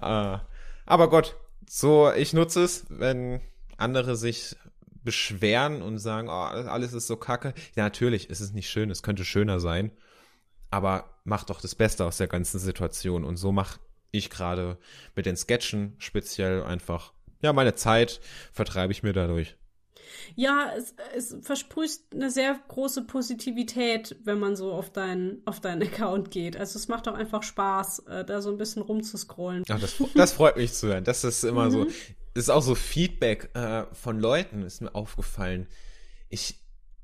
Äh, 0.00 0.38
aber 0.86 1.10
Gott, 1.10 1.36
so, 1.68 2.12
ich 2.12 2.32
nutze 2.32 2.62
es, 2.62 2.86
wenn 2.88 3.40
andere 3.76 4.16
sich 4.16 4.56
beschweren 5.02 5.82
und 5.82 5.98
sagen, 5.98 6.28
oh, 6.28 6.32
alles 6.32 6.92
ist 6.92 7.06
so 7.06 7.16
kacke. 7.16 7.52
Ja, 7.76 7.84
natürlich, 7.84 8.30
ist 8.30 8.40
es 8.40 8.52
nicht 8.52 8.70
schön, 8.70 8.90
es 8.90 9.02
könnte 9.02 9.24
schöner 9.24 9.60
sein. 9.60 9.90
Aber 10.70 11.20
mach 11.24 11.44
doch 11.44 11.60
das 11.60 11.74
Beste 11.74 12.04
aus 12.04 12.16
der 12.16 12.26
ganzen 12.26 12.58
Situation. 12.58 13.24
Und 13.24 13.36
so 13.36 13.52
mache 13.52 13.80
ich 14.12 14.30
gerade 14.30 14.78
mit 15.14 15.26
den 15.26 15.36
Sketchen 15.36 15.94
speziell 15.98 16.62
einfach 16.62 17.12
ja, 17.44 17.52
meine 17.52 17.74
Zeit 17.74 18.20
vertreibe 18.52 18.92
ich 18.92 19.02
mir 19.02 19.12
dadurch. 19.12 19.56
Ja, 20.34 20.72
es, 20.76 20.94
es 21.14 21.36
versprüht 21.42 22.00
eine 22.12 22.30
sehr 22.30 22.58
große 22.68 23.02
Positivität, 23.02 24.16
wenn 24.24 24.38
man 24.38 24.56
so 24.56 24.72
auf 24.72 24.90
deinen 24.90 25.42
auf 25.46 25.60
deinen 25.60 25.82
Account 25.82 26.30
geht. 26.30 26.56
Also 26.56 26.78
es 26.78 26.88
macht 26.88 27.08
auch 27.08 27.14
einfach 27.14 27.42
Spaß, 27.42 28.00
äh, 28.00 28.24
da 28.24 28.40
so 28.40 28.50
ein 28.50 28.58
bisschen 28.58 28.82
rumzuscrollen. 28.82 29.64
Ach, 29.68 29.80
das, 29.80 30.02
das 30.14 30.32
freut 30.32 30.56
mich 30.56 30.72
zu 30.72 30.88
hören. 30.88 31.04
Das 31.04 31.24
ist 31.24 31.44
immer 31.44 31.66
mhm. 31.66 31.70
so. 31.70 31.84
Das 32.34 32.44
ist 32.44 32.50
auch 32.50 32.62
so 32.62 32.74
Feedback 32.74 33.50
äh, 33.54 33.84
von 33.92 34.18
Leuten, 34.18 34.62
ist 34.62 34.80
mir 34.80 34.94
aufgefallen. 34.94 35.68
Ich, 36.28 36.60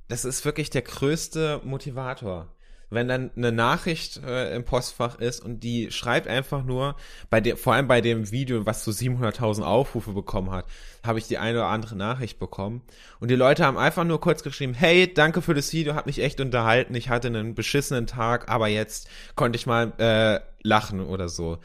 das 0.09 0.25
ist 0.25 0.45
wirklich 0.45 0.71
der 0.71 0.83
größte 0.83 1.61
Motivator 1.65 2.53
wenn 2.91 3.09
dann 3.09 3.31
eine 3.37 3.53
Nachricht 3.53 4.21
äh, 4.25 4.55
im 4.55 4.65
Postfach 4.65 5.19
ist 5.19 5.41
und 5.41 5.61
die 5.61 5.91
schreibt 5.91 6.27
einfach 6.27 6.65
nur, 6.65 6.97
bei 7.31 7.41
dem, 7.41 7.57
vor 7.57 7.75
allem 7.75 7.89
bei 7.89 8.01
dem 8.01 8.31
Video, 8.31 8.67
was 8.67 8.85
so 8.85 8.91
700.000 8.91 9.63
Aufrufe 9.63 10.13
bekommen 10.13 10.51
hat, 10.51 10.67
habe 11.05 11.19
ich 11.19 11.29
die 11.29 11.39
eine 11.39 11.59
oder 11.59 11.69
andere 11.69 11.97
Nachricht 11.97 12.39
bekommen. 12.39 12.83
Und 13.21 13.31
die 13.31 13.37
Leute 13.37 13.65
haben 13.65 13.79
einfach 13.79 14.05
nur 14.05 14.21
kurz 14.21 14.43
geschrieben, 14.43 14.75
hey, 14.75 15.13
danke 15.13 15.41
für 15.41 15.55
das 15.55 15.73
Video, 15.73 15.95
hat 15.95 16.07
mich 16.07 16.21
echt 16.21 16.41
unterhalten, 16.41 16.95
ich 16.95 17.09
hatte 17.09 17.29
einen 17.29 17.55
beschissenen 17.55 18.07
Tag, 18.07 18.49
aber 18.49 18.69
jetzt 18.69 19.09
konnte 19.37 19.57
ich 19.57 19.67
mal 19.67 19.93
äh, 19.99 20.41
lachen 20.63 21.01
oder 21.01 21.29
so. 21.29 21.59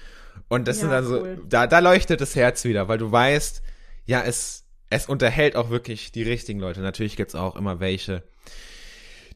Und 0.48 0.68
das 0.68 0.78
ja, 0.78 0.82
sind 0.82 0.92
dann 0.92 1.06
so, 1.06 1.22
cool. 1.22 1.42
da, 1.50 1.68
da 1.68 1.80
leuchtet 1.80 2.22
das 2.22 2.36
Herz 2.36 2.64
wieder, 2.66 2.88
weil 2.88 2.98
du 2.98 3.12
weißt, 3.12 3.64
ja, 4.06 4.22
es, 4.22 4.66
es 4.90 5.08
unterhält 5.08 5.56
auch 5.56 5.70
wirklich 5.70 6.12
die 6.12 6.24
richtigen 6.24 6.60
Leute. 6.60 6.82
Natürlich 6.82 7.16
gibt's 7.16 7.36
auch 7.36 7.56
immer 7.56 7.80
welche, 7.80 8.24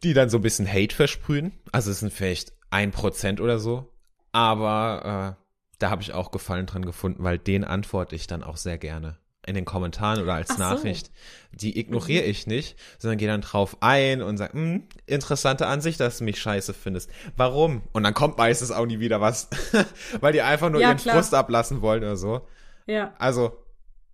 die 0.03 0.13
dann 0.13 0.29
so 0.29 0.38
ein 0.38 0.41
bisschen 0.41 0.71
Hate 0.71 0.95
versprühen. 0.95 1.53
Also 1.71 1.91
es 1.91 1.99
sind 1.99 2.13
vielleicht 2.13 2.53
ein 2.69 2.91
Prozent 2.91 3.41
oder 3.41 3.59
so. 3.59 3.91
Aber 4.31 5.38
äh, 5.39 5.43
da 5.79 5.89
habe 5.89 6.01
ich 6.01 6.13
auch 6.13 6.31
Gefallen 6.31 6.65
dran 6.65 6.85
gefunden, 6.85 7.23
weil 7.23 7.38
den 7.38 7.63
antworte 7.63 8.15
ich 8.15 8.27
dann 8.27 8.43
auch 8.43 8.57
sehr 8.57 8.77
gerne 8.77 9.17
in 9.45 9.55
den 9.55 9.65
Kommentaren 9.65 10.21
oder 10.21 10.35
als 10.35 10.51
Ach 10.51 10.57
Nachricht. 10.57 11.07
So. 11.07 11.12
Die 11.53 11.79
ignoriere 11.79 12.23
ich 12.23 12.45
nicht, 12.45 12.77
sondern 12.99 13.17
gehe 13.17 13.27
dann 13.27 13.41
drauf 13.41 13.77
ein 13.81 14.21
und 14.21 14.38
sage, 14.38 14.53
hm, 14.53 14.83
interessante 15.07 15.65
Ansicht, 15.65 15.99
dass 15.99 16.19
du 16.19 16.23
mich 16.23 16.39
scheiße 16.39 16.73
findest. 16.73 17.09
Warum? 17.35 17.81
Und 17.91 18.03
dann 18.03 18.13
kommt 18.13 18.38
meistens 18.38 18.71
auch 18.71 18.85
nie 18.85 18.99
wieder 18.99 19.21
was, 19.21 19.49
weil 20.19 20.33
die 20.33 20.41
einfach 20.41 20.69
nur 20.69 20.81
ja, 20.81 20.89
ihren 20.89 20.97
klar. 20.97 21.15
Frust 21.15 21.33
ablassen 21.33 21.81
wollen 21.81 22.03
oder 22.03 22.17
so. 22.17 22.47
Ja. 22.85 23.13
Also, 23.17 23.57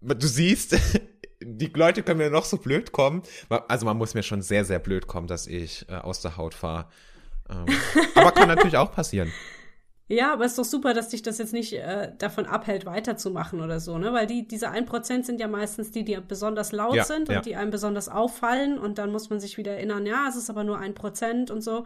du 0.02 0.28
siehst, 0.28 0.78
die 1.42 1.68
Leute 1.68 2.04
können 2.04 2.20
mir 2.20 2.30
noch 2.30 2.46
so 2.46 2.58
blöd 2.58 2.92
kommen. 2.92 3.24
Also 3.68 3.86
man 3.86 3.98
muss 3.98 4.14
mir 4.14 4.24
schon 4.24 4.42
sehr, 4.42 4.66
sehr 4.66 4.80
blöd 4.80 5.08
kommen, 5.08 5.28
dass 5.28 5.48
ich 5.48 5.86
äh, 5.90 5.96
aus 5.96 6.22
der 6.22 6.38
Haut 6.38 6.54
fahre. 6.54 6.88
Ähm, 7.50 7.66
aber 8.16 8.32
kann 8.32 8.48
natürlich 8.48 8.78
auch 8.78 8.92
passieren. 8.92 9.32
Ja, 10.08 10.34
aber 10.34 10.46
es 10.46 10.52
ist 10.52 10.60
doch 10.60 10.66
super, 10.66 10.94
dass 10.94 11.10
dich 11.10 11.24
das 11.24 11.40
jetzt 11.40 11.52
nicht 11.52 11.74
äh, 11.74 12.12
davon 12.18 12.46
abhält, 12.46 12.86
weiterzumachen 12.86 13.60
oder 13.60 13.80
so, 13.80 13.98
ne? 13.98 14.14
Weil 14.14 14.28
die, 14.28 14.48
diese 14.48 14.70
1% 14.70 15.24
sind 15.24 15.40
ja 15.40 15.48
meistens 15.48 15.90
die, 15.90 16.06
die 16.06 16.16
besonders 16.18 16.72
laut 16.72 16.96
ja, 16.96 17.04
sind 17.04 17.30
und 17.30 17.36
ja. 17.36 17.42
die 17.42 17.56
einem 17.56 17.72
besonders 17.72 18.08
auffallen 18.08 18.78
und 18.78 19.00
dann 19.00 19.12
muss 19.12 19.32
man 19.32 19.40
sich 19.40 19.58
wieder 19.58 19.72
erinnern, 19.72 20.06
ja, 20.06 20.28
es 20.30 20.36
ist 20.36 20.52
aber 20.52 20.64
nur 20.64 20.80
1% 20.80 21.52
und 21.52 21.62
so. 21.62 21.86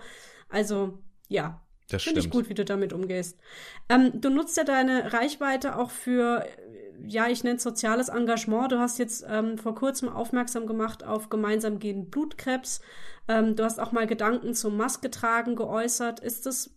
Also, 0.49 0.99
ja. 1.29 1.61
Das 1.89 2.03
Finde 2.03 2.19
ich 2.19 2.29
gut, 2.29 2.49
wie 2.49 2.53
du 2.53 2.65
damit 2.65 2.93
umgehst. 2.93 3.39
Ähm, 3.87 4.11
du 4.21 4.29
nutzt 4.29 4.55
ja 4.57 4.63
deine 4.63 5.11
Reichweite 5.11 5.75
auch 5.75 5.89
für 5.89 6.45
ja, 7.05 7.27
ich 7.27 7.43
nenne 7.43 7.57
es 7.57 7.63
soziales 7.63 8.09
Engagement. 8.09 8.71
Du 8.71 8.79
hast 8.79 8.99
jetzt 8.99 9.25
ähm, 9.27 9.57
vor 9.57 9.75
kurzem 9.75 10.09
aufmerksam 10.09 10.67
gemacht 10.67 11.03
auf 11.03 11.29
gemeinsam 11.29 11.79
gegen 11.79 12.09
Blutkrebs. 12.09 12.81
Ähm, 13.27 13.55
du 13.55 13.63
hast 13.63 13.79
auch 13.79 13.91
mal 13.91 14.07
Gedanken 14.07 14.53
zum 14.53 14.77
Maske 14.77 15.11
tragen 15.11 15.55
geäußert. 15.55 16.19
Ist 16.19 16.45
das 16.45 16.71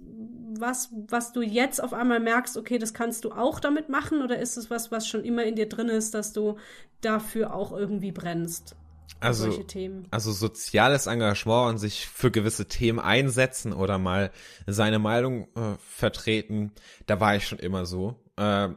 was, 0.59 0.91
was 1.09 1.33
du 1.33 1.43
jetzt 1.43 1.83
auf 1.83 1.93
einmal 1.93 2.21
merkst, 2.21 2.57
okay, 2.57 2.79
das 2.79 2.95
kannst 2.95 3.25
du 3.25 3.33
auch 3.33 3.61
damit 3.61 3.89
machen? 3.89 4.23
Oder 4.23 4.39
ist 4.39 4.57
es 4.57 4.71
was, 4.71 4.91
was 4.93 5.07
schon 5.09 5.25
immer 5.25 5.45
in 5.45 5.57
dir 5.57 5.69
drin 5.69 5.89
ist, 5.89 6.15
dass 6.15 6.33
du 6.33 6.57
dafür 7.01 7.55
auch 7.55 7.73
irgendwie 7.73 8.13
brennst? 8.13 8.77
Also, 9.21 9.65
also 10.11 10.33
soziales 10.33 11.07
Engagement 11.07 11.71
und 11.71 11.79
sich 11.79 12.09
für 12.09 12.31
gewisse 12.31 12.67
Themen 12.67 12.99
einsetzen 12.99 13.73
oder 13.73 13.99
mal 13.99 14.33
seine 14.67 14.99
Meinung 14.99 15.47
äh, 15.55 15.77
vertreten, 15.79 16.73
da 17.07 17.21
war 17.21 17.37
ich 17.37 17.47
schon 17.47 17.59
immer 17.59 17.87
so 17.87 18.17
äh, 18.37 18.69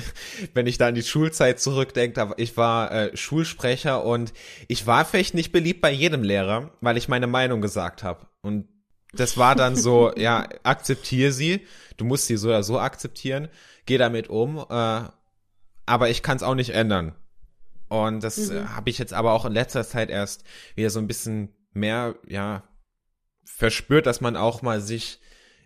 wenn 0.54 0.66
ich 0.66 0.78
da 0.78 0.88
an 0.88 0.94
die 0.94 1.02
Schulzeit 1.02 1.60
zurückdenke, 1.60 2.34
ich 2.36 2.56
war 2.56 2.90
äh, 2.92 3.16
Schulsprecher 3.16 4.04
und 4.04 4.32
ich 4.68 4.86
war 4.86 5.04
vielleicht 5.04 5.34
nicht 5.34 5.52
beliebt 5.52 5.80
bei 5.80 5.90
jedem 5.90 6.22
Lehrer, 6.22 6.72
weil 6.80 6.96
ich 6.96 7.08
meine 7.08 7.26
Meinung 7.26 7.60
gesagt 7.60 8.02
habe. 8.02 8.26
Und 8.42 8.68
das 9.12 9.36
war 9.36 9.54
dann 9.54 9.76
so, 9.76 10.12
ja, 10.16 10.48
akzeptiere 10.62 11.32
sie, 11.32 11.66
du 11.96 12.04
musst 12.04 12.26
sie 12.26 12.36
so 12.36 12.48
oder 12.48 12.62
so 12.62 12.78
akzeptieren, 12.78 13.48
geh 13.86 13.98
damit 13.98 14.28
um, 14.28 14.58
äh, 14.58 15.02
aber 15.86 16.10
ich 16.10 16.22
kann 16.22 16.36
es 16.36 16.42
auch 16.42 16.54
nicht 16.54 16.70
ändern. 16.70 17.14
Und 17.88 18.24
das 18.24 18.50
mhm. 18.50 18.74
habe 18.74 18.90
ich 18.90 18.98
jetzt 18.98 19.12
aber 19.12 19.32
auch 19.32 19.44
in 19.44 19.52
letzter 19.52 19.84
Zeit 19.84 20.10
erst 20.10 20.44
wieder 20.74 20.90
so 20.90 20.98
ein 20.98 21.06
bisschen 21.06 21.54
mehr, 21.72 22.16
ja, 22.26 22.64
verspürt, 23.44 24.06
dass 24.06 24.20
man 24.20 24.36
auch 24.36 24.62
mal 24.62 24.80
sich 24.80 25.20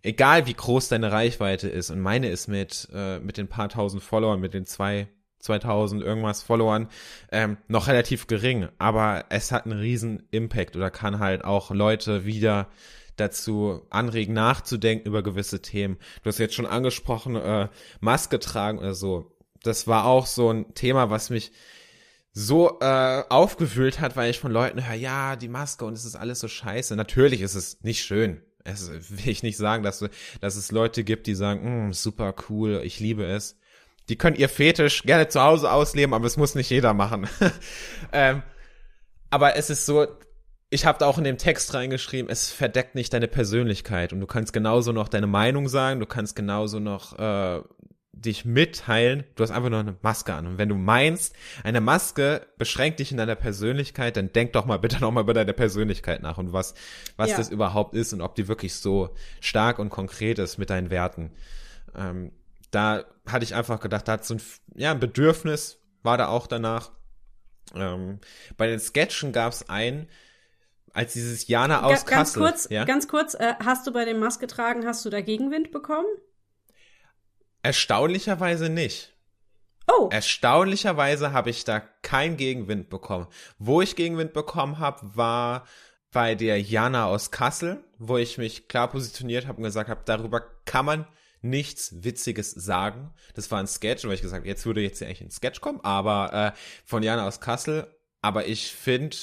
egal 0.09 0.47
wie 0.47 0.55
groß 0.55 0.88
deine 0.88 1.12
Reichweite 1.12 1.68
ist, 1.68 1.90
und 1.90 2.01
meine 2.01 2.31
ist 2.31 2.49
mit, 2.49 2.88
äh, 2.94 3.18
mit 3.21 3.37
den 3.37 3.47
paar 3.47 3.68
tausend 3.68 4.03
Followern, 4.03 4.40
mit 4.40 4.55
den 4.55 4.64
zwei, 4.64 5.09
2000 5.40 6.03
irgendwas 6.03 6.42
Followern, 6.42 6.88
ähm, 7.31 7.59
noch 7.68 7.88
relativ 7.88 8.27
gering, 8.27 8.68
aber 8.79 9.27
es 9.29 9.53
hat 9.53 9.66
einen 9.66 9.79
riesen 9.79 10.27
Impact 10.31 10.77
oder 10.77 10.90
kann 10.90 11.18
halt 11.18 11.44
auch 11.44 11.71
Leute 11.71 12.25
wieder 12.25 12.68
dazu 13.16 13.83
anregen, 13.90 14.33
nachzudenken 14.33 15.07
über 15.07 15.23
gewisse 15.23 15.61
Themen. 15.61 15.99
Du 16.23 16.29
hast 16.29 16.38
jetzt 16.38 16.55
schon 16.55 16.66
angesprochen, 16.66 17.37
äh, 17.37 17.68
Maske 18.01 18.38
tragen 18.38 18.79
oder 18.79 18.94
so. 18.94 19.37
Das 19.62 19.87
war 19.87 20.07
auch 20.07 20.25
so 20.25 20.51
ein 20.51 20.73
Thema, 20.75 21.11
was 21.11 21.29
mich 21.29 21.53
so 22.33 22.79
äh, 22.81 23.25
aufgewühlt 23.29 24.01
hat, 24.01 24.16
weil 24.16 24.31
ich 24.31 24.38
von 24.38 24.53
Leuten 24.53 24.87
höre, 24.87 24.94
ja, 24.94 25.37
die 25.37 25.49
Maske 25.49 25.85
und 25.85 25.94
es 25.94 26.07
ist 26.07 26.16
alles 26.16 26.40
so 26.40 26.49
scheiße. 26.49 26.97
Natürlich 26.97 27.42
ist 27.42 27.57
es 27.57 27.83
nicht 27.83 28.05
schön 28.05 28.40
es 28.69 28.91
will 29.11 29.29
ich 29.29 29.43
nicht 29.43 29.57
sagen, 29.57 29.83
dass, 29.83 30.05
dass 30.41 30.57
es 30.57 30.73
Leute 30.73 31.05
gibt, 31.05 31.27
die 31.27 31.35
sagen, 31.35 31.89
mm, 31.89 31.93
super 31.93 32.35
cool, 32.49 32.81
ich 32.85 33.01
liebe 33.01 33.25
es. 33.25 33.59
Die 34.09 34.17
können 34.17 34.37
ihr 34.37 34.49
Fetisch 34.49 35.03
gerne 35.03 35.29
zu 35.29 35.43
Hause 35.43 35.71
ausleben, 35.71 36.15
aber 36.15 36.27
es 36.27 36.37
muss 36.37 36.55
nicht 36.55 36.71
jeder 36.71 36.95
machen. 36.95 37.29
ähm, 38.13 38.43
aber 39.31 39.57
es 39.57 39.69
ist 39.69 39.85
so, 39.85 40.07
ich 40.71 40.87
habe 40.87 40.99
da 40.99 41.07
auch 41.07 41.19
in 41.19 41.25
dem 41.25 41.37
Text 41.37 41.75
reingeschrieben, 41.75 42.31
es 42.31 42.51
verdeckt 42.51 42.95
nicht 42.95 43.13
deine 43.13 43.29
Persönlichkeit 43.29 44.13
und 44.13 44.21
du 44.21 44.27
kannst 44.27 44.53
genauso 44.53 44.93
noch 44.93 45.09
deine 45.09 45.27
Meinung 45.27 45.69
sagen, 45.69 46.01
du 46.01 46.07
kannst 46.07 46.37
genauso 46.37 46.79
noch 46.79 47.19
äh, 47.19 47.61
dich 48.21 48.45
mitteilen, 48.45 49.25
du 49.35 49.43
hast 49.43 49.51
einfach 49.51 49.71
nur 49.71 49.81
eine 49.81 49.97
Maske 50.03 50.35
an. 50.35 50.47
Und 50.47 50.59
wenn 50.59 50.69
du 50.69 50.75
meinst, 50.75 51.35
eine 51.63 51.81
Maske 51.81 52.47
beschränkt 52.59 52.99
dich 53.01 53.11
in 53.11 53.19
deiner 53.19 53.37
Persönlichkeit, 53.37 54.17
dann 54.17 54.33
denk 54.33 54.53
doch 54.53 54.67
mal 54.67 54.79
bitte 54.79 55.01
nochmal 55.01 55.25
über 55.25 55.35
deine 55.35 55.53
Persönlichkeit 55.53 56.23
nach 56.23 56.39
und 56.39 56.53
was, 56.53 56.75
was 57.17 57.31
ja. 57.31 57.37
das 57.37 57.51
überhaupt 57.51 57.95
ist 57.95 58.13
und 58.13 58.21
ob 58.21 58.35
die 58.35 58.49
wirklich 58.49 58.75
so 58.75 59.15
stark 59.41 59.79
und 59.79 59.91
konkret 59.91 60.39
ist 60.39 60.59
mit 60.59 60.71
deinen 60.71 60.91
Werten. 60.91 61.31
Ähm, 61.97 62.33
da 62.71 63.05
hatte 63.27 63.45
ich 63.45 63.55
einfach 63.55 63.81
gedacht, 63.81 64.09
da 64.09 64.13
hat 64.13 64.25
so 64.25 64.35
ein, 64.35 64.43
ja, 64.75 64.91
ein 64.91 65.01
Bedürfnis, 65.01 65.79
war 66.03 66.19
da 66.19 66.29
auch 66.29 66.47
danach. 66.47 66.91
Ähm, 67.75 68.21
bei 68.57 68.67
den 68.67 68.81
Sketchen 68.81 69.33
gab 69.33 69.53
es 69.53 69.69
einen, 69.69 70.09
als 70.93 71.13
dieses 71.13 71.47
Jana 71.49 71.83
aus 71.83 72.05
Ga 72.05 72.17
ganz 72.17 72.33
Kassel. 72.33 72.43
Kurz, 72.43 72.69
ja? 72.71 72.85
Ganz 72.85 73.09
kurz, 73.09 73.35
äh, 73.35 73.55
hast 73.65 73.87
du 73.87 73.93
bei 73.93 74.05
dem 74.05 74.19
Maske 74.19 74.47
tragen, 74.47 74.87
hast 74.87 75.05
du 75.05 75.11
da 75.11 75.21
Gegenwind 75.21 75.71
bekommen? 75.71 76.07
Erstaunlicherweise 77.69 78.71
nicht. 78.71 79.13
Oh. 79.87 80.09
Erstaunlicherweise 80.11 81.35
habe 81.35 81.51
ich 81.51 81.65
da 81.65 81.81
keinen 81.81 82.39
Gegenwind 82.39 82.89
bekommen. 82.89 83.27
Wo 83.59 83.83
ich 83.83 83.95
Gegenwind 83.95 84.33
bekommen 84.33 84.79
habe, 84.79 85.15
war 85.15 85.67
bei 86.11 86.35
der 86.35 86.63
Jana 86.63 87.05
aus 87.05 87.31
Kassel, 87.31 87.85
wo 87.99 88.17
ich 88.17 88.39
mich 88.39 88.69
klar 88.69 88.89
positioniert 88.89 89.47
habe 89.47 89.59
und 89.59 89.65
gesagt 89.65 89.91
habe, 89.91 90.01
darüber 90.07 90.41
kann 90.65 90.87
man 90.87 91.07
nichts 91.43 92.03
Witziges 92.03 92.53
sagen. 92.53 93.13
Das 93.35 93.51
war 93.51 93.61
ein 93.61 93.67
Sketch, 93.67 94.07
wo 94.07 94.13
ich 94.13 94.23
gesagt 94.23 94.41
habe, 94.41 94.49
jetzt 94.49 94.65
würde 94.65 94.81
jetzt 94.81 95.01
ja 95.01 95.07
eigentlich 95.07 95.21
ein 95.21 95.31
Sketch 95.31 95.61
kommen, 95.61 95.81
aber 95.83 96.55
äh, 96.55 96.59
von 96.87 97.03
Jana 97.03 97.29
aus 97.29 97.43
Kassel. 97.43 97.87
Aber 98.23 98.47
ich 98.47 98.73
finde 98.73 99.15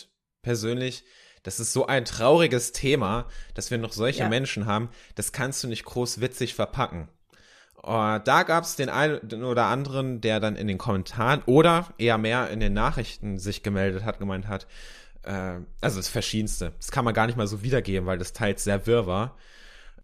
persönlich, 0.43 1.03
das 1.41 1.59
ist 1.59 1.73
so 1.73 1.87
ein 1.87 2.05
trauriges 2.05 2.73
Thema, 2.73 3.27
dass 3.55 3.71
wir 3.71 3.79
noch 3.79 3.91
solche 3.91 4.19
ja. 4.19 4.29
Menschen 4.29 4.67
haben. 4.67 4.89
Das 5.15 5.31
kannst 5.31 5.63
du 5.63 5.67
nicht 5.67 5.85
groß 5.85 6.21
witzig 6.21 6.53
verpacken. 6.53 7.09
Uh, 7.87 8.17
da 8.23 8.41
gab 8.41 8.63
es 8.63 8.75
den 8.75 8.89
einen 8.89 9.43
oder 9.43 9.65
anderen, 9.65 10.19
der 10.19 10.39
dann 10.39 10.55
in 10.55 10.67
den 10.67 10.79
Kommentaren 10.79 11.43
oder 11.45 11.93
eher 11.99 12.17
mehr 12.17 12.49
in 12.49 12.59
den 12.59 12.73
Nachrichten 12.73 13.37
sich 13.37 13.61
gemeldet 13.61 14.03
hat, 14.03 14.17
gemeint 14.17 14.47
hat, 14.47 14.65
äh, 15.21 15.59
also 15.81 15.97
das 15.97 16.07
Verschiedenste. 16.07 16.71
Das 16.77 16.89
kann 16.89 17.05
man 17.05 17.13
gar 17.13 17.27
nicht 17.27 17.35
mal 17.35 17.45
so 17.45 17.61
wiedergeben, 17.61 18.07
weil 18.07 18.17
das 18.17 18.33
teils 18.33 18.63
sehr 18.63 18.87
wirr 18.87 19.05
war. 19.05 19.37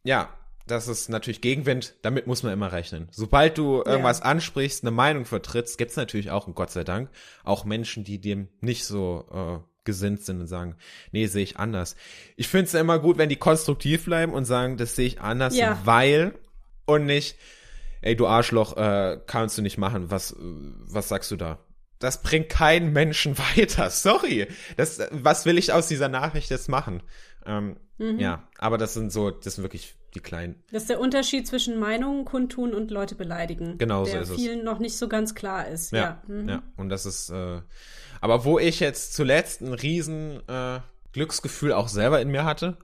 Ja, 0.03 0.29
das 0.67 0.87
ist 0.87 1.09
natürlich 1.09 1.41
Gegenwind, 1.41 1.95
damit 2.03 2.27
muss 2.27 2.43
man 2.43 2.53
immer 2.53 2.71
rechnen. 2.71 3.07
Sobald 3.11 3.57
du 3.57 3.81
irgendwas 3.83 4.19
ja. 4.19 4.25
ansprichst, 4.25 4.83
eine 4.83 4.91
Meinung 4.91 5.25
vertrittst, 5.25 5.77
gibt's 5.77 5.95
natürlich 5.95 6.31
auch, 6.31 6.45
und 6.47 6.55
Gott 6.55 6.71
sei 6.71 6.83
Dank, 6.83 7.09
auch 7.43 7.65
Menschen, 7.65 8.03
die 8.03 8.21
dem 8.21 8.47
nicht 8.59 8.85
so 8.85 9.25
äh, 9.33 9.71
gesinnt 9.85 10.23
sind 10.23 10.39
und 10.39 10.47
sagen, 10.47 10.75
nee, 11.11 11.25
sehe 11.25 11.43
ich 11.43 11.57
anders. 11.57 11.95
Ich 12.35 12.47
finde 12.47 12.65
es 12.65 12.73
immer 12.73 12.99
gut, 12.99 13.17
wenn 13.17 13.29
die 13.29 13.37
konstruktiv 13.37 14.05
bleiben 14.05 14.33
und 14.33 14.45
sagen, 14.45 14.77
das 14.77 14.95
sehe 14.95 15.07
ich 15.07 15.19
anders, 15.19 15.55
ja. 15.55 15.79
weil 15.83 16.35
und 16.85 17.05
nicht, 17.05 17.37
ey, 18.01 18.15
du 18.15 18.27
Arschloch, 18.27 18.77
äh, 18.77 19.19
kannst 19.25 19.57
du 19.57 19.61
nicht 19.61 19.77
machen. 19.77 20.11
Was, 20.11 20.35
was 20.39 21.09
sagst 21.09 21.31
du 21.31 21.35
da? 21.35 21.59
das 22.01 22.21
bringt 22.21 22.49
keinen 22.49 22.91
Menschen 22.91 23.37
weiter. 23.55 23.89
Sorry. 23.89 24.47
Das, 24.77 24.99
was 25.11 25.45
will 25.45 25.57
ich 25.57 25.71
aus 25.71 25.87
dieser 25.87 26.09
Nachricht 26.09 26.49
jetzt 26.49 26.67
machen? 26.67 27.01
Ähm, 27.45 27.77
mhm. 27.97 28.19
Ja, 28.19 28.47
aber 28.57 28.77
das 28.77 28.93
sind 28.93 29.11
so, 29.11 29.31
das 29.31 29.55
sind 29.55 29.63
wirklich 29.63 29.95
die 30.13 30.19
kleinen. 30.19 30.61
Das 30.71 30.83
ist 30.83 30.89
der 30.89 30.99
Unterschied 30.99 31.47
zwischen 31.47 31.79
Meinungen 31.79 32.25
kundtun 32.25 32.73
und 32.73 32.91
Leute 32.91 33.15
beleidigen. 33.15 33.77
Genau 33.77 34.03
so 34.03 34.17
ist 34.17 34.29
es. 34.29 34.35
vielen 34.35 34.63
noch 34.63 34.79
nicht 34.79 34.97
so 34.97 35.07
ganz 35.07 35.35
klar 35.35 35.67
ist. 35.67 35.91
Ja, 35.91 35.99
ja. 35.99 36.21
Mhm. 36.27 36.49
ja. 36.49 36.63
Und 36.75 36.89
das 36.89 37.05
ist, 37.05 37.29
äh, 37.29 37.61
aber 38.19 38.43
wo 38.43 38.59
ich 38.59 38.79
jetzt 38.79 39.13
zuletzt 39.13 39.61
ein 39.61 39.73
riesen 39.73 40.41
äh, 40.47 40.79
Glücksgefühl 41.13 41.71
auch 41.71 41.87
selber 41.87 42.21
in 42.21 42.29
mir 42.29 42.43
hatte, 42.43 42.77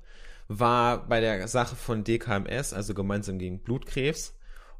war 0.47 1.05
bei 1.07 1.19
der 1.19 1.47
Sache 1.49 1.75
von 1.75 2.05
DKMS, 2.05 2.71
also 2.73 2.93
gemeinsam 2.93 3.37
gegen 3.37 3.59
Blutkrebs. 3.59 4.36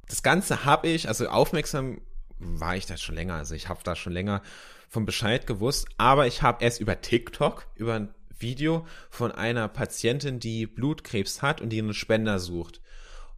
Das 0.07 0.23
Ganze 0.23 0.65
habe 0.65 0.87
ich, 0.87 1.07
also 1.07 1.27
aufmerksam 1.27 2.01
war 2.39 2.75
ich 2.75 2.85
da 2.85 2.97
schon 2.97 3.15
länger, 3.15 3.35
also 3.35 3.55
ich 3.55 3.67
habe 3.69 3.81
da 3.83 3.95
schon 3.95 4.13
länger 4.13 4.41
von 4.89 5.05
Bescheid 5.05 5.47
gewusst, 5.47 5.87
aber 5.97 6.27
ich 6.27 6.41
habe 6.41 6.63
erst 6.63 6.79
über 6.79 7.01
TikTok, 7.01 7.67
über 7.75 7.95
ein 7.95 8.13
Video 8.39 8.85
von 9.09 9.31
einer 9.31 9.67
Patientin, 9.67 10.39
die 10.39 10.67
Blutkrebs 10.67 11.41
hat 11.41 11.61
und 11.61 11.69
die 11.69 11.79
einen 11.79 11.93
Spender 11.93 12.39
sucht. 12.39 12.81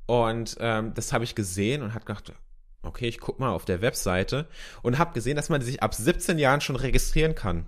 Und 0.05 0.57
ähm, 0.59 0.93
das 0.93 1.13
habe 1.13 1.23
ich 1.23 1.35
gesehen 1.35 1.81
und 1.81 1.93
hat 1.93 2.05
gedacht, 2.05 2.33
okay, 2.81 3.07
ich 3.07 3.19
guck 3.19 3.39
mal 3.39 3.51
auf 3.51 3.65
der 3.65 3.81
Webseite 3.81 4.47
und 4.81 4.97
habe 4.97 5.13
gesehen, 5.13 5.35
dass 5.35 5.49
man 5.49 5.61
sich 5.61 5.81
ab 5.81 5.93
17 5.93 6.37
Jahren 6.39 6.61
schon 6.61 6.75
registrieren 6.75 7.35
kann. 7.35 7.65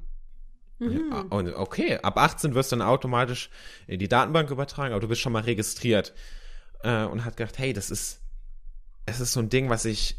Mhm. 0.80 1.12
Ja, 1.12 1.20
und 1.30 1.54
okay, 1.54 2.00
ab 2.02 2.18
18 2.18 2.56
wirst 2.56 2.72
du 2.72 2.78
dann 2.78 2.88
automatisch 2.88 3.50
in 3.88 4.00
die 4.00 4.08
Datenbank 4.08 4.50
übertragen, 4.50 4.94
aber 4.94 5.02
du 5.02 5.08
bist 5.08 5.22
schon 5.22 5.34
mal 5.34 5.44
registriert. 5.44 6.14
Äh, 6.84 7.06
und 7.06 7.24
hat 7.26 7.38
gedacht, 7.38 7.60
hey, 7.60 7.74
das 7.74 7.92
ist, 7.92 8.21
es 9.06 9.20
ist 9.20 9.34
so 9.34 9.40
ein 9.40 9.50
Ding, 9.50 9.70
was 9.70 9.86
ich 9.86 10.18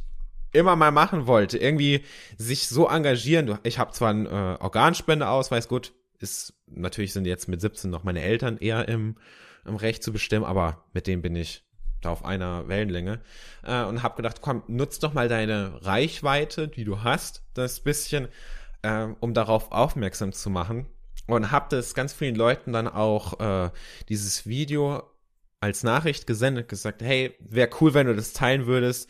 immer 0.52 0.76
mal 0.76 0.90
machen 0.90 1.26
wollte. 1.26 1.58
Irgendwie 1.58 2.04
sich 2.36 2.68
so 2.68 2.88
engagieren. 2.88 3.58
Ich 3.62 3.78
habe 3.78 3.92
zwar 3.92 4.10
einen 4.10 4.26
äh, 4.26 4.56
Organspendeausweis, 4.60 5.68
gut, 5.68 5.92
ist 6.18 6.54
natürlich 6.66 7.12
sind 7.12 7.26
jetzt 7.26 7.48
mit 7.48 7.60
17 7.60 7.90
noch 7.90 8.04
meine 8.04 8.22
Eltern 8.22 8.58
eher 8.58 8.88
im, 8.88 9.16
im 9.64 9.76
Recht 9.76 10.02
zu 10.02 10.12
bestimmen, 10.12 10.44
aber 10.44 10.84
mit 10.92 11.06
denen 11.06 11.22
bin 11.22 11.34
ich 11.34 11.64
da 12.00 12.10
auf 12.10 12.24
einer 12.24 12.68
Wellenlänge 12.68 13.20
äh, 13.64 13.84
und 13.84 14.02
habe 14.02 14.16
gedacht, 14.16 14.40
komm, 14.40 14.62
nutz 14.66 14.98
doch 14.98 15.14
mal 15.14 15.28
deine 15.28 15.84
Reichweite, 15.84 16.68
die 16.68 16.84
du 16.84 17.02
hast, 17.02 17.42
das 17.54 17.80
bisschen, 17.80 18.28
äh, 18.82 19.06
um 19.20 19.34
darauf 19.34 19.72
aufmerksam 19.72 20.32
zu 20.32 20.50
machen 20.50 20.86
und 21.26 21.50
habe 21.50 21.66
das 21.70 21.94
ganz 21.94 22.12
vielen 22.12 22.34
Leuten 22.34 22.72
dann 22.72 22.88
auch 22.88 23.40
äh, 23.40 23.70
dieses 24.08 24.46
Video 24.46 25.02
als 25.62 25.84
Nachricht 25.84 26.26
gesendet, 26.26 26.68
gesagt, 26.68 27.02
hey, 27.02 27.36
wäre 27.38 27.70
cool, 27.80 27.94
wenn 27.94 28.08
du 28.08 28.16
das 28.16 28.32
teilen 28.32 28.66
würdest. 28.66 29.08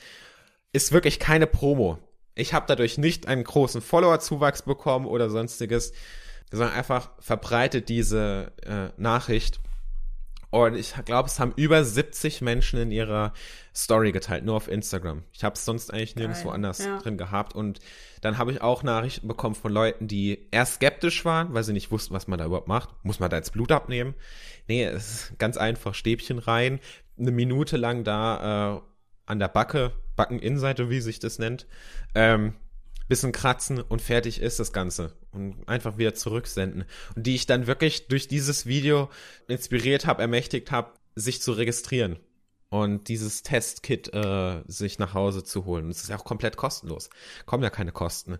Ist 0.72 0.92
wirklich 0.92 1.18
keine 1.18 1.46
Promo. 1.46 1.98
Ich 2.34 2.52
habe 2.52 2.66
dadurch 2.68 2.98
nicht 2.98 3.26
einen 3.26 3.42
großen 3.42 3.80
Follower-Zuwachs 3.80 4.62
bekommen 4.62 5.06
oder 5.06 5.30
sonstiges, 5.30 5.92
sondern 6.50 6.74
einfach 6.74 7.10
verbreitet 7.20 7.88
diese 7.88 8.52
äh, 8.66 8.88
Nachricht 9.00 9.60
und 10.52 10.76
ich 10.76 10.94
glaube, 11.06 11.28
es 11.28 11.40
haben 11.40 11.54
über 11.56 11.82
70 11.82 12.42
Menschen 12.42 12.78
in 12.78 12.90
ihrer 12.90 13.32
Story 13.74 14.12
geteilt, 14.12 14.44
nur 14.44 14.54
auf 14.54 14.68
Instagram. 14.68 15.22
Ich 15.32 15.44
habe 15.44 15.54
es 15.54 15.64
sonst 15.64 15.90
eigentlich 15.90 16.14
nirgendwo 16.14 16.48
Geil. 16.48 16.56
anders 16.56 16.84
ja. 16.84 16.98
drin 16.98 17.16
gehabt. 17.16 17.54
Und 17.54 17.80
dann 18.20 18.36
habe 18.36 18.52
ich 18.52 18.60
auch 18.60 18.82
Nachrichten 18.82 19.28
bekommen 19.28 19.54
von 19.54 19.72
Leuten, 19.72 20.08
die 20.08 20.46
erst 20.50 20.74
skeptisch 20.74 21.24
waren, 21.24 21.54
weil 21.54 21.64
sie 21.64 21.72
nicht 21.72 21.90
wussten, 21.90 22.12
was 22.12 22.28
man 22.28 22.38
da 22.38 22.44
überhaupt 22.44 22.68
macht. 22.68 22.90
Muss 23.02 23.18
man 23.18 23.30
da 23.30 23.38
jetzt 23.38 23.54
Blut 23.54 23.72
abnehmen? 23.72 24.14
Nee, 24.68 24.84
es 24.84 25.30
ist 25.30 25.38
ganz 25.38 25.56
einfach 25.56 25.94
Stäbchen 25.94 26.38
rein, 26.38 26.80
eine 27.18 27.30
Minute 27.30 27.78
lang 27.78 28.04
da 28.04 28.76
äh, 28.76 28.80
an 29.24 29.38
der 29.38 29.48
Backe, 29.48 29.92
Backeninnenseite, 30.16 30.90
wie 30.90 31.00
sich 31.00 31.18
das 31.18 31.38
nennt, 31.38 31.66
ähm, 32.14 32.52
bisschen 33.08 33.32
kratzen 33.32 33.80
und 33.80 34.02
fertig 34.02 34.40
ist 34.40 34.60
das 34.60 34.72
Ganze. 34.72 35.16
Und 35.32 35.68
einfach 35.68 35.98
wieder 35.98 36.14
zurücksenden. 36.14 36.84
Und 37.16 37.26
die 37.26 37.34
ich 37.34 37.46
dann 37.46 37.66
wirklich 37.66 38.08
durch 38.08 38.28
dieses 38.28 38.66
Video 38.66 39.10
inspiriert 39.48 40.06
habe, 40.06 40.22
ermächtigt 40.22 40.70
habe, 40.70 40.92
sich 41.14 41.42
zu 41.42 41.52
registrieren 41.52 42.18
und 42.70 43.08
dieses 43.08 43.42
Testkit 43.42 44.12
äh, 44.14 44.62
sich 44.66 44.98
nach 44.98 45.12
Hause 45.12 45.44
zu 45.44 45.66
holen. 45.66 45.90
Es 45.90 46.02
ist 46.02 46.08
ja 46.08 46.16
auch 46.16 46.24
komplett 46.24 46.56
kostenlos. 46.56 47.10
Kommen 47.44 47.62
ja 47.62 47.70
keine 47.70 47.92
Kosten. 47.92 48.38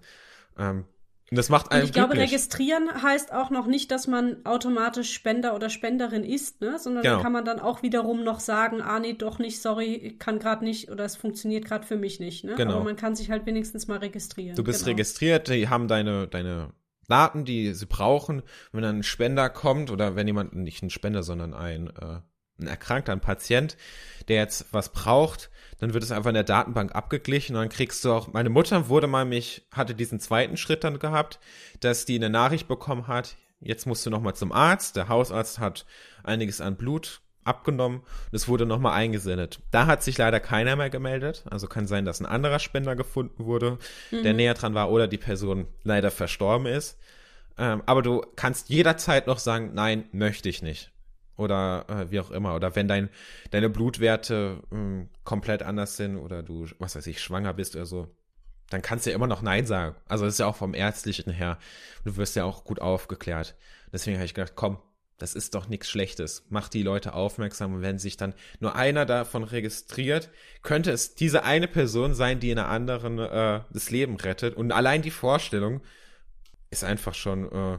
Ähm, 0.57 0.87
und 1.33 1.37
das 1.37 1.49
macht 1.49 1.73
einen 1.73 1.81
und 1.81 1.87
ich 1.87 1.95
glaube, 1.95 2.13
registrieren 2.13 2.91
heißt 3.03 3.33
auch 3.33 3.49
noch 3.49 3.67
nicht, 3.67 3.91
dass 3.91 4.07
man 4.07 4.45
automatisch 4.45 5.15
Spender 5.15 5.55
oder 5.55 5.71
Spenderin 5.71 6.25
ist, 6.25 6.61
ne? 6.61 6.79
sondern 6.79 7.03
genau. 7.03 7.17
da 7.17 7.23
kann 7.23 7.33
man 7.33 7.47
dann 7.47 7.59
auch 7.59 7.83
wiederum 7.83 8.23
noch 8.23 8.39
sagen, 8.39 8.83
ah 8.83 9.01
nee, 9.01 9.15
doch 9.15 9.39
nicht, 9.39 9.63
sorry, 9.63 9.95
ich 9.95 10.19
kann 10.19 10.39
gerade 10.39 10.63
nicht 10.63 10.91
oder 10.91 11.07
es 11.07 11.17
funktioniert 11.17 11.65
gerade 11.65 11.87
für 11.87 11.97
mich 11.97 12.21
nicht. 12.21 12.45
Ne? 12.45 12.55
Genau. 12.57 12.75
Aber 12.75 12.85
man 12.85 12.97
kann 12.97 13.17
sich 13.17 13.31
halt 13.31 13.47
wenigstens 13.47 13.89
mal 13.89 13.97
registrieren. 13.97 14.57
Du 14.57 14.63
bist 14.63 14.81
genau. 14.81 14.91
registriert, 14.91 15.49
die 15.49 15.71
haben 15.71 15.89
deine, 15.89 16.29
deine 16.29 16.75
Daten, 17.09 17.47
die 17.47 17.73
sie 17.73 17.87
brauchen. 17.87 18.43
Wenn 18.71 18.83
dann 18.83 18.99
ein 18.99 19.03
Spender 19.03 19.49
kommt 19.49 19.91
oder 19.91 20.15
wenn 20.15 20.27
jemand, 20.27 20.55
nicht 20.55 20.83
ein 20.83 20.91
Spender, 20.91 21.23
sondern 21.23 21.55
ein, 21.55 21.87
äh, 21.87 22.21
ein 22.61 22.67
Erkrankter, 22.67 23.13
ein 23.13 23.21
Patient, 23.21 23.79
der 24.29 24.37
jetzt 24.37 24.67
was 24.73 24.93
braucht, 24.93 25.51
dann 25.83 25.95
wird 25.95 26.05
es 26.05 26.13
einfach 26.13 26.29
in 26.29 26.35
der 26.35 26.45
Datenbank 26.45 26.95
abgeglichen 26.95 27.57
und 27.57 27.63
dann 27.63 27.69
kriegst 27.69 28.05
du 28.05 28.13
auch, 28.13 28.33
meine 28.33 28.51
Mutter 28.51 28.89
wurde 28.89 29.09
mal 29.09 29.25
mich, 29.25 29.67
hatte 29.73 29.97
diesen 29.97 30.21
zweiten 30.21 30.57
Schritt 30.57 30.85
dann 30.85 31.01
gehabt, 31.01 31.41
dass 31.81 32.05
die 32.05 32.15
eine 32.15 32.31
Nachricht 32.31 32.69
bekommen 32.69 33.09
hat, 33.09 33.35
jetzt 33.61 33.89
musst 33.89 34.07
du 34.07 34.11
nochmal 34.11 34.35
zum 34.35 34.53
Arzt, 34.53 34.95
der 34.95 35.09
Hausarzt 35.09 35.59
hat 35.59 35.85
einiges 36.23 36.61
an 36.61 36.77
Blut 36.77 37.21
abgenommen 37.43 37.99
und 37.99 38.33
es 38.37 38.47
wurde 38.47 38.65
nochmal 38.65 38.93
eingesendet. 38.93 39.59
Da 39.73 39.87
hat 39.87 40.05
sich 40.05 40.17
leider 40.17 40.39
keiner 40.39 40.77
mehr 40.77 40.89
gemeldet, 40.89 41.43
also 41.51 41.67
kann 41.67 41.89
sein, 41.89 42.05
dass 42.05 42.21
ein 42.21 42.27
anderer 42.27 42.61
Spender 42.61 42.95
gefunden 42.95 43.45
wurde, 43.45 43.79
mhm. 44.13 44.23
der 44.23 44.35
näher 44.35 44.55
dran 44.55 44.75
war 44.75 44.89
oder 44.89 45.09
die 45.09 45.19
Person 45.19 45.67
leider 45.83 46.13
verstorben 46.13 46.67
ist. 46.69 46.97
Ähm, 47.59 47.83
aber 47.87 48.03
du 48.03 48.25
kannst 48.37 48.69
jederzeit 48.69 49.27
noch 49.27 49.41
sagen, 49.41 49.73
nein, 49.75 50.05
möchte 50.13 50.49
ich 50.49 50.63
nicht 50.63 50.92
oder 51.37 51.87
äh, 51.89 52.11
wie 52.11 52.21
auch 52.21 52.31
immer. 52.31 52.55
Oder 52.55 52.75
wenn 52.77 52.89
dein, 52.89 53.09
deine 53.51 53.71
Blutwerte 53.71 54.63
mh, 54.71 54.79
hm, 54.79 55.09
komplett 55.25 55.63
anders 55.63 55.97
sind 55.97 56.17
oder 56.17 56.43
du, 56.43 56.67
was 56.79 56.97
weiß 56.97 57.07
ich, 57.07 57.21
schwanger 57.21 57.55
bist 57.55 57.75
oder 57.75 57.87
so, 57.87 58.09
dann 58.71 58.83
kannst 58.83 59.07
du 59.07 59.11
ja 59.11 59.17
immer 59.17 59.27
noch 59.27 59.43
Nein 59.43 59.67
sagen. 59.67 59.97
Also 60.07 60.25
das 60.25 60.35
ist 60.35 60.39
ja 60.39 60.47
auch 60.47 60.57
vom 60.57 60.75
Ärztlichen 60.75 61.33
her. 61.33 61.59
Du 62.05 62.17
wirst 62.17 62.37
ja 62.37 62.45
auch 62.45 62.65
gut 62.65 62.81
aufgeklärt. 62.81 63.55
Deswegen 63.93 64.17
habe 64.17 64.25
ich 64.25 64.35
gedacht, 64.35 64.55
komm, 64.55 64.79
das 65.19 65.35
ist 65.35 65.55
doch 65.55 65.69
nichts 65.69 65.89
Schlechtes. 65.89 66.47
Mach 66.49 66.69
die 66.69 66.83
Leute 66.83 67.15
aufmerksam 67.15 67.75
und 67.75 67.83
wenn 67.83 67.99
sich 67.99 68.17
dann 68.17 68.35
nur 68.61 68.75
einer 68.75 69.07
davon 69.07 69.45
registriert, 69.45 70.31
könnte 70.63 70.91
es 70.91 71.15
diese 71.15 71.45
eine 71.45 71.69
Person 71.69 72.15
sein, 72.15 72.41
die 72.41 72.51
in 72.51 72.59
einer 72.59 72.69
anderen 72.69 73.19
äh, 73.19 73.61
das 73.71 73.91
Leben 73.91 74.17
rettet. 74.17 74.57
Und 74.57 74.73
allein 74.73 75.03
die 75.03 75.11
Vorstellung 75.11 75.83
ist 76.71 76.83
einfach 76.83 77.15
schon 77.15 77.53
äh, 77.53 77.79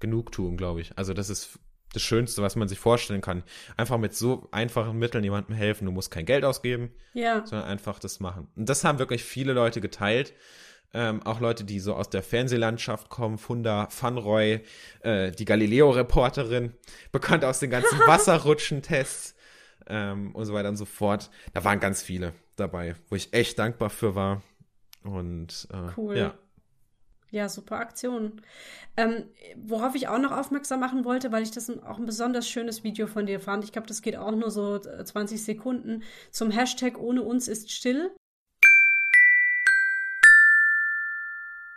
Genugtuung, 0.00 0.56
glaube 0.56 0.80
ich. 0.80 0.98
Also 0.98 1.14
das 1.14 1.30
ist 1.30 1.58
das 1.98 2.06
Schönste, 2.06 2.42
was 2.42 2.56
man 2.56 2.68
sich 2.68 2.78
vorstellen 2.78 3.20
kann. 3.20 3.42
Einfach 3.76 3.98
mit 3.98 4.14
so 4.14 4.48
einfachen 4.50 4.98
Mitteln 4.98 5.24
jemandem 5.24 5.54
helfen. 5.54 5.84
Du 5.84 5.92
musst 5.92 6.10
kein 6.10 6.24
Geld 6.24 6.44
ausgeben, 6.44 6.90
ja. 7.12 7.44
sondern 7.44 7.68
einfach 7.68 7.98
das 7.98 8.20
machen. 8.20 8.48
Und 8.56 8.68
das 8.68 8.84
haben 8.84 8.98
wirklich 8.98 9.24
viele 9.24 9.52
Leute 9.52 9.80
geteilt. 9.80 10.32
Ähm, 10.94 11.22
auch 11.22 11.40
Leute, 11.40 11.64
die 11.64 11.80
so 11.80 11.94
aus 11.94 12.08
der 12.08 12.22
Fernsehlandschaft 12.22 13.10
kommen, 13.10 13.36
Funda 13.36 13.88
Fanroy, 13.90 14.60
äh, 15.00 15.30
die 15.32 15.44
Galileo-Reporterin, 15.44 16.72
bekannt 17.12 17.44
aus 17.44 17.58
den 17.58 17.70
ganzen 17.70 17.98
Wasserrutschen-Tests 18.06 19.34
ähm, 19.86 20.34
und 20.34 20.46
so 20.46 20.54
weiter 20.54 20.70
und 20.70 20.76
so 20.76 20.86
fort. 20.86 21.30
Da 21.52 21.64
waren 21.64 21.80
ganz 21.80 22.02
viele 22.02 22.32
dabei, 22.56 22.94
wo 23.10 23.16
ich 23.16 23.34
echt 23.34 23.58
dankbar 23.58 23.90
für 23.90 24.14
war. 24.14 24.42
Und 25.02 25.68
äh, 25.72 25.92
cool. 25.96 26.16
ja. 26.16 26.34
Ja, 27.30 27.48
super 27.48 27.76
Aktion. 27.76 28.40
Ähm, 28.96 29.24
worauf 29.54 29.94
ich 29.94 30.08
auch 30.08 30.18
noch 30.18 30.32
aufmerksam 30.32 30.80
machen 30.80 31.04
wollte, 31.04 31.30
weil 31.30 31.42
ich 31.42 31.50
das 31.50 31.70
auch 31.70 31.98
ein 31.98 32.06
besonders 32.06 32.48
schönes 32.48 32.84
Video 32.84 33.06
von 33.06 33.26
dir 33.26 33.38
fand. 33.38 33.64
Ich 33.64 33.72
glaube, 33.72 33.86
das 33.86 34.02
geht 34.02 34.16
auch 34.16 34.30
nur 34.30 34.50
so 34.50 34.78
20 34.78 35.36
äh, 35.38 35.42
Sekunden. 35.42 36.02
Zum 36.30 36.50
Hashtag 36.50 36.98
ohne 36.98 37.22
uns 37.22 37.46
ist 37.46 37.70
still. 37.70 38.10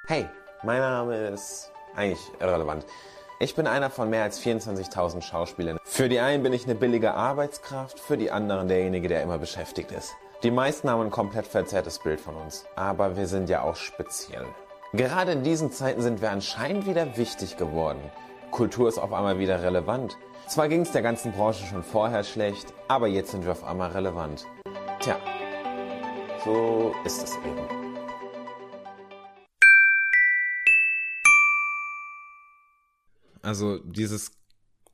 Hey, 0.07 0.27
mein 0.63 0.79
Name 0.79 1.27
ist 1.27 1.71
eigentlich 1.95 2.21
irrelevant. 2.39 2.85
Ich 3.39 3.55
bin 3.55 3.67
einer 3.67 3.89
von 3.89 4.09
mehr 4.09 4.23
als 4.23 4.39
24.000 4.39 5.21
Schauspielern. 5.21 5.79
Für 5.83 6.07
die 6.09 6.19
einen 6.19 6.43
bin 6.43 6.53
ich 6.53 6.65
eine 6.65 6.75
billige 6.75 7.13
Arbeitskraft, 7.13 7.99
für 7.99 8.17
die 8.17 8.31
anderen 8.31 8.67
derjenige, 8.67 9.07
der 9.07 9.23
immer 9.23 9.37
beschäftigt 9.37 9.91
ist. 9.91 10.13
Die 10.43 10.51
meisten 10.51 10.89
haben 10.89 11.01
ein 11.01 11.11
komplett 11.11 11.47
verzerrtes 11.47 11.99
Bild 11.99 12.19
von 12.19 12.35
uns, 12.35 12.65
aber 12.75 13.17
wir 13.17 13.27
sind 13.27 13.49
ja 13.49 13.61
auch 13.63 13.75
speziell. 13.75 14.45
Gerade 14.93 15.31
in 15.31 15.43
diesen 15.43 15.71
Zeiten 15.71 16.01
sind 16.01 16.21
wir 16.21 16.31
anscheinend 16.31 16.85
wieder 16.85 17.15
wichtig 17.15 17.55
geworden. 17.55 18.01
Kultur 18.51 18.89
ist 18.89 18.97
auf 18.97 19.13
einmal 19.13 19.39
wieder 19.39 19.63
relevant. 19.63 20.17
Zwar 20.49 20.67
ging 20.67 20.81
es 20.81 20.91
der 20.91 21.01
ganzen 21.01 21.31
Branche 21.31 21.65
schon 21.65 21.81
vorher 21.81 22.25
schlecht, 22.25 22.73
aber 22.89 23.07
jetzt 23.07 23.31
sind 23.31 23.45
wir 23.45 23.53
auf 23.53 23.63
einmal 23.63 23.91
relevant. 23.91 24.45
Tja, 24.99 25.17
so 26.43 26.93
ist 27.05 27.23
es 27.23 27.37
eben. 27.37 27.69
Also 33.41 33.77
dieses 33.77 34.33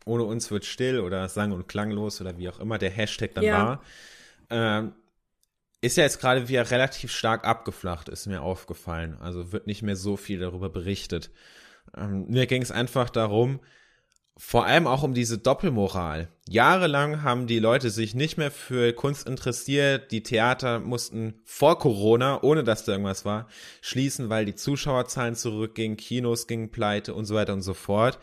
ohne 0.06 0.26
uns 0.26 0.52
wird 0.52 0.66
still 0.66 1.00
oder 1.00 1.28
sang- 1.28 1.54
und 1.54 1.68
klanglos 1.68 2.22
oder 2.22 2.38
wie 2.38 2.50
auch 2.50 2.60
immer 2.60 2.78
der 2.78 2.92
Hashtag 2.92 3.34
dann 3.34 3.44
ja. 3.44 3.66
war. 3.66 3.82
Ähm, 4.52 4.94
ist 5.82 5.98
ja 5.98 6.04
jetzt 6.04 6.20
gerade 6.20 6.48
wieder 6.48 6.70
relativ 6.72 7.12
stark 7.12 7.46
abgeflacht, 7.46 8.10
ist 8.10 8.26
mir 8.26 8.42
aufgefallen. 8.42 9.18
Also 9.20 9.52
wird 9.52 9.68
nicht 9.68 9.84
mehr 9.84 9.96
so 9.96 10.18
viel 10.18 10.40
darüber 10.40 10.70
berichtet. 10.70 11.32
Ähm, 11.96 12.26
mir 12.28 12.48
ging 12.48 12.62
es 12.62 12.72
einfach 12.72 13.10
darum, 13.10 13.60
vor 14.40 14.66
allem 14.66 14.86
auch 14.86 15.02
um 15.02 15.16
diese 15.16 15.40
Doppelmoral. 15.40 16.30
Jahrelang 16.48 17.24
haben 17.24 17.48
die 17.48 17.58
Leute 17.58 17.90
sich 17.90 18.14
nicht 18.14 18.38
mehr 18.38 18.52
für 18.52 18.94
Kunst 18.94 19.28
interessiert. 19.28 20.12
Die 20.12 20.22
Theater 20.22 20.80
mussten 20.80 21.42
vor 21.44 21.80
Corona, 21.80 22.44
ohne 22.44 22.64
dass 22.64 22.86
da 22.86 22.92
irgendwas 22.92 23.26
war, 23.26 23.48
schließen, 23.82 24.30
weil 24.30 24.46
die 24.46 24.54
Zuschauerzahlen 24.54 25.36
zurückgingen, 25.36 25.98
Kinos 25.98 26.46
gingen 26.46 26.70
pleite 26.70 27.16
und 27.16 27.26
so 27.26 27.34
weiter 27.34 27.54
und 27.54 27.64
so 27.64 27.74
fort. 27.74 28.20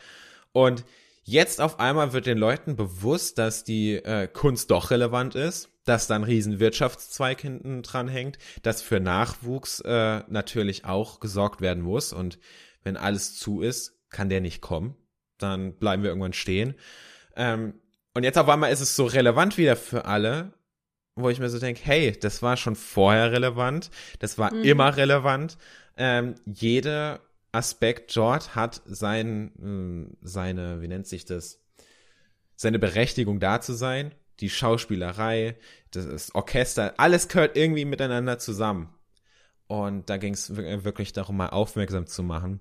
Und 0.52 0.84
jetzt 1.24 1.60
auf 1.60 1.80
einmal 1.80 2.12
wird 2.12 2.26
den 2.26 2.38
Leuten 2.38 2.76
bewusst, 2.76 3.38
dass 3.38 3.64
die 3.64 3.94
äh, 3.94 4.28
Kunst 4.28 4.70
doch 4.70 4.92
relevant 4.92 5.34
ist, 5.34 5.73
dass 5.84 6.06
da 6.06 6.16
ein 6.16 6.24
riesen 6.24 6.60
Wirtschaftszweig 6.60 7.40
hinten 7.40 7.82
dran 7.82 8.08
hängt, 8.08 8.38
dass 8.62 8.82
für 8.82 9.00
Nachwuchs 9.00 9.80
äh, 9.80 10.22
natürlich 10.28 10.84
auch 10.84 11.20
gesorgt 11.20 11.60
werden 11.60 11.82
muss. 11.82 12.12
Und 12.12 12.38
wenn 12.82 12.96
alles 12.96 13.38
zu 13.38 13.60
ist, 13.60 14.00
kann 14.10 14.28
der 14.28 14.40
nicht 14.40 14.60
kommen 14.60 14.96
dann 15.38 15.74
bleiben 15.74 16.02
wir 16.02 16.10
irgendwann 16.10 16.32
stehen. 16.32 16.74
Ähm, 17.36 17.74
und 18.14 18.24
jetzt 18.24 18.38
auf 18.38 18.48
einmal 18.48 18.72
ist 18.72 18.80
es 18.80 18.96
so 18.96 19.06
relevant 19.06 19.58
wieder 19.58 19.76
für 19.76 20.04
alle, 20.04 20.52
wo 21.16 21.28
ich 21.30 21.38
mir 21.38 21.48
so 21.48 21.58
denke, 21.58 21.80
hey, 21.84 22.12
das 22.12 22.42
war 22.42 22.56
schon 22.56 22.76
vorher 22.76 23.32
relevant, 23.32 23.90
das 24.18 24.38
war 24.38 24.52
mhm. 24.52 24.62
immer 24.64 24.96
relevant. 24.96 25.58
Ähm, 25.96 26.34
jeder 26.44 27.20
Aspekt 27.52 28.16
dort 28.16 28.54
hat 28.54 28.82
sein, 28.84 30.10
äh, 30.12 30.26
seine, 30.26 30.80
wie 30.80 30.88
nennt 30.88 31.06
sich 31.06 31.24
das, 31.24 31.60
seine 32.56 32.78
Berechtigung 32.78 33.40
da 33.40 33.60
zu 33.60 33.74
sein. 33.74 34.12
Die 34.40 34.50
Schauspielerei, 34.50 35.56
das 35.90 36.34
Orchester, 36.34 36.94
alles 36.98 37.28
gehört 37.28 37.56
irgendwie 37.56 37.84
miteinander 37.84 38.38
zusammen. 38.38 38.92
Und 39.66 40.10
da 40.10 40.16
ging 40.16 40.34
es 40.34 40.56
wirklich 40.56 41.12
darum, 41.12 41.36
mal 41.36 41.50
aufmerksam 41.50 42.06
zu 42.06 42.22
machen. 42.22 42.60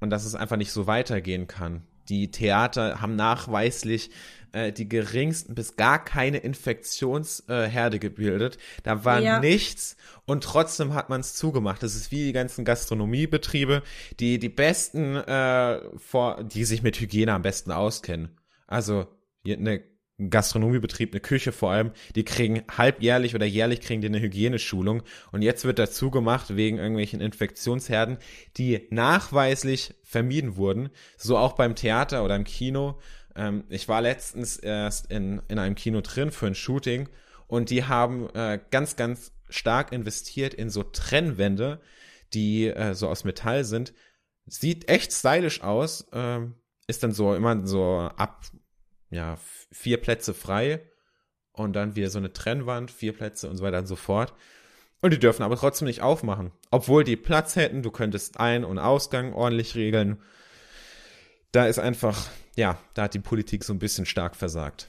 Und 0.00 0.10
dass 0.10 0.24
es 0.24 0.34
einfach 0.34 0.56
nicht 0.56 0.72
so 0.72 0.86
weitergehen 0.86 1.46
kann 1.46 1.86
die 2.08 2.30
Theater 2.30 3.00
haben 3.00 3.16
nachweislich 3.16 4.10
äh, 4.52 4.72
die 4.72 4.88
geringsten 4.88 5.54
bis 5.54 5.76
gar 5.76 6.02
keine 6.02 6.38
Infektionsherde 6.38 7.96
äh, 7.96 8.00
gebildet. 8.00 8.58
Da 8.82 9.04
war 9.04 9.20
ja. 9.20 9.40
nichts 9.40 9.96
und 10.26 10.44
trotzdem 10.44 10.94
hat 10.94 11.08
man 11.08 11.20
es 11.20 11.34
zugemacht. 11.34 11.82
Das 11.82 11.94
ist 11.94 12.10
wie 12.10 12.24
die 12.24 12.32
ganzen 12.32 12.64
Gastronomiebetriebe, 12.64 13.82
die 14.20 14.38
die 14.38 14.48
besten, 14.48 15.16
äh, 15.16 15.80
vor, 15.98 16.44
die 16.44 16.64
sich 16.64 16.82
mit 16.82 17.00
Hygiene 17.00 17.32
am 17.32 17.42
besten 17.42 17.72
auskennen. 17.72 18.38
Also 18.66 19.06
eine 19.46 19.70
ein 19.70 19.82
Gastronomiebetrieb, 20.18 21.12
eine 21.12 21.20
Küche 21.20 21.50
vor 21.50 21.72
allem, 21.72 21.90
die 22.14 22.24
kriegen 22.24 22.62
halbjährlich 22.70 23.34
oder 23.34 23.46
jährlich 23.46 23.80
kriegen 23.80 24.00
die 24.00 24.06
eine 24.06 24.20
Hygieneschulung 24.20 25.02
und 25.32 25.42
jetzt 25.42 25.64
wird 25.64 25.80
dazu 25.80 26.10
gemacht 26.10 26.54
wegen 26.54 26.78
irgendwelchen 26.78 27.20
Infektionsherden, 27.20 28.18
die 28.56 28.86
nachweislich 28.90 29.94
vermieden 30.04 30.56
wurden, 30.56 30.90
so 31.16 31.36
auch 31.36 31.54
beim 31.54 31.74
Theater 31.74 32.24
oder 32.24 32.36
im 32.36 32.44
Kino. 32.44 33.00
Ähm, 33.34 33.64
ich 33.68 33.88
war 33.88 34.00
letztens 34.00 34.56
erst 34.56 35.10
in, 35.10 35.42
in 35.48 35.58
einem 35.58 35.74
Kino 35.74 36.00
drin 36.00 36.30
für 36.30 36.46
ein 36.46 36.54
Shooting 36.54 37.08
und 37.48 37.70
die 37.70 37.84
haben 37.84 38.28
äh, 38.34 38.60
ganz, 38.70 38.94
ganz 38.94 39.32
stark 39.48 39.92
investiert 39.92 40.54
in 40.54 40.70
so 40.70 40.84
Trennwände, 40.84 41.80
die 42.32 42.68
äh, 42.68 42.94
so 42.94 43.08
aus 43.08 43.24
Metall 43.24 43.64
sind. 43.64 43.92
Sieht 44.46 44.88
echt 44.88 45.12
stylisch 45.12 45.62
aus, 45.62 46.06
ähm, 46.12 46.54
ist 46.86 47.02
dann 47.02 47.12
so 47.12 47.34
immer 47.34 47.66
so 47.66 48.10
ab 48.16 48.44
ja, 49.14 49.38
vier 49.70 50.00
Plätze 50.00 50.34
frei 50.34 50.80
und 51.52 51.74
dann 51.74 51.96
wieder 51.96 52.10
so 52.10 52.18
eine 52.18 52.32
Trennwand, 52.32 52.90
vier 52.90 53.12
Plätze 53.12 53.48
und 53.48 53.56
so 53.56 53.64
weiter 53.64 53.78
und 53.78 53.86
so 53.86 53.96
fort. 53.96 54.34
Und 55.00 55.12
die 55.12 55.18
dürfen 55.18 55.42
aber 55.42 55.56
trotzdem 55.56 55.86
nicht 55.86 56.02
aufmachen. 56.02 56.50
Obwohl 56.70 57.04
die 57.04 57.16
Platz 57.16 57.56
hätten, 57.56 57.82
du 57.82 57.90
könntest 57.90 58.40
Ein- 58.40 58.64
und 58.64 58.78
Ausgang 58.78 59.34
ordentlich 59.34 59.74
regeln. 59.74 60.20
Da 61.52 61.66
ist 61.66 61.78
einfach, 61.78 62.28
ja, 62.56 62.78
da 62.94 63.02
hat 63.04 63.14
die 63.14 63.20
Politik 63.20 63.64
so 63.64 63.72
ein 63.72 63.78
bisschen 63.78 64.06
stark 64.06 64.34
versagt. 64.34 64.88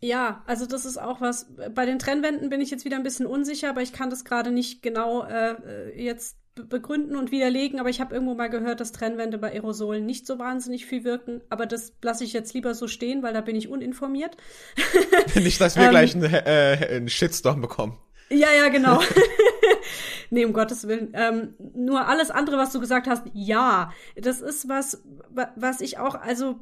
Ja, 0.00 0.42
also 0.46 0.66
das 0.66 0.84
ist 0.84 0.98
auch 1.00 1.20
was. 1.20 1.46
Bei 1.74 1.86
den 1.86 2.00
Trennwänden 2.00 2.48
bin 2.48 2.60
ich 2.60 2.70
jetzt 2.70 2.84
wieder 2.84 2.96
ein 2.96 3.04
bisschen 3.04 3.26
unsicher, 3.26 3.70
aber 3.70 3.82
ich 3.82 3.92
kann 3.92 4.10
das 4.10 4.24
gerade 4.24 4.50
nicht 4.50 4.82
genau 4.82 5.22
äh, 5.24 6.02
jetzt 6.02 6.36
begründen 6.54 7.16
und 7.16 7.32
widerlegen, 7.32 7.80
aber 7.80 7.88
ich 7.88 8.00
habe 8.00 8.14
irgendwo 8.14 8.34
mal 8.34 8.50
gehört, 8.50 8.80
dass 8.80 8.92
Trennwände 8.92 9.38
bei 9.38 9.52
Aerosolen 9.52 10.04
nicht 10.04 10.26
so 10.26 10.38
wahnsinnig 10.38 10.86
viel 10.86 11.04
wirken. 11.04 11.40
Aber 11.48 11.66
das 11.66 11.92
lasse 12.02 12.24
ich 12.24 12.32
jetzt 12.32 12.52
lieber 12.52 12.74
so 12.74 12.88
stehen, 12.88 13.22
weil 13.22 13.32
da 13.32 13.40
bin 13.40 13.56
ich 13.56 13.68
uninformiert. 13.68 14.36
nicht, 15.34 15.60
dass 15.60 15.76
wir 15.76 15.84
ähm, 15.84 15.90
gleich 15.90 16.14
einen, 16.14 16.24
äh, 16.24 16.88
einen 16.90 17.08
Shitstorm 17.08 17.60
bekommen. 17.60 17.98
Ja, 18.28 18.48
ja, 18.52 18.68
genau. 18.68 19.00
nee, 20.30 20.44
um 20.44 20.52
Gottes 20.52 20.86
Willen. 20.86 21.12
Ähm, 21.14 21.54
nur 21.74 22.06
alles 22.06 22.30
andere, 22.30 22.56
was 22.56 22.72
du 22.72 22.80
gesagt 22.80 23.06
hast, 23.06 23.24
ja. 23.32 23.92
Das 24.16 24.40
ist 24.40 24.68
was, 24.68 25.02
was 25.56 25.80
ich 25.80 25.98
auch, 25.98 26.14
also 26.14 26.60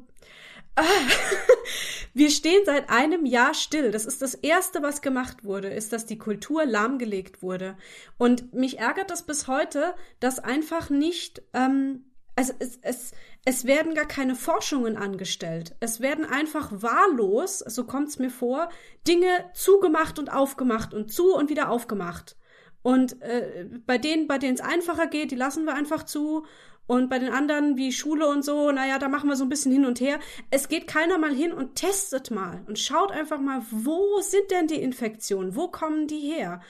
Wir 2.13 2.29
stehen 2.29 2.63
seit 2.65 2.89
einem 2.89 3.25
Jahr 3.25 3.53
still. 3.53 3.91
Das 3.91 4.05
ist 4.05 4.21
das 4.21 4.33
Erste, 4.33 4.81
was 4.81 5.01
gemacht 5.01 5.43
wurde, 5.43 5.69
ist, 5.69 5.93
dass 5.93 6.05
die 6.05 6.17
Kultur 6.17 6.65
lahmgelegt 6.65 7.41
wurde. 7.41 7.77
Und 8.17 8.53
mich 8.53 8.79
ärgert 8.79 9.09
das 9.09 9.25
bis 9.25 9.47
heute, 9.47 9.95
dass 10.19 10.39
einfach 10.39 10.89
nicht, 10.89 11.41
ähm, 11.53 12.05
also 12.35 12.53
es, 12.59 12.79
es, 12.81 13.11
es 13.45 13.65
werden 13.65 13.95
gar 13.95 14.07
keine 14.07 14.35
Forschungen 14.35 14.97
angestellt. 14.97 15.75
Es 15.79 16.01
werden 16.01 16.25
einfach 16.25 16.69
wahllos, 16.71 17.59
so 17.59 17.85
kommt 17.85 18.09
es 18.09 18.19
mir 18.19 18.29
vor, 18.29 18.69
Dinge 19.07 19.49
zugemacht 19.53 20.19
und 20.19 20.31
aufgemacht 20.31 20.93
und 20.93 21.11
zu 21.11 21.33
und 21.33 21.49
wieder 21.49 21.69
aufgemacht. 21.69 22.35
Und 22.83 23.21
äh, 23.21 23.67
bei 23.85 23.97
denen, 23.97 24.27
bei 24.27 24.37
denen 24.37 24.55
es 24.55 24.61
einfacher 24.61 25.07
geht, 25.07 25.31
die 25.31 25.35
lassen 25.35 25.65
wir 25.65 25.75
einfach 25.75 26.03
zu. 26.03 26.45
Und 26.87 27.09
bei 27.09 27.19
den 27.19 27.31
anderen 27.31 27.77
wie 27.77 27.91
Schule 27.91 28.27
und 28.27 28.43
so, 28.43 28.71
naja, 28.71 28.99
da 28.99 29.07
machen 29.07 29.29
wir 29.29 29.35
so 29.35 29.45
ein 29.45 29.49
bisschen 29.49 29.71
hin 29.71 29.85
und 29.85 30.01
her. 30.01 30.19
Es 30.49 30.67
geht 30.67 30.87
keiner 30.87 31.17
mal 31.17 31.33
hin 31.33 31.53
und 31.53 31.75
testet 31.75 32.31
mal 32.31 32.63
und 32.67 32.79
schaut 32.79 33.11
einfach 33.11 33.39
mal, 33.39 33.61
wo 33.69 34.19
sind 34.19 34.51
denn 34.51 34.67
die 34.67 34.81
Infektionen? 34.81 35.55
Wo 35.55 35.69
kommen 35.69 36.07
die 36.07 36.19
her? 36.19 36.61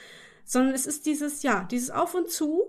Sondern 0.43 0.75
es 0.75 0.85
ist 0.85 1.05
dieses, 1.05 1.43
ja, 1.43 1.63
dieses 1.71 1.89
Auf 1.89 2.13
und 2.13 2.29
Zu. 2.29 2.63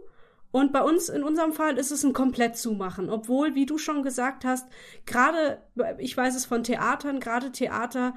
Und 0.52 0.72
bei 0.72 0.82
uns, 0.82 1.08
in 1.08 1.24
unserem 1.24 1.52
Fall, 1.52 1.78
ist 1.78 1.90
es 1.90 2.04
ein 2.04 2.12
komplett 2.12 2.56
Zumachen. 2.56 3.10
Obwohl, 3.10 3.54
wie 3.54 3.66
du 3.66 3.76
schon 3.78 4.02
gesagt 4.02 4.44
hast, 4.44 4.68
gerade, 5.04 5.62
ich 5.98 6.16
weiß 6.16 6.36
es 6.36 6.44
von 6.44 6.62
Theatern, 6.62 7.20
gerade 7.20 7.52
Theater 7.52 8.14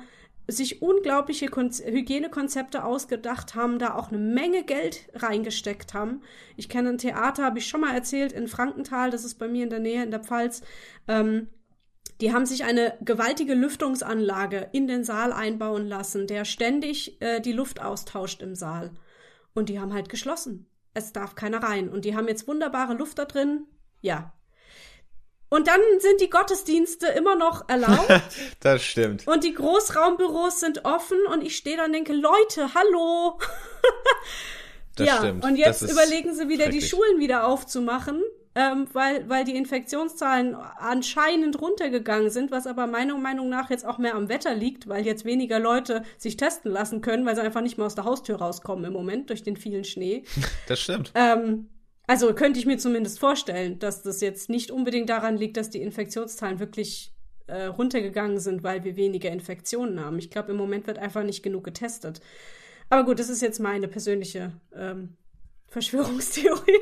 sich 0.47 0.81
unglaubliche 0.81 1.47
Hygienekonzepte 1.47 2.83
ausgedacht 2.83 3.55
haben, 3.55 3.79
da 3.79 3.95
auch 3.95 4.09
eine 4.09 4.17
Menge 4.17 4.63
Geld 4.63 5.09
reingesteckt 5.13 5.93
haben. 5.93 6.21
Ich 6.55 6.69
kenne 6.69 6.89
ein 6.89 6.97
Theater, 6.97 7.43
habe 7.43 7.59
ich 7.59 7.67
schon 7.67 7.81
mal 7.81 7.93
erzählt, 7.93 8.31
in 8.31 8.47
Frankenthal, 8.47 9.09
das 9.09 9.25
ist 9.25 9.35
bei 9.35 9.47
mir 9.47 9.63
in 9.63 9.69
der 9.69 9.79
Nähe, 9.79 10.03
in 10.03 10.11
der 10.11 10.23
Pfalz. 10.23 10.61
Ähm, 11.07 11.47
die 12.21 12.33
haben 12.33 12.45
sich 12.45 12.63
eine 12.63 12.97
gewaltige 13.01 13.55
Lüftungsanlage 13.55 14.69
in 14.71 14.87
den 14.87 15.03
Saal 15.03 15.33
einbauen 15.33 15.87
lassen, 15.87 16.27
der 16.27 16.45
ständig 16.45 17.21
äh, 17.21 17.41
die 17.41 17.51
Luft 17.51 17.81
austauscht 17.81 18.41
im 18.41 18.55
Saal. 18.55 18.91
Und 19.53 19.69
die 19.69 19.79
haben 19.79 19.93
halt 19.93 20.09
geschlossen. 20.09 20.67
Es 20.93 21.11
darf 21.11 21.35
keiner 21.35 21.61
rein. 21.61 21.89
Und 21.89 22.05
die 22.05 22.15
haben 22.15 22.27
jetzt 22.27 22.47
wunderbare 22.47 22.93
Luft 22.93 23.19
da 23.19 23.25
drin. 23.25 23.65
Ja, 24.01 24.33
und 25.49 25.67
dann 25.67 25.79
sind 25.99 26.21
die 26.21 26.29
Gottesdienste 26.29 27.07
immer 27.07 27.35
noch 27.35 27.69
erlaubt. 27.69 28.11
das 28.61 28.83
stimmt. 28.83 29.27
Und 29.27 29.43
die 29.43 29.53
Großraumbüros 29.53 30.59
sind 30.59 30.85
offen 30.85 31.17
und 31.31 31.43
ich 31.43 31.55
stehe 31.55 31.77
da 31.77 31.85
und 31.85 31.93
denke, 31.93 32.13
Leute, 32.13 32.73
hallo. 32.73 33.39
das 34.95 35.07
ja, 35.07 35.17
stimmt. 35.17 35.45
Und 35.45 35.55
jetzt 35.57 35.83
überlegen 35.83 36.33
sie 36.33 36.49
wieder, 36.49 36.69
die 36.69 36.81
Schulen 36.81 37.19
wieder 37.19 37.47
aufzumachen, 37.47 38.23
ähm, 38.55 38.87
weil, 38.93 39.29
weil 39.29 39.43
die 39.43 39.55
Infektionszahlen 39.55 40.55
anscheinend 40.55 41.61
runtergegangen 41.61 42.31
sind, 42.31 42.49
was 42.49 42.65
aber 42.65 42.87
meiner 42.87 43.17
Meinung 43.17 43.47
nach 43.47 43.69
jetzt 43.69 43.85
auch 43.85 43.99
mehr 43.99 44.15
am 44.15 44.29
Wetter 44.29 44.55
liegt, 44.55 44.87
weil 44.87 45.05
jetzt 45.05 45.25
weniger 45.25 45.59
Leute 45.59 46.03
sich 46.17 46.37
testen 46.37 46.71
lassen 46.71 47.01
können, 47.01 47.25
weil 47.25 47.35
sie 47.35 47.41
einfach 47.41 47.61
nicht 47.61 47.77
mehr 47.77 47.85
aus 47.85 47.95
der 47.95 48.05
Haustür 48.05 48.37
rauskommen 48.37 48.85
im 48.85 48.93
Moment 48.93 49.29
durch 49.29 49.43
den 49.43 49.57
vielen 49.57 49.83
Schnee. 49.83 50.23
Das 50.67 50.79
stimmt. 50.79 51.11
Ähm, 51.13 51.69
also 52.07 52.33
könnte 52.33 52.59
ich 52.59 52.65
mir 52.65 52.77
zumindest 52.77 53.19
vorstellen, 53.19 53.79
dass 53.79 54.01
das 54.01 54.21
jetzt 54.21 54.49
nicht 54.49 54.71
unbedingt 54.71 55.09
daran 55.09 55.37
liegt, 55.37 55.57
dass 55.57 55.69
die 55.69 55.81
Infektionszahlen 55.81 56.59
wirklich 56.59 57.11
äh, 57.47 57.65
runtergegangen 57.65 58.39
sind, 58.39 58.63
weil 58.63 58.83
wir 58.83 58.95
weniger 58.95 59.31
Infektionen 59.31 59.99
haben. 59.99 60.19
Ich 60.19 60.29
glaube, 60.29 60.51
im 60.51 60.57
Moment 60.57 60.87
wird 60.87 60.97
einfach 60.97 61.23
nicht 61.23 61.43
genug 61.43 61.63
getestet. 61.63 62.21
Aber 62.89 63.03
gut, 63.03 63.19
das 63.19 63.29
ist 63.29 63.41
jetzt 63.41 63.59
meine 63.59 63.87
persönliche 63.87 64.51
ähm, 64.75 65.15
Verschwörungstheorie. 65.67 66.79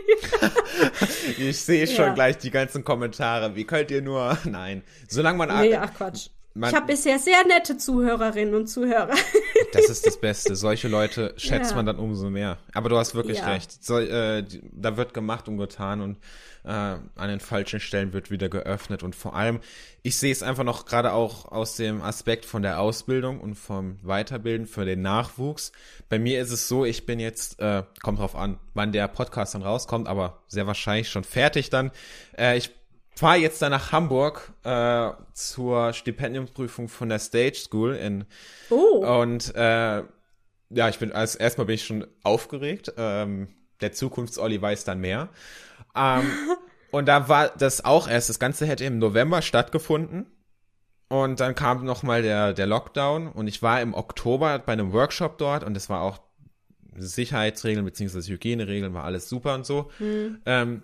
ich 1.38 1.58
sehe 1.58 1.88
schon 1.88 2.06
ja. 2.06 2.14
gleich 2.14 2.38
die 2.38 2.52
ganzen 2.52 2.84
Kommentare. 2.84 3.56
Wie 3.56 3.64
könnt 3.64 3.92
ihr 3.92 4.02
nur. 4.02 4.38
Nein. 4.44 4.84
Solange 5.08 5.38
man. 5.38 5.62
Nee, 5.62 5.76
ach 5.76 5.94
Quatsch. 5.94 6.30
Man, 6.54 6.70
Ich 6.70 6.76
habe 6.76 6.88
bisher 6.88 7.20
sehr 7.20 7.46
nette 7.48 7.78
Zuhörerinnen 7.78 8.54
und 8.56 8.68
Zuhörer. 8.68 9.16
das 9.74 9.90
ist 9.90 10.06
das 10.06 10.20
Beste. 10.20 10.56
Solche 10.56 10.88
Leute 10.88 11.34
schätzt 11.38 11.72
Ja. 11.72 11.78
man 11.78 11.86
dann 11.86 11.98
umso 11.98 12.30
mehr. 12.30 12.58
Aber 12.74 12.90
du 12.90 12.98
hast 12.98 13.16
wirklich 13.16 13.40
Ja. 13.40 13.52
recht. 13.52 13.84
So, 13.84 13.98
äh, 14.00 14.44
da 14.72 14.98
wird 14.98 15.14
gemacht 15.14 15.48
und 15.48 15.58
getan 15.58 16.02
und 16.02 16.18
äh, 16.66 16.70
an 16.70 17.02
den 17.28 17.40
falschen 17.42 17.80
Stellen 17.82 18.14
wird 18.14 18.32
wieder 18.32 18.48
geöffnet. 18.50 19.04
Und 19.04 19.16
vor 19.16 19.36
allem, 19.36 19.60
ich 20.02 20.18
sehe 20.18 20.32
es 20.32 20.44
einfach 20.44 20.64
noch 20.64 20.86
gerade 20.86 21.12
auch 21.12 21.52
aus 21.52 21.76
dem 21.76 22.02
Aspekt 22.02 22.46
von 22.46 22.62
der 22.62 22.80
Ausbildung 22.80 23.42
und 23.42 23.56
vom 23.56 23.98
Weiterbilden 24.02 24.66
für 24.68 24.86
den 24.86 25.02
Nachwuchs. 25.02 25.72
Bei 26.08 26.20
mir 26.20 26.40
ist 26.42 26.52
es 26.52 26.68
so, 26.70 26.86
ich 26.86 27.06
bin 27.06 27.20
jetzt, 27.20 27.60
äh, 27.60 27.84
kommt 28.02 28.20
drauf 28.20 28.36
an, 28.36 28.60
wann 28.74 28.92
der 28.94 29.08
Podcast 29.10 29.56
dann 29.56 29.62
rauskommt, 29.64 30.08
aber 30.08 30.42
sehr 30.48 30.66
wahrscheinlich 30.68 31.10
schon 31.10 31.24
fertig 31.26 31.70
dann. 31.70 31.92
Äh, 32.38 32.58
ich 32.58 32.72
fahre 33.16 33.38
jetzt 33.38 33.62
dann 33.62 33.72
nach 33.72 33.92
Hamburg 33.92 34.52
äh, 34.64 35.10
zur 35.34 35.94
Stipendiumsprüfung 35.94 36.88
von 36.88 37.10
der 37.10 37.20
Stage 37.20 37.56
School 37.56 37.96
in 37.96 38.26
Oh, 38.70 39.22
und 39.22 39.54
äh, 39.56 40.04
ja, 40.70 40.90
ich 40.90 41.00
bin 41.00 41.12
als 41.12 41.36
erstmal 41.36 41.68
bin 41.68 41.76
ich 41.76 41.86
schon 41.86 42.08
aufgeregt. 42.24 42.94
Ähm, 42.98 43.50
der 43.82 43.92
Zukunfts-Olli 43.92 44.62
weiß 44.62 44.86
dann 44.86 45.00
mehr. 45.00 45.30
Ähm, 45.96 46.24
und 46.92 47.08
da 47.08 47.30
war 47.30 47.50
das 47.50 47.86
auch 47.86 48.08
erst, 48.08 48.30
das 48.30 48.40
Ganze 48.40 48.66
hätte 48.66 48.86
im 48.86 48.98
November 48.98 49.42
stattgefunden. 49.42 50.26
Und 51.10 51.40
dann 51.40 51.54
kam 51.54 51.86
nochmal 51.86 52.24
der, 52.24 52.54
der 52.54 52.66
Lockdown 52.66 53.28
und 53.28 53.46
ich 53.46 53.62
war 53.62 53.82
im 53.82 53.94
Oktober 53.94 54.58
bei 54.58 54.74
einem 54.74 54.94
Workshop 54.94 55.38
dort 55.38 55.64
und 55.64 55.78
es 55.78 55.88
war 55.88 56.02
auch 56.02 56.20
Sicherheitsregeln 56.96 57.86
beziehungsweise 57.86 58.32
Hygieneregeln, 58.32 58.94
war 58.96 59.04
alles 59.04 59.30
super 59.30 59.54
und 59.54 59.66
so. 59.66 59.92
Ähm, 60.46 60.82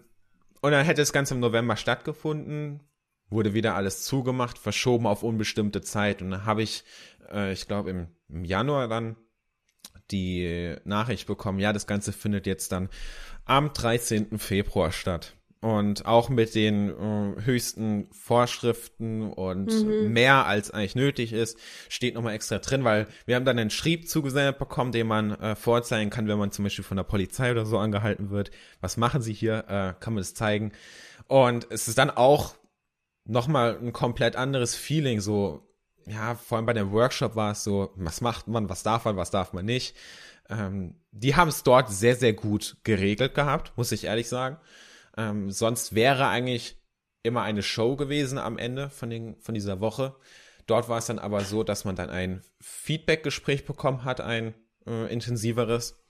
und 0.61 0.71
dann 0.71 0.85
hätte 0.85 1.01
das 1.01 1.13
Ganze 1.13 1.33
im 1.33 1.39
November 1.39 1.75
stattgefunden, 1.75 2.81
wurde 3.29 3.53
wieder 3.53 3.75
alles 3.75 4.03
zugemacht, 4.03 4.57
verschoben 4.57 5.07
auf 5.07 5.23
unbestimmte 5.23 5.81
Zeit. 5.81 6.21
Und 6.21 6.31
dann 6.31 6.45
habe 6.45 6.63
ich, 6.63 6.83
äh, 7.31 7.53
ich 7.53 7.67
glaube, 7.67 7.91
im, 7.91 8.07
im 8.27 8.43
Januar 8.43 8.87
dann 8.87 9.15
die 10.11 10.75
Nachricht 10.85 11.27
bekommen, 11.27 11.59
ja, 11.59 11.71
das 11.71 11.87
Ganze 11.87 12.11
findet 12.11 12.47
jetzt 12.47 12.71
dann 12.71 12.89
am 13.45 13.73
13. 13.73 14.39
Februar 14.39 14.91
statt. 14.91 15.35
Und 15.61 16.05
auch 16.05 16.29
mit 16.29 16.55
den 16.55 16.89
äh, 16.89 17.41
höchsten 17.41 18.07
Vorschriften 18.13 19.23
und 19.23 19.85
mehr 20.09 20.45
als 20.45 20.71
eigentlich 20.71 20.95
nötig 20.95 21.33
ist, 21.33 21.57
steht 21.89 22.15
nochmal 22.15 22.33
extra 22.33 22.59
drin, 22.59 22.85
weil 22.85 23.07
wir 23.25 23.35
haben 23.35 23.43
dann 23.43 23.59
einen 23.59 23.69
Schrieb 23.69 24.07
zugesendet 24.07 24.57
bekommen, 24.57 24.93
den 24.93 25.07
man 25.07 25.31
äh, 25.31 25.57
vorzeigen 25.57 26.11
kann, 26.11 26.29
wenn 26.29 26.39
man 26.39 26.51
zum 26.51 26.63
Beispiel 26.63 26.85
von 26.85 26.95
der 26.95 27.03
Polizei 27.03 27.51
oder 27.51 27.65
so 27.65 27.77
angehalten 27.77 28.29
wird. 28.29 28.51
Was 28.79 28.95
machen 28.95 29.21
sie 29.21 29.33
hier? 29.33 29.65
Äh, 29.67 29.93
kann 29.99 30.13
man 30.13 30.21
das 30.21 30.33
zeigen? 30.33 30.71
Und 31.27 31.67
es 31.69 31.89
ist 31.89 31.97
dann 31.97 32.09
auch 32.09 32.55
nochmal 33.25 33.77
ein 33.81 33.91
komplett 33.91 34.37
anderes 34.37 34.75
Feeling, 34.75 35.19
so, 35.19 35.67
ja, 36.07 36.35
vor 36.35 36.57
allem 36.57 36.65
bei 36.65 36.73
dem 36.73 36.91
Workshop 36.93 37.35
war 37.35 37.51
es 37.51 37.65
so, 37.65 37.91
was 37.95 38.21
macht 38.21 38.47
man, 38.47 38.69
was 38.69 38.83
darf 38.83 39.03
man, 39.03 39.17
was 39.17 39.29
darf 39.29 39.51
man 39.51 39.65
nicht. 39.65 39.95
Ähm, 40.49 40.95
die 41.11 41.35
haben 41.35 41.49
es 41.49 41.63
dort 41.63 41.89
sehr, 41.89 42.15
sehr 42.15 42.33
gut 42.33 42.77
geregelt 42.83 43.35
gehabt, 43.35 43.73
muss 43.75 43.91
ich 43.91 44.05
ehrlich 44.05 44.29
sagen. 44.29 44.57
Ähm, 45.19 45.51
sonst 45.51 45.93
wäre 45.95 46.27
eigentlich 46.27 46.77
immer 47.23 47.41
eine 47.41 47.61
Show 47.61 47.97
gewesen 47.97 48.37
am 48.37 48.57
Ende 48.57 48.89
von, 48.89 49.09
den, 49.09 49.35
von 49.41 49.53
dieser 49.53 49.81
Woche. 49.81 50.15
Dort 50.65 50.87
war 50.87 50.99
es 50.99 51.07
dann 51.07 51.19
aber 51.19 51.41
so, 51.41 51.63
dass 51.63 51.83
man 51.83 51.97
dann 51.97 52.09
ein 52.09 52.41
Feedback-Gespräch 52.61 53.65
bekommen 53.65 54.05
hat, 54.05 54.21
ein 54.21 54.53
äh, 54.87 55.11
intensiveres. 55.11 56.01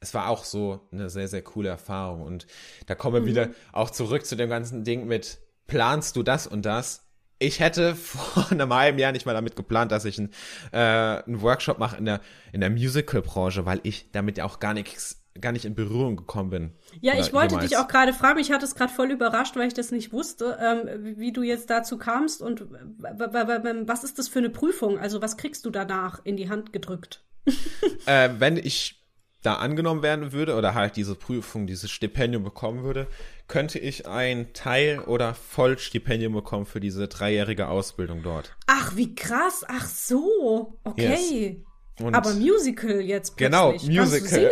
Es 0.00 0.12
war 0.12 0.28
auch 0.28 0.44
so 0.44 0.86
eine 0.92 1.08
sehr, 1.08 1.28
sehr 1.28 1.40
coole 1.40 1.70
Erfahrung. 1.70 2.20
Und 2.20 2.46
da 2.86 2.94
kommen 2.94 3.24
wir 3.24 3.26
wieder 3.26 3.50
auch 3.72 3.88
zurück 3.88 4.26
zu 4.26 4.36
dem 4.36 4.50
ganzen 4.50 4.84
Ding 4.84 5.06
mit, 5.06 5.38
planst 5.66 6.16
du 6.16 6.22
das 6.22 6.46
und 6.46 6.66
das? 6.66 7.08
Ich 7.38 7.60
hätte 7.60 7.94
vor 7.96 8.50
einem 8.50 8.74
halben 8.74 8.98
Jahr 8.98 9.12
nicht 9.12 9.24
mal 9.24 9.32
damit 9.32 9.56
geplant, 9.56 9.90
dass 9.90 10.04
ich 10.04 10.18
einen, 10.18 10.34
äh, 10.72 11.22
einen 11.24 11.40
Workshop 11.40 11.78
mache 11.78 11.96
in 11.96 12.04
der, 12.04 12.20
in 12.52 12.60
der 12.60 12.68
Musical-Branche, 12.68 13.64
weil 13.64 13.80
ich 13.84 14.10
damit 14.12 14.36
ja 14.36 14.44
auch 14.44 14.60
gar 14.60 14.74
nichts, 14.74 15.23
gar 15.40 15.50
nicht 15.52 15.64
in 15.64 15.74
Berührung 15.74 16.16
gekommen 16.16 16.50
bin. 16.50 16.72
ja, 17.00 17.14
ich 17.18 17.32
wollte 17.32 17.54
jemals. 17.54 17.68
dich 17.70 17.78
auch 17.78 17.88
gerade 17.88 18.12
fragen, 18.12 18.38
mich 18.38 18.52
hat 18.52 18.62
es 18.62 18.74
gerade 18.76 18.92
voll 18.92 19.10
überrascht, 19.10 19.56
weil 19.56 19.66
ich 19.66 19.74
das 19.74 19.90
nicht 19.90 20.12
wusste, 20.12 20.58
ähm, 20.60 21.16
wie- 21.18 21.32
du 21.32 21.42
jetzt 21.42 21.70
dazu 21.70 21.98
kamst 21.98 22.40
und 22.40 22.64
was 22.70 24.04
ist 24.04 24.18
das 24.18 24.28
für 24.28 24.38
eine 24.38 24.50
Prüfung? 24.50 24.98
Also 24.98 25.20
was 25.22 25.36
kriegst 25.36 25.66
du 25.66 25.70
danach 25.70 26.20
in 26.24 26.36
die 26.36 26.48
Hand 26.50 26.72
gedrückt? 26.72 27.24
Äh, 28.06 28.30
wenn 28.38 28.56
ich 28.56 29.00
da 29.42 29.54
angenommen 29.56 30.02
werden 30.02 30.32
würde 30.32 30.54
oder 30.56 30.74
halt 30.74 30.96
diese 30.96 31.14
Prüfung, 31.14 31.66
dieses 31.66 31.90
Stipendium 31.90 32.42
bekommen 32.44 32.82
würde, 32.82 33.06
könnte 33.48 33.78
ich 33.78 34.06
ein 34.06 34.52
Teil- 34.54 35.00
oder 35.00 35.34
Vollstipendium 35.34 36.32
bekommen 36.32 36.64
für 36.64 36.80
diese 36.80 37.08
dreijährige 37.08 37.68
Ausbildung 37.68 38.22
dort. 38.22 38.54
Ach, 38.66 38.96
wie 38.96 39.14
krass, 39.14 39.64
ach 39.68 39.86
so, 39.86 40.78
okay. 40.84 41.62
Und 42.00 42.14
Aber 42.14 42.34
Musical 42.34 43.00
jetzt 43.00 43.36
plötzlich. 43.36 43.88
Genau, 43.88 44.02
Musical. 44.02 44.50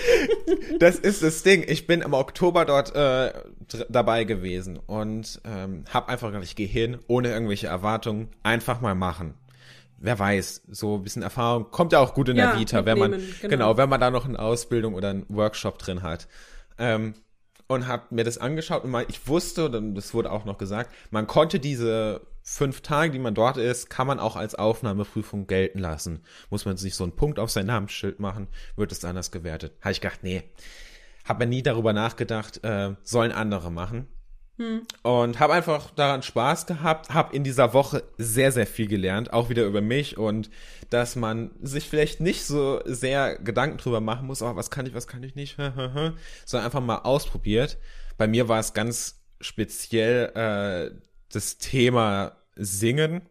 das 0.78 0.96
ist 0.96 1.22
das 1.22 1.42
Ding. 1.42 1.64
Ich 1.66 1.86
bin 1.86 2.00
im 2.00 2.14
Oktober 2.14 2.64
dort 2.64 2.94
äh, 2.94 3.32
dabei 3.90 4.24
gewesen 4.24 4.78
und 4.78 5.40
ähm, 5.44 5.84
habe 5.92 6.08
einfach 6.08 6.28
gedacht, 6.28 6.44
ich 6.44 6.56
gehe 6.56 6.66
hin, 6.66 6.98
ohne 7.06 7.30
irgendwelche 7.30 7.66
Erwartungen, 7.66 8.28
einfach 8.42 8.80
mal 8.80 8.94
machen. 8.94 9.34
Wer 9.98 10.18
weiß, 10.18 10.62
so 10.70 10.96
ein 10.96 11.02
bisschen 11.02 11.22
Erfahrung 11.22 11.70
kommt 11.70 11.92
ja 11.92 11.98
auch 11.98 12.14
gut 12.14 12.30
in 12.30 12.36
Ja, 12.36 12.52
der 12.52 12.60
Vita, 12.60 12.84
wenn 12.86 12.98
man 12.98 13.10
genau. 13.12 13.48
genau. 13.48 13.76
wenn 13.76 13.88
man 13.88 14.00
da 14.00 14.10
noch 14.10 14.26
eine 14.26 14.38
Ausbildung 14.38 14.94
oder 14.94 15.10
einen 15.10 15.26
Workshop 15.28 15.78
drin 15.78 16.02
hat. 16.02 16.28
Ähm, 16.78 17.14
und 17.66 17.86
habe 17.86 18.06
mir 18.10 18.24
das 18.24 18.38
angeschaut 18.38 18.84
und 18.84 18.90
mal, 18.90 19.06
ich 19.08 19.26
wusste, 19.26 19.66
und 19.66 19.94
das 19.94 20.12
wurde 20.12 20.30
auch 20.30 20.44
noch 20.44 20.58
gesagt, 20.58 20.90
man 21.10 21.26
konnte 21.26 21.60
diese 21.60 22.20
fünf 22.44 22.82
Tage, 22.82 23.10
die 23.10 23.18
man 23.18 23.34
dort 23.34 23.56
ist, 23.56 23.88
kann 23.88 24.06
man 24.06 24.20
auch 24.20 24.36
als 24.36 24.54
Aufnahmeprüfung 24.54 25.46
gelten 25.46 25.78
lassen. 25.78 26.20
Muss 26.50 26.66
man 26.66 26.76
sich 26.76 26.94
so 26.94 27.02
einen 27.02 27.16
Punkt 27.16 27.38
auf 27.38 27.50
sein 27.50 27.66
Namensschild 27.66 28.20
machen, 28.20 28.48
wird 28.76 28.92
es 28.92 29.04
anders 29.04 29.30
gewertet. 29.30 29.72
Habe 29.80 29.92
ich 29.92 30.00
gedacht, 30.02 30.20
nee, 30.22 30.44
habe 31.24 31.44
mir 31.46 31.50
nie 31.50 31.62
darüber 31.62 31.94
nachgedacht, 31.94 32.62
äh, 32.62 32.94
sollen 33.02 33.32
andere 33.32 33.72
machen. 33.72 34.08
Und 35.02 35.40
habe 35.40 35.52
einfach 35.54 35.90
daran 35.90 36.22
Spaß 36.22 36.66
gehabt, 36.66 37.10
habe 37.10 37.34
in 37.34 37.42
dieser 37.42 37.72
Woche 37.72 38.04
sehr, 38.18 38.52
sehr 38.52 38.68
viel 38.68 38.86
gelernt, 38.86 39.32
auch 39.32 39.48
wieder 39.48 39.64
über 39.64 39.80
mich 39.80 40.16
und 40.16 40.48
dass 40.90 41.16
man 41.16 41.50
sich 41.60 41.88
vielleicht 41.88 42.20
nicht 42.20 42.44
so 42.44 42.80
sehr 42.84 43.36
Gedanken 43.38 43.78
drüber 43.78 44.00
machen 44.00 44.28
muss, 44.28 44.42
oh, 44.42 44.54
was 44.54 44.70
kann 44.70 44.86
ich, 44.86 44.94
was 44.94 45.08
kann 45.08 45.24
ich 45.24 45.34
nicht, 45.34 45.56
sondern 46.44 46.66
einfach 46.66 46.80
mal 46.80 46.98
ausprobiert. 46.98 47.78
Bei 48.16 48.28
mir 48.28 48.48
war 48.48 48.60
es 48.60 48.74
ganz 48.74 49.24
speziell 49.40 50.30
äh, 50.36 50.94
das 51.34 51.58
Thema 51.58 52.32
Singen, 52.56 53.22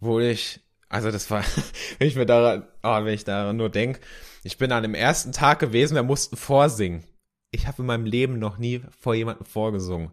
wo 0.00 0.20
ich, 0.20 0.60
also 0.88 1.10
das 1.10 1.30
war, 1.30 1.44
wenn 1.98 2.08
ich 2.08 2.16
mir 2.16 2.26
daran, 2.26 2.66
oh, 2.82 3.04
wenn 3.04 3.14
ich 3.14 3.24
daran 3.24 3.56
nur 3.56 3.70
denk, 3.70 4.00
ich 4.44 4.58
bin 4.58 4.72
an 4.72 4.82
dem 4.82 4.94
ersten 4.94 5.32
Tag 5.32 5.58
gewesen, 5.60 5.94
wir 5.94 6.02
mussten 6.02 6.36
vorsingen. 6.36 7.04
Ich 7.50 7.66
habe 7.66 7.82
in 7.82 7.86
meinem 7.86 8.06
Leben 8.06 8.38
noch 8.38 8.58
nie 8.58 8.82
vor 8.98 9.14
jemandem 9.14 9.46
vorgesungen. 9.46 10.10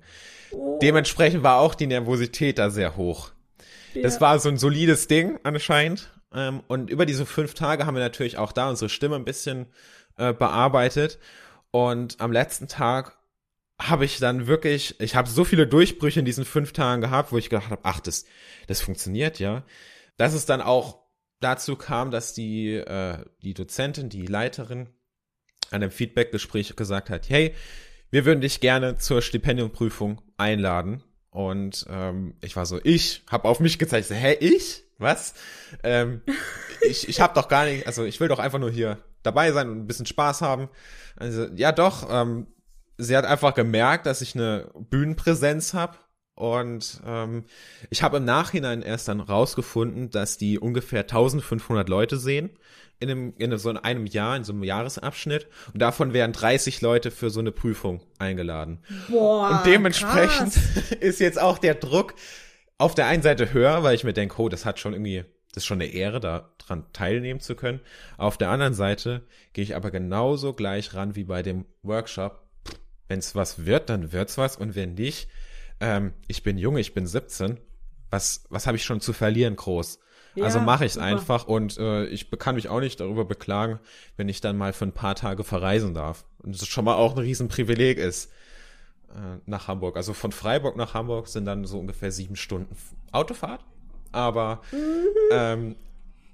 Dementsprechend 0.82 1.44
war 1.44 1.60
auch 1.60 1.76
die 1.76 1.88
Nervosität 1.88 2.58
da 2.58 2.70
sehr 2.70 2.96
hoch. 2.98 3.32
Das 3.96 4.16
Ja. 4.16 4.22
war 4.22 4.40
so 4.40 4.50
ein 4.50 4.58
solides 4.58 5.08
Ding 5.08 5.40
anscheinend. 5.44 6.12
Ähm, 6.34 6.62
und 6.68 6.90
über 6.90 7.06
diese 7.06 7.26
fünf 7.26 7.54
Tage 7.54 7.86
haben 7.86 7.96
wir 7.96 8.04
natürlich 8.04 8.38
auch 8.38 8.52
da 8.52 8.70
unsere 8.70 8.90
Stimme 8.90 9.16
ein 9.16 9.26
bisschen 9.26 9.68
äh, 10.18 10.34
bearbeitet. 10.34 11.18
Und 11.72 12.20
am 12.20 12.32
letzten 12.32 12.68
Tag 12.68 13.18
habe 13.80 14.06
ich 14.06 14.20
dann 14.20 14.48
wirklich, 14.48 15.00
ich 15.00 15.16
habe 15.16 15.30
so 15.30 15.46
viele 15.46 15.66
Durchbrüche 15.66 16.20
in 16.20 16.26
diesen 16.26 16.46
fünf 16.46 16.74
Tagen 16.74 17.02
gehabt, 17.02 17.32
wo 17.32 17.38
ich 17.38 17.50
gedacht 17.50 17.70
habe, 17.70 17.82
ach, 17.84 18.00
das, 18.00 18.26
das 18.68 18.82
funktioniert 18.82 19.40
ja. 19.40 19.64
Dass 20.18 20.34
es 20.34 20.46
dann 20.46 20.62
auch 20.62 21.00
dazu 21.40 21.78
kam, 21.78 22.12
dass 22.12 22.34
die, 22.34 22.74
äh, 22.74 23.24
die 23.42 23.54
Dozentin, 23.54 24.10
die 24.10 24.26
Leiterin 24.26 24.90
an 25.72 25.82
dem 25.82 25.92
Feedback-Gespräch 25.92 26.76
gesagt 26.76 27.10
hat, 27.10 27.30
hey, 27.30 27.54
wir 28.12 28.26
würden 28.26 28.42
dich 28.42 28.60
gerne 28.60 28.98
zur 28.98 29.22
Stipendiumprüfung 29.22 30.22
einladen. 30.36 31.04
Und 31.30 31.86
ähm, 31.90 32.36
ich 32.42 32.56
war 32.56 32.66
so, 32.66 32.80
ich 32.84 33.24
habe 33.30 33.48
auf 33.48 33.60
mich 33.60 33.80
gezeigt, 33.80 34.08
so, 34.08 34.16
hä, 34.16 34.36
ich? 34.40 34.84
Was? 34.98 35.36
Ähm, 35.84 36.22
ich 36.82 37.08
ich 37.08 37.22
habe 37.22 37.34
doch 37.34 37.48
gar 37.48 37.66
nicht, 37.66 37.88
also 37.88 38.04
ich 38.04 38.20
will 38.20 38.28
doch 38.28 38.40
einfach 38.40 38.60
nur 38.60 38.72
hier 38.72 38.98
dabei 39.24 39.52
sein 39.54 39.70
und 39.70 39.80
ein 39.80 39.88
bisschen 39.88 40.06
Spaß 40.06 40.42
haben. 40.42 40.70
Also 41.16 41.48
ja 41.56 41.72
doch, 41.72 42.10
ähm, 42.12 42.48
sie 43.00 43.18
hat 43.18 43.26
einfach 43.26 43.56
gemerkt, 43.56 44.06
dass 44.06 44.22
ich 44.22 44.36
eine 44.36 44.70
Bühnenpräsenz 44.78 45.74
habe. 45.74 45.97
Und 46.36 47.02
ähm, 47.06 47.43
ich 47.89 48.02
habe 48.02 48.18
im 48.18 48.26
Nachhinein 48.26 48.82
erst 48.82 49.08
dann 49.10 49.20
rausgefunden, 49.20 50.10
dass 50.10 50.38
die 50.38 50.58
ungefähr 50.58 51.02
1500 51.02 51.89
Leute 51.89 52.18
sehen 52.18 52.52
in 53.00 53.10
einem, 53.10 53.34
in 53.38 53.58
so 53.58 53.70
einem 53.70 54.06
Jahr, 54.06 54.36
in 54.36 54.43
so 54.43 54.54
einem 54.54 54.64
Jahresabschnitt. 54.64 55.47
Und 55.74 55.82
davon 55.82 56.14
wären 56.14 56.34
30 56.34 56.82
Leute 56.82 57.12
für 57.12 57.30
so 57.30 57.39
eine 57.39 57.52
Prüfung 57.52 58.02
eingeladen. 58.20 58.80
Boah, 59.10 59.50
Und 59.50 59.66
dementsprechend 59.66 60.54
krass. 60.54 60.91
ist 61.00 61.20
jetzt 61.20 61.41
auch 61.41 61.58
der 61.58 61.76
Druck 61.76 62.14
auf 62.78 62.95
der 62.95 63.08
einen 63.08 63.24
Seite 63.24 63.54
höher, 63.54 63.84
weil 63.84 63.95
ich 63.95 64.04
mir 64.04 64.14
denke, 64.14 64.41
oh, 64.41 64.50
das 64.50 64.66
hat 64.66 64.80
schon 64.80 64.93
irgendwie, 64.93 65.26
das 65.54 65.64
ist 65.64 65.66
schon 65.66 65.82
eine 65.82 65.91
Ehre, 65.91 66.20
daran 66.20 66.86
teilnehmen 66.93 67.39
zu 67.39 67.56
können. 67.56 67.82
Auf 68.18 68.38
der 68.38 68.50
anderen 68.50 68.74
Seite 68.74 69.24
gehe 69.54 69.64
ich 69.64 69.76
aber 69.76 69.91
genauso 69.91 70.54
gleich 70.54 70.93
ran 70.93 71.16
wie 71.16 71.26
bei 71.26 71.41
dem 71.41 71.66
Workshop. 71.84 72.49
Wenn 73.10 73.20
es 73.20 73.36
was 73.36 73.66
wird, 73.66 73.89
dann 73.89 74.14
wird's 74.14 74.38
was 74.38 74.55
und 74.55 74.76
wenn 74.76 74.93
nicht, 74.93 75.28
ähm, 75.82 76.14
ich 76.28 76.43
bin 76.43 76.57
jung, 76.57 76.78
ich 76.78 76.93
bin 76.93 77.05
17. 77.05 77.60
was, 78.10 78.45
was 78.49 78.68
habe 78.68 78.78
ich 78.78 78.86
schon 78.86 79.01
zu 79.01 79.12
verlieren 79.12 79.57
groß? 79.57 79.99
Ja, 80.36 80.45
also 80.45 80.60
mache 80.60 80.86
ich 80.86 80.93
es 80.93 80.97
einfach 80.97 81.47
und 81.47 81.78
äh, 81.78 82.05
ich 82.05 82.30
kann 82.38 82.55
mich 82.55 82.70
auch 82.70 82.80
nicht 82.80 82.99
darüber 82.99 83.26
beklagen, 83.26 83.80
wenn 84.16 84.30
ich 84.30 84.41
dann 84.41 84.57
mal 84.57 84.74
für 84.74 84.86
ein 84.86 84.93
paar 84.93 85.16
Tage 85.16 85.43
verreisen 85.43 85.93
darf. 85.93 86.24
Und 86.38 86.53
das 86.53 86.68
schon 86.68 86.86
mal 86.86 86.95
auch 86.95 87.14
ein 87.14 87.20
Riesenprivileg 87.20 87.97
ist 87.97 88.32
äh, 89.10 89.39
nach 89.47 89.68
Hamburg. 89.68 89.97
Also 89.97 90.14
von 90.14 90.32
Freiburg 90.32 90.78
nach 90.78 90.93
Hamburg 90.93 91.28
sind 91.28 91.45
dann 91.45 91.66
so 91.66 91.80
ungefähr 91.80 92.12
sieben 92.12 92.36
Stunden 92.36 92.76
Autofahrt. 93.12 93.66
Aber 94.12 94.62
ähm, 95.32 95.76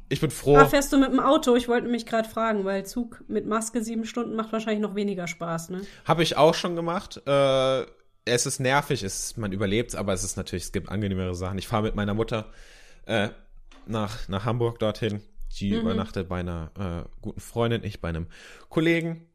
ich 0.10 0.22
bin 0.22 0.32
froh. 0.32 0.58
Ah, 0.58 0.66
fährst 0.66 0.94
du 0.94 0.98
mit 0.98 1.12
dem 1.12 1.20
Auto? 1.20 1.56
Ich 1.56 1.68
wollte 1.68 1.88
mich 1.88 2.06
gerade 2.06 2.30
fragen, 2.30 2.64
weil 2.64 2.86
Zug 2.86 3.24
mit 3.28 3.48
Maske 3.48 3.84
sieben 3.84 4.06
Stunden 4.06 4.36
macht 4.36 4.52
wahrscheinlich 4.52 4.82
noch 4.82 4.96
weniger 4.96 5.28
Spaß, 5.28 5.70
ne? 5.70 5.82
Habe 6.06 6.24
ich 6.24 6.38
auch 6.38 6.54
schon 6.54 6.76
gemacht. 6.76 7.22
Äh, 7.26 7.86
es 8.26 8.46
ist 8.46 8.60
nervig, 8.60 9.04
es, 9.04 9.38
man 9.38 9.52
überlebt, 9.52 9.96
aber 9.96 10.14
es 10.14 10.24
ist 10.24 10.38
natürlich, 10.38 10.66
es 10.66 10.72
gibt 10.72 10.90
angenehmere 10.90 11.36
Sachen. 11.36 11.58
Ich 11.58 11.68
fahre 11.68 11.84
mit 11.84 11.96
meiner 11.96 12.14
Mutter 12.14 12.52
äh, 13.06 13.30
nach, 13.86 14.28
nach 14.28 14.46
Hamburg 14.46 14.80
dorthin. 14.80 15.22
Die 15.60 15.70
übernachtet 15.70 16.28
bei 16.28 16.40
einer 16.40 16.72
äh, 16.78 17.10
guten 17.22 17.40
Freundin, 17.40 17.84
ich 17.84 18.02
bei 18.02 18.10
einem 18.10 18.28
Kollegen. 18.70 19.28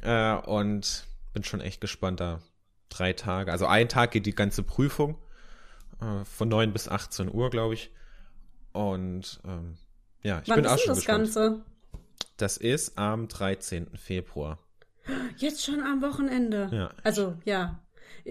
Äh, 0.00 0.34
und 0.34 1.06
bin 1.32 1.44
schon 1.44 1.60
echt 1.60 1.80
gespannt 1.80 2.20
da. 2.20 2.40
Drei 2.88 3.12
Tage. 3.12 3.52
Also 3.52 3.66
ein 3.66 3.88
Tag 3.88 4.10
geht 4.10 4.26
die 4.26 4.34
ganze 4.34 4.62
Prüfung. 4.62 5.16
Äh, 6.00 6.24
von 6.24 6.48
9 6.48 6.72
bis 6.72 6.88
18 6.88 7.32
Uhr, 7.32 7.48
glaube 7.50 7.74
ich. 7.74 7.90
Und 8.72 9.40
ähm, 9.46 9.76
ja, 10.22 10.40
ich 10.42 10.48
Wann 10.48 10.56
bin 10.56 10.64
ist 10.64 10.70
auch 10.72 10.78
schon 10.78 10.88
das 10.88 10.98
gespannt. 10.98 11.24
Ganze? 11.34 11.60
Das 12.36 12.56
ist 12.56 12.98
am 12.98 13.28
13. 13.28 13.88
Februar. 13.96 14.58
Jetzt 15.36 15.64
schon 15.64 15.80
am 15.82 16.02
Wochenende. 16.02 16.68
Ja. 16.72 16.90
Also, 17.02 17.34
ja. 17.44 17.78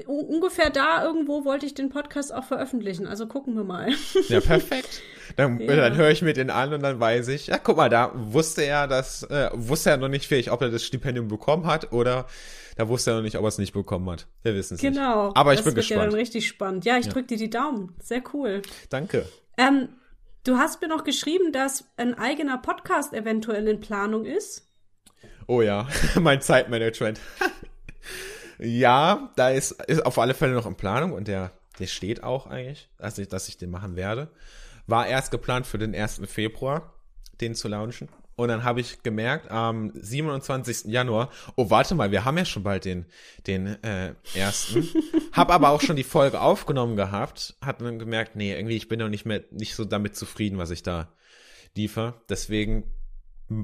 Ungefähr 0.07 0.69
da 0.69 1.03
irgendwo 1.03 1.43
wollte 1.43 1.65
ich 1.65 1.73
den 1.73 1.89
Podcast 1.89 2.33
auch 2.33 2.45
veröffentlichen. 2.45 3.07
Also 3.07 3.27
gucken 3.27 3.55
wir 3.55 3.65
mal. 3.65 3.89
Ja, 4.29 4.39
perfekt. 4.39 5.01
Dann, 5.35 5.59
Ja. 5.59 5.75
dann 5.75 5.97
höre 5.97 6.09
ich 6.11 6.21
mir 6.21 6.31
den 6.31 6.49
an 6.49 6.73
und 6.73 6.81
dann 6.81 6.97
weiß 6.99 7.27
ich, 7.27 7.47
ja, 7.47 7.57
guck 7.57 7.75
mal, 7.75 7.89
da 7.89 8.11
wusste 8.15 8.61
er, 8.61 8.87
dass, 8.87 9.23
äh, 9.23 9.49
wusste 9.53 9.89
er 9.89 9.97
noch 9.97 10.07
nicht 10.07 10.27
vielleicht, 10.27 10.49
ob 10.49 10.61
er 10.61 10.69
das 10.69 10.83
Stipendium 10.85 11.27
bekommen 11.27 11.65
hat 11.67 11.91
oder 11.91 12.25
da 12.77 12.87
wusste 12.87 13.11
er 13.11 13.15
noch 13.17 13.23
nicht, 13.23 13.35
ob 13.37 13.43
er 13.43 13.49
es 13.49 13.57
nicht 13.57 13.73
bekommen 13.73 14.09
hat. 14.09 14.27
Wir 14.43 14.55
wissen 14.55 14.75
es 14.75 14.81
Genau. 14.81 15.27
nicht. 15.27 15.37
Aber 15.37 15.51
ich 15.53 15.59
das 15.59 15.65
bin 15.65 15.75
wird 15.75 15.89
ja 15.89 15.97
dann 15.97 16.05
gespannt. 16.05 16.21
richtig 16.21 16.47
spannend. 16.47 16.85
Ja, 16.85 16.97
ich 16.97 17.09
drück 17.09 17.27
dir 17.27 17.37
die 17.37 17.49
Daumen. 17.49 17.93
Sehr 18.01 18.23
cool. 18.33 18.61
Danke. 18.89 19.27
Ähm, 19.57 19.89
du 20.43 20.57
hast 20.57 20.81
mir 20.81 20.87
noch 20.87 21.03
geschrieben, 21.03 21.51
dass 21.51 21.85
ein 21.97 22.13
eigener 22.17 22.57
Podcast 22.57 23.13
eventuell 23.13 23.67
in 23.67 23.79
Planung 23.79 24.25
ist. 24.25 24.67
Oh 25.47 25.61
ja, 25.61 25.87
mein 26.19 26.41
Zeitmanagement. 26.41 27.19
ja, 28.59 29.31
da 29.35 29.49
ist, 29.49 29.71
ist 29.83 30.05
auf 30.05 30.17
alle 30.17 30.33
Fälle 30.33 30.53
noch 30.53 30.65
in 30.65 30.75
Planung 30.75 31.13
und 31.13 31.27
der, 31.27 31.51
der 31.79 31.87
steht 31.87 32.23
auch 32.23 32.47
eigentlich, 32.47 32.89
ich, 33.17 33.27
dass 33.27 33.47
ich 33.47 33.57
den 33.57 33.69
machen 33.69 33.95
werde. 33.95 34.31
War 34.87 35.07
erst 35.07 35.31
geplant 35.31 35.67
für 35.67 35.77
den 35.77 35.95
1. 35.95 36.21
Februar, 36.25 36.93
den 37.39 37.55
zu 37.55 37.67
launchen. 37.67 38.09
Und 38.41 38.47
dann 38.47 38.63
habe 38.63 38.81
ich 38.81 39.03
gemerkt, 39.03 39.51
am 39.51 39.91
27. 39.93 40.85
Januar, 40.85 41.29
oh, 41.57 41.69
warte 41.69 41.93
mal, 41.93 42.09
wir 42.09 42.25
haben 42.25 42.39
ja 42.39 42.45
schon 42.45 42.63
bald 42.63 42.85
den, 42.85 43.05
den 43.45 43.67
äh, 43.83 44.15
ersten. 44.33 44.89
hab 45.31 45.51
aber 45.51 45.69
auch 45.69 45.79
schon 45.79 45.95
die 45.95 46.03
Folge 46.03 46.41
aufgenommen 46.41 46.95
gehabt, 46.95 47.55
hat 47.61 47.81
dann 47.81 47.99
gemerkt, 47.99 48.35
nee, 48.35 48.51
irgendwie, 48.55 48.77
ich 48.77 48.87
bin 48.87 48.97
noch 48.97 49.09
nicht 49.09 49.27
mehr, 49.27 49.43
nicht 49.51 49.75
so 49.75 49.85
damit 49.85 50.15
zufrieden, 50.15 50.57
was 50.57 50.71
ich 50.71 50.81
da 50.81 51.09
liefere. 51.75 52.15
Deswegen 52.29 52.85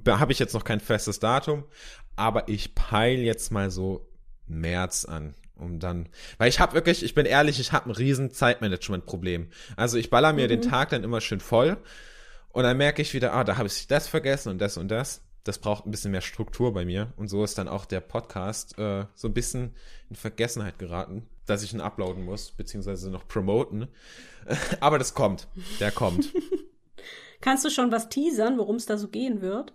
habe 0.07 0.32
ich 0.32 0.38
jetzt 0.38 0.53
noch 0.53 0.63
kein 0.63 0.80
festes 0.80 1.19
Datum, 1.19 1.63
aber 2.15 2.47
ich 2.47 2.75
peile 2.75 3.23
jetzt 3.23 3.51
mal 3.51 3.71
so 3.71 4.07
März 4.45 5.05
an, 5.05 5.34
um 5.55 5.80
dann, 5.80 6.07
weil 6.38 6.49
ich 6.49 6.59
habe 6.59 6.75
wirklich, 6.75 7.01
ich 7.01 7.15
bin 7.15 7.25
ehrlich, 7.25 7.59
ich 7.59 7.71
habe 7.71 7.89
ein 7.89 7.95
riesen 7.95 8.30
Zeitmanagement-Problem. 8.30 9.47
Also 9.75 9.97
ich 9.97 10.11
baller 10.11 10.34
mir 10.34 10.47
den 10.47 10.61
Tag 10.61 10.89
dann 10.89 11.03
immer 11.03 11.19
schön 11.19 11.39
voll 11.39 11.78
und 12.58 12.64
dann 12.64 12.78
merke 12.78 13.03
ich 13.03 13.14
wieder, 13.14 13.34
ah, 13.34 13.43
da 13.43 13.58
habe 13.58 13.68
ich 13.68 13.86
das 13.86 14.08
vergessen 14.08 14.49
und 14.49 14.58
das 14.58 14.78
und 14.78 14.88
das. 14.88 15.22
Das 15.43 15.60
braucht 15.60 15.86
ein 15.86 15.91
bisschen 15.91 16.10
mehr 16.10 16.22
Struktur 16.22 16.74
bei 16.74 16.86
mir 16.86 17.14
und 17.16 17.28
so 17.28 17.43
ist 17.43 17.55
dann 17.60 17.68
auch 17.68 17.86
der 17.86 17.99
Podcast 17.99 18.80
äh, 18.80 19.05
so 19.14 19.28
ein 19.28 19.36
bisschen 19.36 19.76
in 20.10 20.16
Vergessenheit 20.16 20.80
geraten, 20.80 21.30
dass 21.45 21.62
ich 21.62 21.72
ihn 21.72 21.82
uploaden 21.82 22.26
muss, 22.26 22.49
beziehungsweise 22.49 23.12
noch 23.12 23.28
promoten. 23.28 23.89
Aber 24.80 24.97
das 24.97 25.14
kommt, 25.14 25.47
der 25.80 25.91
kommt. 25.91 26.34
Kannst 27.41 27.64
du 27.64 27.70
schon 27.70 27.91
was 27.91 28.10
teasern, 28.10 28.58
worum 28.58 28.78
es 28.78 28.88
da 28.88 28.97
so 28.97 29.10
gehen 29.10 29.41
wird? 29.41 29.72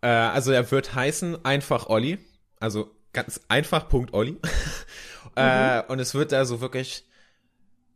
Äh, 0.00 0.06
also 0.08 0.52
er 0.52 0.70
wird 0.70 0.94
heißen 0.94 1.44
einfach 1.44 1.90
Olli. 1.90 2.16
Also 2.58 2.90
ganz 3.12 3.42
einfach 3.48 3.86
Punkt 3.86 4.14
Olli. 4.14 4.38
äh, 5.34 5.82
und 5.88 5.98
es 5.98 6.14
wird 6.14 6.32
da 6.32 6.46
so 6.46 6.62
wirklich 6.62 7.04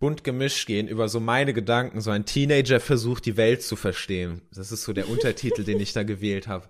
bunt 0.04 0.22
gemischt 0.22 0.66
gehen 0.66 0.86
über 0.86 1.08
so 1.08 1.18
meine 1.18 1.54
Gedanken. 1.54 2.02
So 2.02 2.10
ein 2.10 2.26
Teenager 2.26 2.78
versucht 2.78 3.24
die 3.24 3.38
Welt 3.38 3.62
zu 3.62 3.74
verstehen. 3.74 4.42
Das 4.52 4.70
ist 4.70 4.82
so 4.82 4.92
der 4.92 5.08
Untertitel, 5.08 5.64
den 5.64 5.80
ich 5.80 5.94
da 5.94 6.02
gewählt 6.02 6.46
habe. 6.46 6.68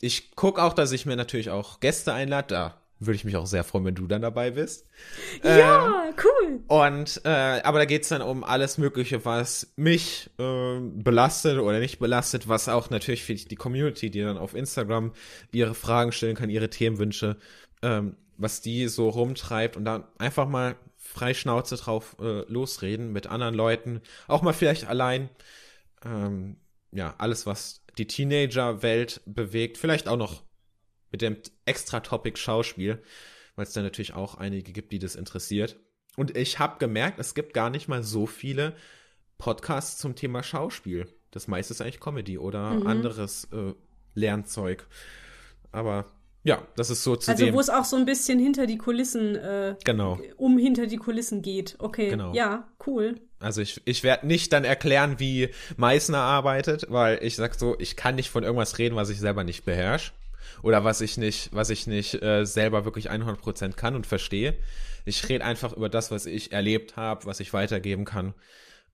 Ich 0.00 0.30
guck 0.34 0.58
auch, 0.58 0.72
dass 0.72 0.90
ich 0.90 1.04
mir 1.04 1.14
natürlich 1.14 1.50
auch 1.50 1.80
Gäste 1.80 2.14
einlade. 2.14 2.46
Da 2.48 2.80
würde 3.00 3.16
ich 3.16 3.24
mich 3.26 3.36
auch 3.36 3.44
sehr 3.44 3.64
freuen, 3.64 3.84
wenn 3.84 3.94
du 3.94 4.06
dann 4.06 4.22
dabei 4.22 4.52
bist. 4.52 4.86
ja, 5.42 6.04
cool. 6.24 6.60
Und 6.66 7.20
äh, 7.26 7.28
aber 7.28 7.80
da 7.80 7.84
geht's 7.84 8.08
dann 8.08 8.22
um 8.22 8.44
alles 8.44 8.78
Mögliche, 8.78 9.26
was 9.26 9.74
mich 9.76 10.30
äh, 10.38 10.80
belastet 10.80 11.58
oder 11.58 11.80
nicht 11.80 11.98
belastet, 11.98 12.48
was 12.48 12.70
auch 12.70 12.88
natürlich 12.88 13.24
für 13.24 13.34
die 13.34 13.56
Community, 13.56 14.08
die 14.08 14.22
dann 14.22 14.38
auf 14.38 14.54
Instagram 14.54 15.12
ihre 15.52 15.74
Fragen 15.74 16.12
stellen 16.12 16.34
kann, 16.34 16.48
ihre 16.48 16.70
Themenwünsche, 16.70 17.36
ähm, 17.82 18.16
was 18.38 18.62
die 18.62 18.88
so 18.88 19.10
rumtreibt 19.10 19.76
und 19.76 19.84
dann 19.84 20.04
einfach 20.16 20.48
mal 20.48 20.76
frei 21.04 21.34
Schnauze 21.34 21.76
drauf 21.76 22.16
äh, 22.20 22.40
losreden 22.50 23.12
mit 23.12 23.26
anderen 23.26 23.54
Leuten, 23.54 24.00
auch 24.26 24.42
mal 24.42 24.52
vielleicht 24.52 24.86
allein. 24.86 25.28
Ähm, 26.04 26.56
ja, 26.92 27.14
alles, 27.18 27.46
was 27.46 27.84
die 27.98 28.06
Teenager-Welt 28.06 29.20
bewegt, 29.26 29.78
vielleicht 29.78 30.08
auch 30.08 30.16
noch 30.16 30.42
mit 31.12 31.22
dem 31.22 31.36
extra 31.64 32.00
Topic 32.00 32.38
Schauspiel, 32.38 33.02
weil 33.54 33.66
es 33.66 33.72
da 33.72 33.82
natürlich 33.82 34.14
auch 34.14 34.36
einige 34.36 34.72
gibt, 34.72 34.92
die 34.92 34.98
das 34.98 35.14
interessiert. 35.14 35.76
Und 36.16 36.36
ich 36.36 36.58
habe 36.58 36.78
gemerkt, 36.78 37.18
es 37.18 37.34
gibt 37.34 37.54
gar 37.54 37.70
nicht 37.70 37.88
mal 37.88 38.02
so 38.02 38.26
viele 38.26 38.74
Podcasts 39.38 39.98
zum 39.98 40.16
Thema 40.16 40.42
Schauspiel. 40.42 41.08
Das 41.30 41.48
meiste 41.48 41.74
ist 41.74 41.80
eigentlich 41.80 42.00
Comedy 42.00 42.38
oder 42.38 42.86
anderes 42.86 43.48
äh, 43.52 43.74
Lernzeug. 44.14 44.86
Aber 45.72 46.06
ja, 46.44 46.62
das 46.76 46.90
ist 46.90 47.02
so 47.02 47.16
zu 47.16 47.30
Also 47.30 47.52
wo 47.54 47.58
es 47.60 47.70
auch 47.70 47.84
so 47.84 47.96
ein 47.96 48.04
bisschen 48.04 48.38
hinter 48.38 48.66
die 48.66 48.76
Kulissen, 48.78 49.34
äh, 49.34 49.76
Genau. 49.84 50.20
um 50.36 50.58
hinter 50.58 50.86
die 50.86 50.98
Kulissen 50.98 51.40
geht. 51.42 51.76
Okay, 51.78 52.10
Genau. 52.10 52.34
ja, 52.34 52.68
cool. 52.86 53.20
Also 53.40 53.62
ich, 53.62 53.80
ich 53.86 54.02
werde 54.04 54.26
nicht 54.26 54.52
dann 54.52 54.64
erklären, 54.64 55.18
wie 55.18 55.48
Meißner 55.76 56.18
arbeitet, 56.18 56.86
weil 56.90 57.18
ich 57.22 57.36
sag 57.36 57.54
so, 57.54 57.76
ich 57.78 57.96
kann 57.96 58.14
nicht 58.14 58.30
von 58.30 58.44
irgendwas 58.44 58.78
reden, 58.78 58.94
was 58.94 59.08
ich 59.08 59.18
selber 59.18 59.42
nicht 59.42 59.64
beherrsche. 59.64 60.12
Oder 60.62 60.84
was 60.84 61.00
ich 61.00 61.16
nicht, 61.16 61.48
was 61.52 61.70
ich 61.70 61.86
nicht 61.86 62.22
äh, 62.22 62.44
selber 62.44 62.84
wirklich 62.84 63.10
100% 63.10 63.72
kann 63.72 63.94
und 63.96 64.06
verstehe. 64.06 64.54
Ich 65.06 65.28
rede 65.28 65.44
einfach 65.44 65.72
über 65.74 65.88
das, 65.88 66.10
was 66.10 66.26
ich 66.26 66.52
erlebt 66.52 66.96
habe, 66.96 67.26
was 67.26 67.40
ich 67.40 67.52
weitergeben 67.52 68.04
kann. 68.04 68.34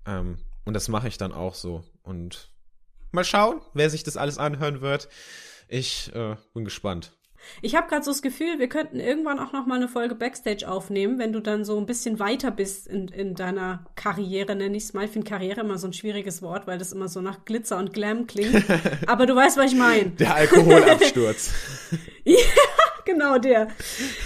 Ähm, 0.07 0.39
und 0.65 0.75
das 0.75 0.89
mache 0.89 1.09
ich 1.09 1.19
dann 1.19 1.33
auch 1.33 1.55
so. 1.55 1.85
Und 2.03 2.49
mal 3.13 3.25
schauen, 3.25 3.61
wer 3.75 3.91
sich 3.91 4.05
das 4.05 4.17
alles 4.17 4.39
anhören 4.39 4.81
wird. 4.81 5.09
Ich 5.69 6.13
äh, 6.15 6.37
bin 6.55 6.65
gespannt. 6.65 7.13
Ich 7.63 7.75
habe 7.75 7.89
gerade 7.89 8.05
so 8.05 8.11
das 8.11 8.23
Gefühl, 8.23 8.59
wir 8.59 8.69
könnten 8.69 9.01
irgendwann 9.01 9.39
auch 9.39 9.53
noch 9.53 9.67
mal 9.67 9.77
eine 9.77 9.89
Folge 9.89 10.15
Backstage 10.15 10.69
aufnehmen, 10.69 11.19
wenn 11.19 11.33
du 11.33 11.41
dann 11.41 11.65
so 11.65 11.79
ein 11.79 11.87
bisschen 11.87 12.19
weiter 12.19 12.51
bist 12.51 12.87
in, 12.87 13.09
in 13.09 13.35
deiner 13.35 13.85
Karriere, 13.95 14.55
nenne 14.55 14.77
ich 14.77 14.85
es 14.85 14.93
mal. 14.93 15.05
Ich 15.05 15.11
finde 15.11 15.29
Karriere 15.29 15.61
immer 15.61 15.79
so 15.79 15.87
ein 15.87 15.93
schwieriges 15.93 16.43
Wort, 16.43 16.67
weil 16.67 16.79
das 16.79 16.93
immer 16.93 17.09
so 17.09 17.21
nach 17.21 17.45
Glitzer 17.45 17.79
und 17.79 17.93
Glam 17.93 18.27
klingt. 18.27 18.65
Aber 19.07 19.27
du 19.27 19.35
weißt, 19.35 19.57
was 19.57 19.73
ich 19.73 19.79
meine. 19.79 20.11
Der 20.11 20.35
Alkoholabsturz. 20.35 21.53
Genau, 23.13 23.39
der. 23.39 23.69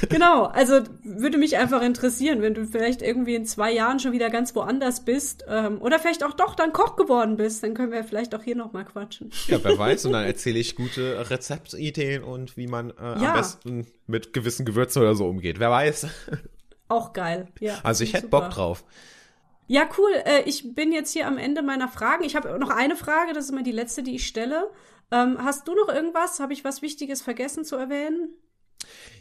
Genau, 0.09 0.45
also 0.45 0.81
würde 1.03 1.39
mich 1.39 1.57
einfach 1.57 1.83
interessieren, 1.83 2.43
wenn 2.43 2.55
du 2.55 2.67
vielleicht 2.67 3.03
irgendwie 3.03 3.35
in 3.35 3.47
zwei 3.47 3.73
Jahren 3.73 3.99
schon 4.01 4.13
wieder 4.13 4.31
ganz 4.31 4.55
woanders 4.55 5.05
bist 5.05 5.45
ähm, 5.49 5.81
oder 5.81 5.99
vielleicht 5.99 6.23
auch 6.25 6.33
doch 6.35 6.55
dann 6.55 6.73
Koch 6.73 6.97
geworden 6.97 7.37
bist, 7.37 7.63
dann 7.63 7.75
können 7.75 7.93
wir 7.93 8.05
vielleicht 8.05 8.35
auch 8.35 8.43
hier 8.43 8.57
noch 8.57 8.73
mal 8.73 8.85
quatschen. 8.85 9.31
Ja, 9.47 9.59
wer 9.63 9.79
weiß. 9.79 10.07
Und 10.07 10.13
dann 10.13 10.25
erzähle 10.27 10.59
ich 10.59 10.77
gute 10.77 11.31
Rezeptideen 11.31 12.23
und 12.23 12.57
wie 12.57 12.67
man 12.67 12.91
äh, 12.91 12.95
Ja. 13.23 13.31
am 13.31 13.37
besten 13.37 13.87
mit 14.07 14.33
gewissen 14.33 14.65
Gewürzen 14.67 15.01
oder 15.03 15.15
so 15.15 15.27
umgeht. 15.27 15.59
Wer 15.61 15.71
weiß. 15.71 16.07
Auch 16.89 17.13
geil. 17.13 17.49
Ja. 17.61 17.79
Also 17.83 18.05
ich 18.05 18.13
hätte 18.13 18.25
super. 18.27 18.41
Bock 18.43 18.51
drauf. 18.51 18.85
Ja, 19.67 19.89
cool. 19.97 20.11
Äh, 20.25 20.43
ich 20.45 20.75
bin 20.75 20.93
jetzt 20.93 21.13
hier 21.13 21.27
am 21.27 21.39
Ende 21.39 21.63
meiner 21.63 21.89
Fragen. 21.89 22.25
Ich 22.25 22.37
habe 22.37 22.59
noch 22.59 22.69
eine 22.71 22.97
Frage, 22.97 23.33
das 23.33 23.45
ist 23.47 23.51
immer 23.51 23.63
die 23.63 23.73
letzte, 23.73 24.03
die 24.03 24.17
ich 24.17 24.27
stelle. 24.27 24.71
Ähm, 25.11 25.39
hast 25.43 25.67
du 25.69 25.75
noch 25.75 25.89
irgendwas? 25.89 26.41
Habe 26.41 26.53
ich 26.53 26.65
was 26.65 26.83
Wichtiges 26.83 27.23
vergessen 27.23 27.65
zu 27.65 27.77
erwähnen? 27.77 28.29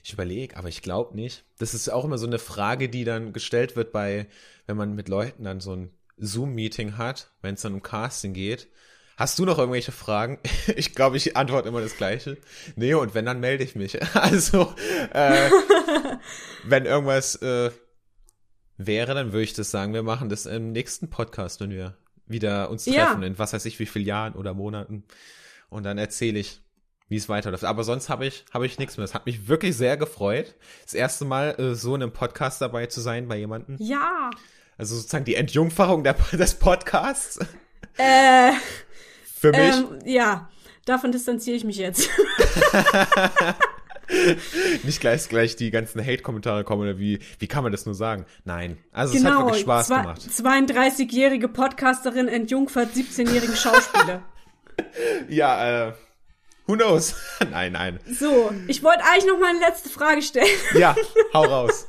Ich 0.04 0.12
überlege, 0.14 0.58
aber 0.58 0.68
ich 0.68 0.82
glaube 0.82 1.16
nicht. 1.16 1.46
Das 1.60 1.74
ist 1.74 1.90
auch 1.90 2.04
immer 2.04 2.18
so 2.18 2.28
eine 2.28 2.40
Frage, 2.40 2.90
die 2.90 3.06
dann 3.06 3.32
gestellt 3.34 3.76
wird 3.78 3.92
bei, 3.94 4.28
wenn 4.68 4.76
man 4.78 4.94
mit 4.96 5.08
Leuten 5.08 5.46
dann 5.46 5.62
so 5.62 5.76
ein 5.76 5.92
Zoom-Meeting 6.18 6.98
hat, 6.98 7.32
wenn 7.42 7.56
es 7.56 7.62
dann 7.62 7.74
um 7.74 7.82
Casting 7.82 8.34
geht. 8.34 8.68
Hast 9.16 9.40
du 9.40 9.46
noch 9.46 9.58
irgendwelche 9.60 9.92
Fragen? 9.92 10.40
Ich 10.76 10.94
glaube, 10.94 11.18
ich 11.18 11.38
antworte 11.38 11.70
immer 11.70 11.82
das 11.82 11.96
Gleiche. 11.98 12.38
Nee, 12.76 12.94
und 12.96 13.14
wenn, 13.14 13.26
dann 13.26 13.40
melde 13.40 13.64
ich 13.64 13.76
mich. 13.76 13.98
Also, 14.14 14.74
äh, 15.14 15.50
wenn 16.66 16.86
irgendwas 16.86 17.36
äh, 17.42 17.72
wäre, 18.78 19.14
dann 19.14 19.32
würde 19.32 19.44
ich 19.44 19.54
das 19.54 19.72
sagen, 19.72 19.94
wir 19.94 20.04
machen 20.04 20.30
das 20.30 20.46
im 20.46 20.72
nächsten 20.72 21.10
Podcast, 21.10 21.62
wenn 21.62 21.70
wir 21.70 21.96
wieder 22.26 22.70
uns 22.70 22.86
treffen, 22.86 23.22
Ja. 23.22 23.28
in 23.28 23.38
was 23.40 23.54
weiß 23.54 23.66
ich, 23.66 23.80
wie 23.80 23.86
vielen 23.86 24.06
Jahren 24.06 24.34
oder 24.34 24.54
Monaten. 24.54 25.04
Und 25.70 25.84
dann 25.84 25.98
erzähle 25.98 26.40
ich, 26.40 26.62
wie 27.14 27.18
es 27.18 27.30
weiterläuft. 27.30 27.64
Aber 27.64 27.84
sonst 27.84 28.10
habe 28.10 28.26
ich, 28.26 28.44
habe 28.52 28.66
ich 28.66 28.80
nichts 28.80 28.98
mehr. 28.98 29.04
Es 29.04 29.14
hat 29.14 29.28
mich 29.28 29.48
wirklich 29.48 29.78
sehr 29.78 29.98
gefreut, 29.98 30.56
das 30.84 30.96
erste 30.96 31.26
Mal 31.26 31.56
äh, 31.60 31.76
so 31.76 31.94
in 31.94 32.02
einem 32.02 32.12
Podcast 32.12 32.60
dabei 32.60 32.88
zu 32.88 33.02
sein 33.02 33.28
bei 33.28 33.38
jemandem. 33.38 33.76
Ja. 33.78 34.32
Also 34.80 34.96
sozusagen 34.96 35.26
die 35.26 35.36
Entjungferung 35.36 36.04
der, 36.04 36.14
des 36.34 36.56
Podcasts. 36.56 37.38
Äh, 37.98 38.54
Für 39.36 39.52
mich. 39.52 39.60
ähm, 39.60 40.00
ja. 40.06 40.50
Davon 40.86 41.12
distanziere 41.12 41.56
ich 41.56 41.64
mich 41.64 41.78
jetzt. 41.78 42.10
Nicht 44.84 45.00
gleich, 45.00 45.30
gleich 45.30 45.56
die 45.56 45.70
ganzen 45.70 46.04
Hate-Kommentare 46.04 46.64
kommen 46.64 46.82
oder 46.82 46.98
wie, 46.98 47.20
wie 47.38 47.48
kann 47.48 47.62
man 47.62 47.72
das 47.72 47.86
nur 47.86 47.94
sagen? 47.96 48.26
Nein. 48.44 48.78
Also 48.92 49.16
es 49.16 49.24
hat 49.24 49.32
genau. 49.32 49.46
wirklich 49.46 49.62
Spaß 49.62 49.88
gemacht. 49.90 50.22
32-jährige 50.22 51.48
Podcasterin 51.48 52.28
entjungfert 52.28 52.90
17-jährigen 52.96 53.56
Schauspieler. 53.56 54.24
Ja, 55.30 55.90
äh, 55.90 55.94
who 56.68 56.76
knows? 56.76 57.16
nein, 57.52 57.74
nein. 57.74 58.00
So, 58.20 58.52
ich 58.68 58.84
wollte 58.84 59.04
eigentlich 59.04 59.26
noch 59.26 59.40
mal 59.40 59.50
eine 59.50 59.60
letzte 59.60 59.90
Frage 59.90 60.22
stellen. 60.22 60.48
Ja, 60.76 60.96
hau 61.34 61.44
raus. 61.44 61.88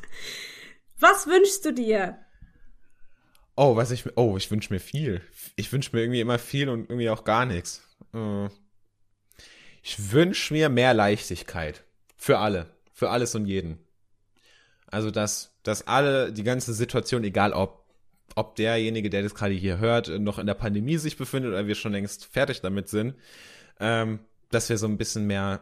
Was 0.98 1.26
wünschst 1.26 1.64
du 1.64 1.72
dir? 1.72 2.18
Oh, 3.56 3.76
was 3.76 3.90
ich, 3.90 4.04
oh, 4.16 4.36
ich 4.36 4.50
wünsche 4.50 4.72
mir 4.72 4.80
viel. 4.80 5.20
Ich 5.56 5.72
wünsche 5.72 5.90
mir 5.94 6.02
irgendwie 6.02 6.20
immer 6.20 6.38
viel 6.38 6.68
und 6.68 6.90
irgendwie 6.90 7.10
auch 7.10 7.24
gar 7.24 7.46
nichts. 7.46 7.82
Äh, 8.12 8.48
Ich 9.82 10.12
wünsche 10.12 10.52
mir 10.54 10.68
mehr 10.68 10.94
Leichtigkeit. 10.94 11.84
Für 12.16 12.38
alle. 12.38 12.66
Für 12.92 13.10
alles 13.10 13.34
und 13.34 13.46
jeden. 13.46 13.78
Also, 14.86 15.10
dass, 15.10 15.56
dass 15.62 15.86
alle, 15.86 16.32
die 16.32 16.42
ganze 16.44 16.72
Situation, 16.72 17.22
egal 17.22 17.52
ob, 17.52 17.84
ob 18.34 18.56
derjenige, 18.56 19.10
der 19.10 19.22
das 19.22 19.34
gerade 19.34 19.54
hier 19.54 19.78
hört, 19.78 20.08
noch 20.08 20.38
in 20.38 20.46
der 20.46 20.54
Pandemie 20.54 20.96
sich 20.96 21.16
befindet 21.16 21.50
oder 21.52 21.66
wir 21.66 21.74
schon 21.74 21.92
längst 21.92 22.24
fertig 22.26 22.60
damit 22.60 22.88
sind, 22.88 23.14
ähm, 23.78 24.20
dass 24.54 24.68
wir 24.68 24.78
so 24.78 24.86
ein 24.86 24.96
bisschen 24.96 25.26
mehr 25.26 25.60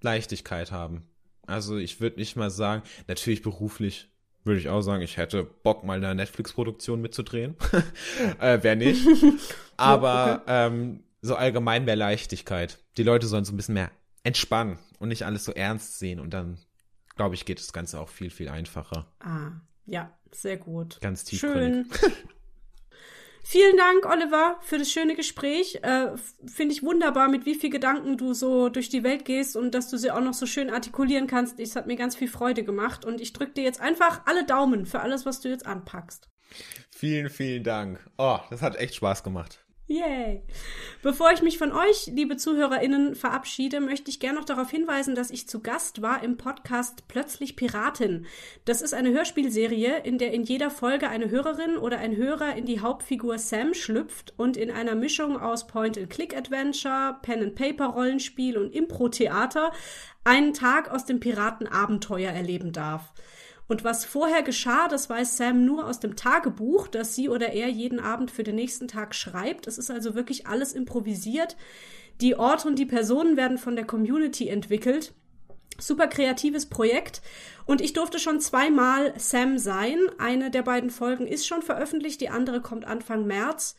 Leichtigkeit 0.00 0.70
haben. 0.72 1.04
Also, 1.46 1.76
ich 1.76 2.00
würde 2.00 2.18
nicht 2.18 2.36
mal 2.36 2.50
sagen, 2.50 2.82
natürlich 3.08 3.42
beruflich 3.42 4.08
würde 4.44 4.60
ich 4.60 4.68
auch 4.68 4.82
sagen, 4.82 5.02
ich 5.02 5.16
hätte 5.16 5.44
Bock, 5.44 5.84
mal 5.84 5.98
eine 5.98 6.14
Netflix-Produktion 6.14 7.00
mitzudrehen. 7.00 7.56
äh, 8.40 8.58
Wer 8.62 8.76
nicht. 8.76 9.06
Aber 9.76 10.42
ähm, 10.46 11.04
so 11.20 11.36
allgemein 11.36 11.84
mehr 11.84 11.96
Leichtigkeit. 11.96 12.80
Die 12.96 13.04
Leute 13.04 13.26
sollen 13.26 13.44
so 13.44 13.52
ein 13.52 13.56
bisschen 13.56 13.74
mehr 13.74 13.90
entspannen 14.24 14.78
und 14.98 15.08
nicht 15.08 15.24
alles 15.24 15.44
so 15.44 15.52
ernst 15.52 15.98
sehen. 15.98 16.18
Und 16.18 16.34
dann, 16.34 16.58
glaube 17.14 17.34
ich, 17.34 17.44
geht 17.44 17.60
das 17.60 17.72
Ganze 17.72 18.00
auch 18.00 18.08
viel, 18.08 18.30
viel 18.30 18.48
einfacher. 18.48 19.06
Ah, 19.20 19.52
ja, 19.86 20.12
sehr 20.32 20.56
gut. 20.56 21.00
Ganz 21.00 21.24
tiefgründig. 21.24 21.86
Schön. 21.96 22.12
Vielen 23.44 23.76
Dank, 23.76 24.06
Oliver, 24.06 24.58
für 24.60 24.78
das 24.78 24.90
schöne 24.90 25.16
Gespräch. 25.16 25.80
Äh, 25.82 26.12
Finde 26.46 26.74
ich 26.74 26.82
wunderbar, 26.82 27.28
mit 27.28 27.44
wie 27.44 27.54
viel 27.54 27.70
Gedanken 27.70 28.16
du 28.16 28.34
so 28.34 28.68
durch 28.68 28.88
die 28.88 29.02
Welt 29.02 29.24
gehst 29.24 29.56
und 29.56 29.74
dass 29.74 29.90
du 29.90 29.96
sie 29.96 30.10
auch 30.10 30.20
noch 30.20 30.34
so 30.34 30.46
schön 30.46 30.70
artikulieren 30.70 31.26
kannst. 31.26 31.58
Es 31.58 31.74
hat 31.74 31.86
mir 31.86 31.96
ganz 31.96 32.14
viel 32.14 32.28
Freude 32.28 32.62
gemacht 32.62 33.04
und 33.04 33.20
ich 33.20 33.32
drücke 33.32 33.52
dir 33.52 33.64
jetzt 33.64 33.80
einfach 33.80 34.22
alle 34.26 34.46
Daumen 34.46 34.86
für 34.86 35.00
alles, 35.00 35.26
was 35.26 35.40
du 35.40 35.48
jetzt 35.48 35.66
anpackst. 35.66 36.30
Vielen, 36.90 37.30
vielen 37.30 37.64
Dank. 37.64 37.98
Oh, 38.16 38.38
das 38.50 38.62
hat 38.62 38.76
echt 38.76 38.94
Spaß 38.94 39.24
gemacht. 39.24 39.64
Yay! 39.88 40.42
Bevor 41.02 41.32
ich 41.32 41.42
mich 41.42 41.58
von 41.58 41.72
euch, 41.72 42.06
liebe 42.06 42.36
ZuhörerInnen, 42.36 43.16
verabschiede, 43.16 43.80
möchte 43.80 44.10
ich 44.10 44.20
gerne 44.20 44.38
noch 44.38 44.44
darauf 44.44 44.70
hinweisen, 44.70 45.16
dass 45.16 45.30
ich 45.30 45.48
zu 45.48 45.60
Gast 45.60 46.00
war 46.00 46.22
im 46.22 46.36
Podcast 46.36 47.08
Plötzlich 47.08 47.56
Piratin. 47.56 48.26
Das 48.64 48.80
ist 48.80 48.94
eine 48.94 49.10
Hörspielserie, 49.10 49.98
in 50.04 50.18
der 50.18 50.32
in 50.32 50.44
jeder 50.44 50.70
Folge 50.70 51.08
eine 51.08 51.30
Hörerin 51.30 51.76
oder 51.76 51.98
ein 51.98 52.16
Hörer 52.16 52.54
in 52.54 52.64
die 52.64 52.80
Hauptfigur 52.80 53.38
Sam 53.38 53.74
schlüpft 53.74 54.32
und 54.36 54.56
in 54.56 54.70
einer 54.70 54.94
Mischung 54.94 55.36
aus 55.36 55.66
Point-and-Click-Adventure, 55.66 57.18
Pen-and-Paper-Rollenspiel 57.20 58.56
und 58.56 58.72
Impro-Theater 58.72 59.72
einen 60.22 60.54
Tag 60.54 60.92
aus 60.92 61.06
dem 61.06 61.18
Piratenabenteuer 61.18 62.30
erleben 62.30 62.72
darf. 62.72 63.12
Und 63.72 63.84
was 63.84 64.04
vorher 64.04 64.42
geschah, 64.42 64.86
das 64.86 65.08
weiß 65.08 65.38
Sam 65.38 65.64
nur 65.64 65.86
aus 65.86 65.98
dem 65.98 66.14
Tagebuch, 66.14 66.88
das 66.88 67.14
sie 67.14 67.30
oder 67.30 67.54
er 67.54 67.68
jeden 67.68 68.00
Abend 68.00 68.30
für 68.30 68.42
den 68.42 68.56
nächsten 68.56 68.86
Tag 68.86 69.14
schreibt. 69.14 69.66
Es 69.66 69.78
ist 69.78 69.90
also 69.90 70.14
wirklich 70.14 70.46
alles 70.46 70.74
improvisiert. 70.74 71.56
Die 72.20 72.36
Orte 72.36 72.68
und 72.68 72.78
die 72.78 72.84
Personen 72.84 73.38
werden 73.38 73.56
von 73.56 73.74
der 73.74 73.86
Community 73.86 74.46
entwickelt. 74.46 75.14
Super 75.78 76.06
kreatives 76.06 76.66
Projekt. 76.66 77.22
Und 77.64 77.80
ich 77.80 77.94
durfte 77.94 78.18
schon 78.18 78.42
zweimal 78.42 79.14
Sam 79.16 79.56
sein. 79.56 79.96
Eine 80.18 80.50
der 80.50 80.64
beiden 80.64 80.90
Folgen 80.90 81.26
ist 81.26 81.46
schon 81.46 81.62
veröffentlicht, 81.62 82.20
die 82.20 82.28
andere 82.28 82.60
kommt 82.60 82.84
Anfang 82.84 83.26
März. 83.26 83.76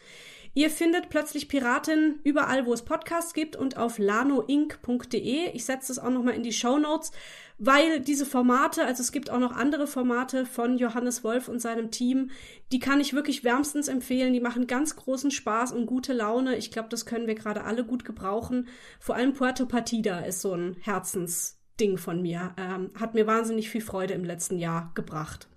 Ihr 0.56 0.70
findet 0.70 1.10
plötzlich 1.10 1.48
Piratin 1.50 2.20
überall, 2.24 2.68
wo 2.68 2.74
es 2.74 2.84
Podcasts 2.84 3.34
gibt 3.34 3.56
und 3.56 3.78
auf 3.78 3.98
lanoinc.de. 3.98 5.50
Ich 5.54 5.66
setze 5.66 5.92
es 5.92 5.98
auch 5.98 6.12
nochmal 6.12 6.36
in 6.36 6.44
die 6.44 6.54
Show 6.54 6.78
Notes, 6.78 7.12
weil 7.58 8.00
diese 8.00 8.26
Formate, 8.26 8.86
also 8.86 9.02
es 9.02 9.12
gibt 9.12 9.30
auch 9.30 9.40
noch 9.40 9.54
andere 9.54 9.88
Formate 9.88 10.46
von 10.46 10.78
Johannes 10.78 11.24
Wolf 11.24 11.48
und 11.48 11.62
seinem 11.62 11.92
Team, 11.92 12.32
die 12.72 12.80
kann 12.80 13.00
ich 13.00 13.14
wirklich 13.14 13.44
wärmstens 13.44 13.88
empfehlen. 13.88 14.34
Die 14.34 14.40
machen 14.40 14.68
ganz 14.68 14.96
großen 14.96 15.32
Spaß 15.32 15.72
und 15.72 15.86
gute 15.86 16.14
Laune. 16.14 16.58
Ich 16.58 16.72
glaube, 16.72 16.90
das 16.90 17.06
können 17.06 17.28
wir 17.28 17.36
gerade 17.36 17.64
alle 17.64 17.86
gut 17.86 18.06
gebrauchen. 18.06 18.68
Vor 19.00 19.16
allem 19.16 19.34
Puerto 19.34 19.66
Partida 19.66 20.20
ist 20.20 20.42
so 20.42 20.54
ein 20.54 20.78
Herzensding 20.82 21.98
von 21.98 22.22
mir. 22.22 22.54
Ähm, 22.58 22.92
hat 23.00 23.14
mir 23.14 23.28
wahnsinnig 23.28 23.70
viel 23.70 23.82
Freude 23.82 24.14
im 24.14 24.24
letzten 24.24 24.58
Jahr 24.58 24.92
gebracht. 24.96 25.48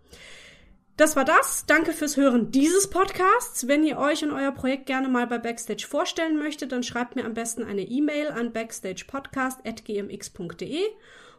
Das 0.96 1.14
war 1.14 1.26
das. 1.26 1.66
Danke 1.66 1.92
fürs 1.92 2.16
Hören 2.16 2.50
dieses 2.52 2.88
Podcasts. 2.88 3.68
Wenn 3.68 3.84
ihr 3.84 3.98
euch 3.98 4.24
und 4.24 4.30
euer 4.30 4.52
Projekt 4.52 4.86
gerne 4.86 5.08
mal 5.08 5.26
bei 5.26 5.36
Backstage 5.36 5.86
vorstellen 5.86 6.38
möchtet, 6.38 6.72
dann 6.72 6.82
schreibt 6.82 7.16
mir 7.16 7.26
am 7.26 7.34
besten 7.34 7.64
eine 7.64 7.82
E-Mail 7.82 8.28
an 8.28 8.52
backstagepodcast.gmx.de 8.52 10.80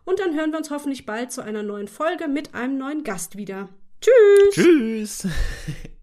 und 0.07 0.21
dann 0.21 0.35
hören 0.35 0.51
wir 0.51 0.57
uns 0.57 0.71
hoffentlich 0.71 1.05
bald 1.05 1.33
zu 1.33 1.41
einer 1.41 1.63
neuen 1.63 1.89
Folge 1.89 2.29
mit 2.29 2.55
einem 2.55 2.77
neuen 2.77 3.03
Gast 3.03 3.35
wieder. 3.35 3.67
Tschüss! 3.99 4.55
Tschüss. 4.55 5.27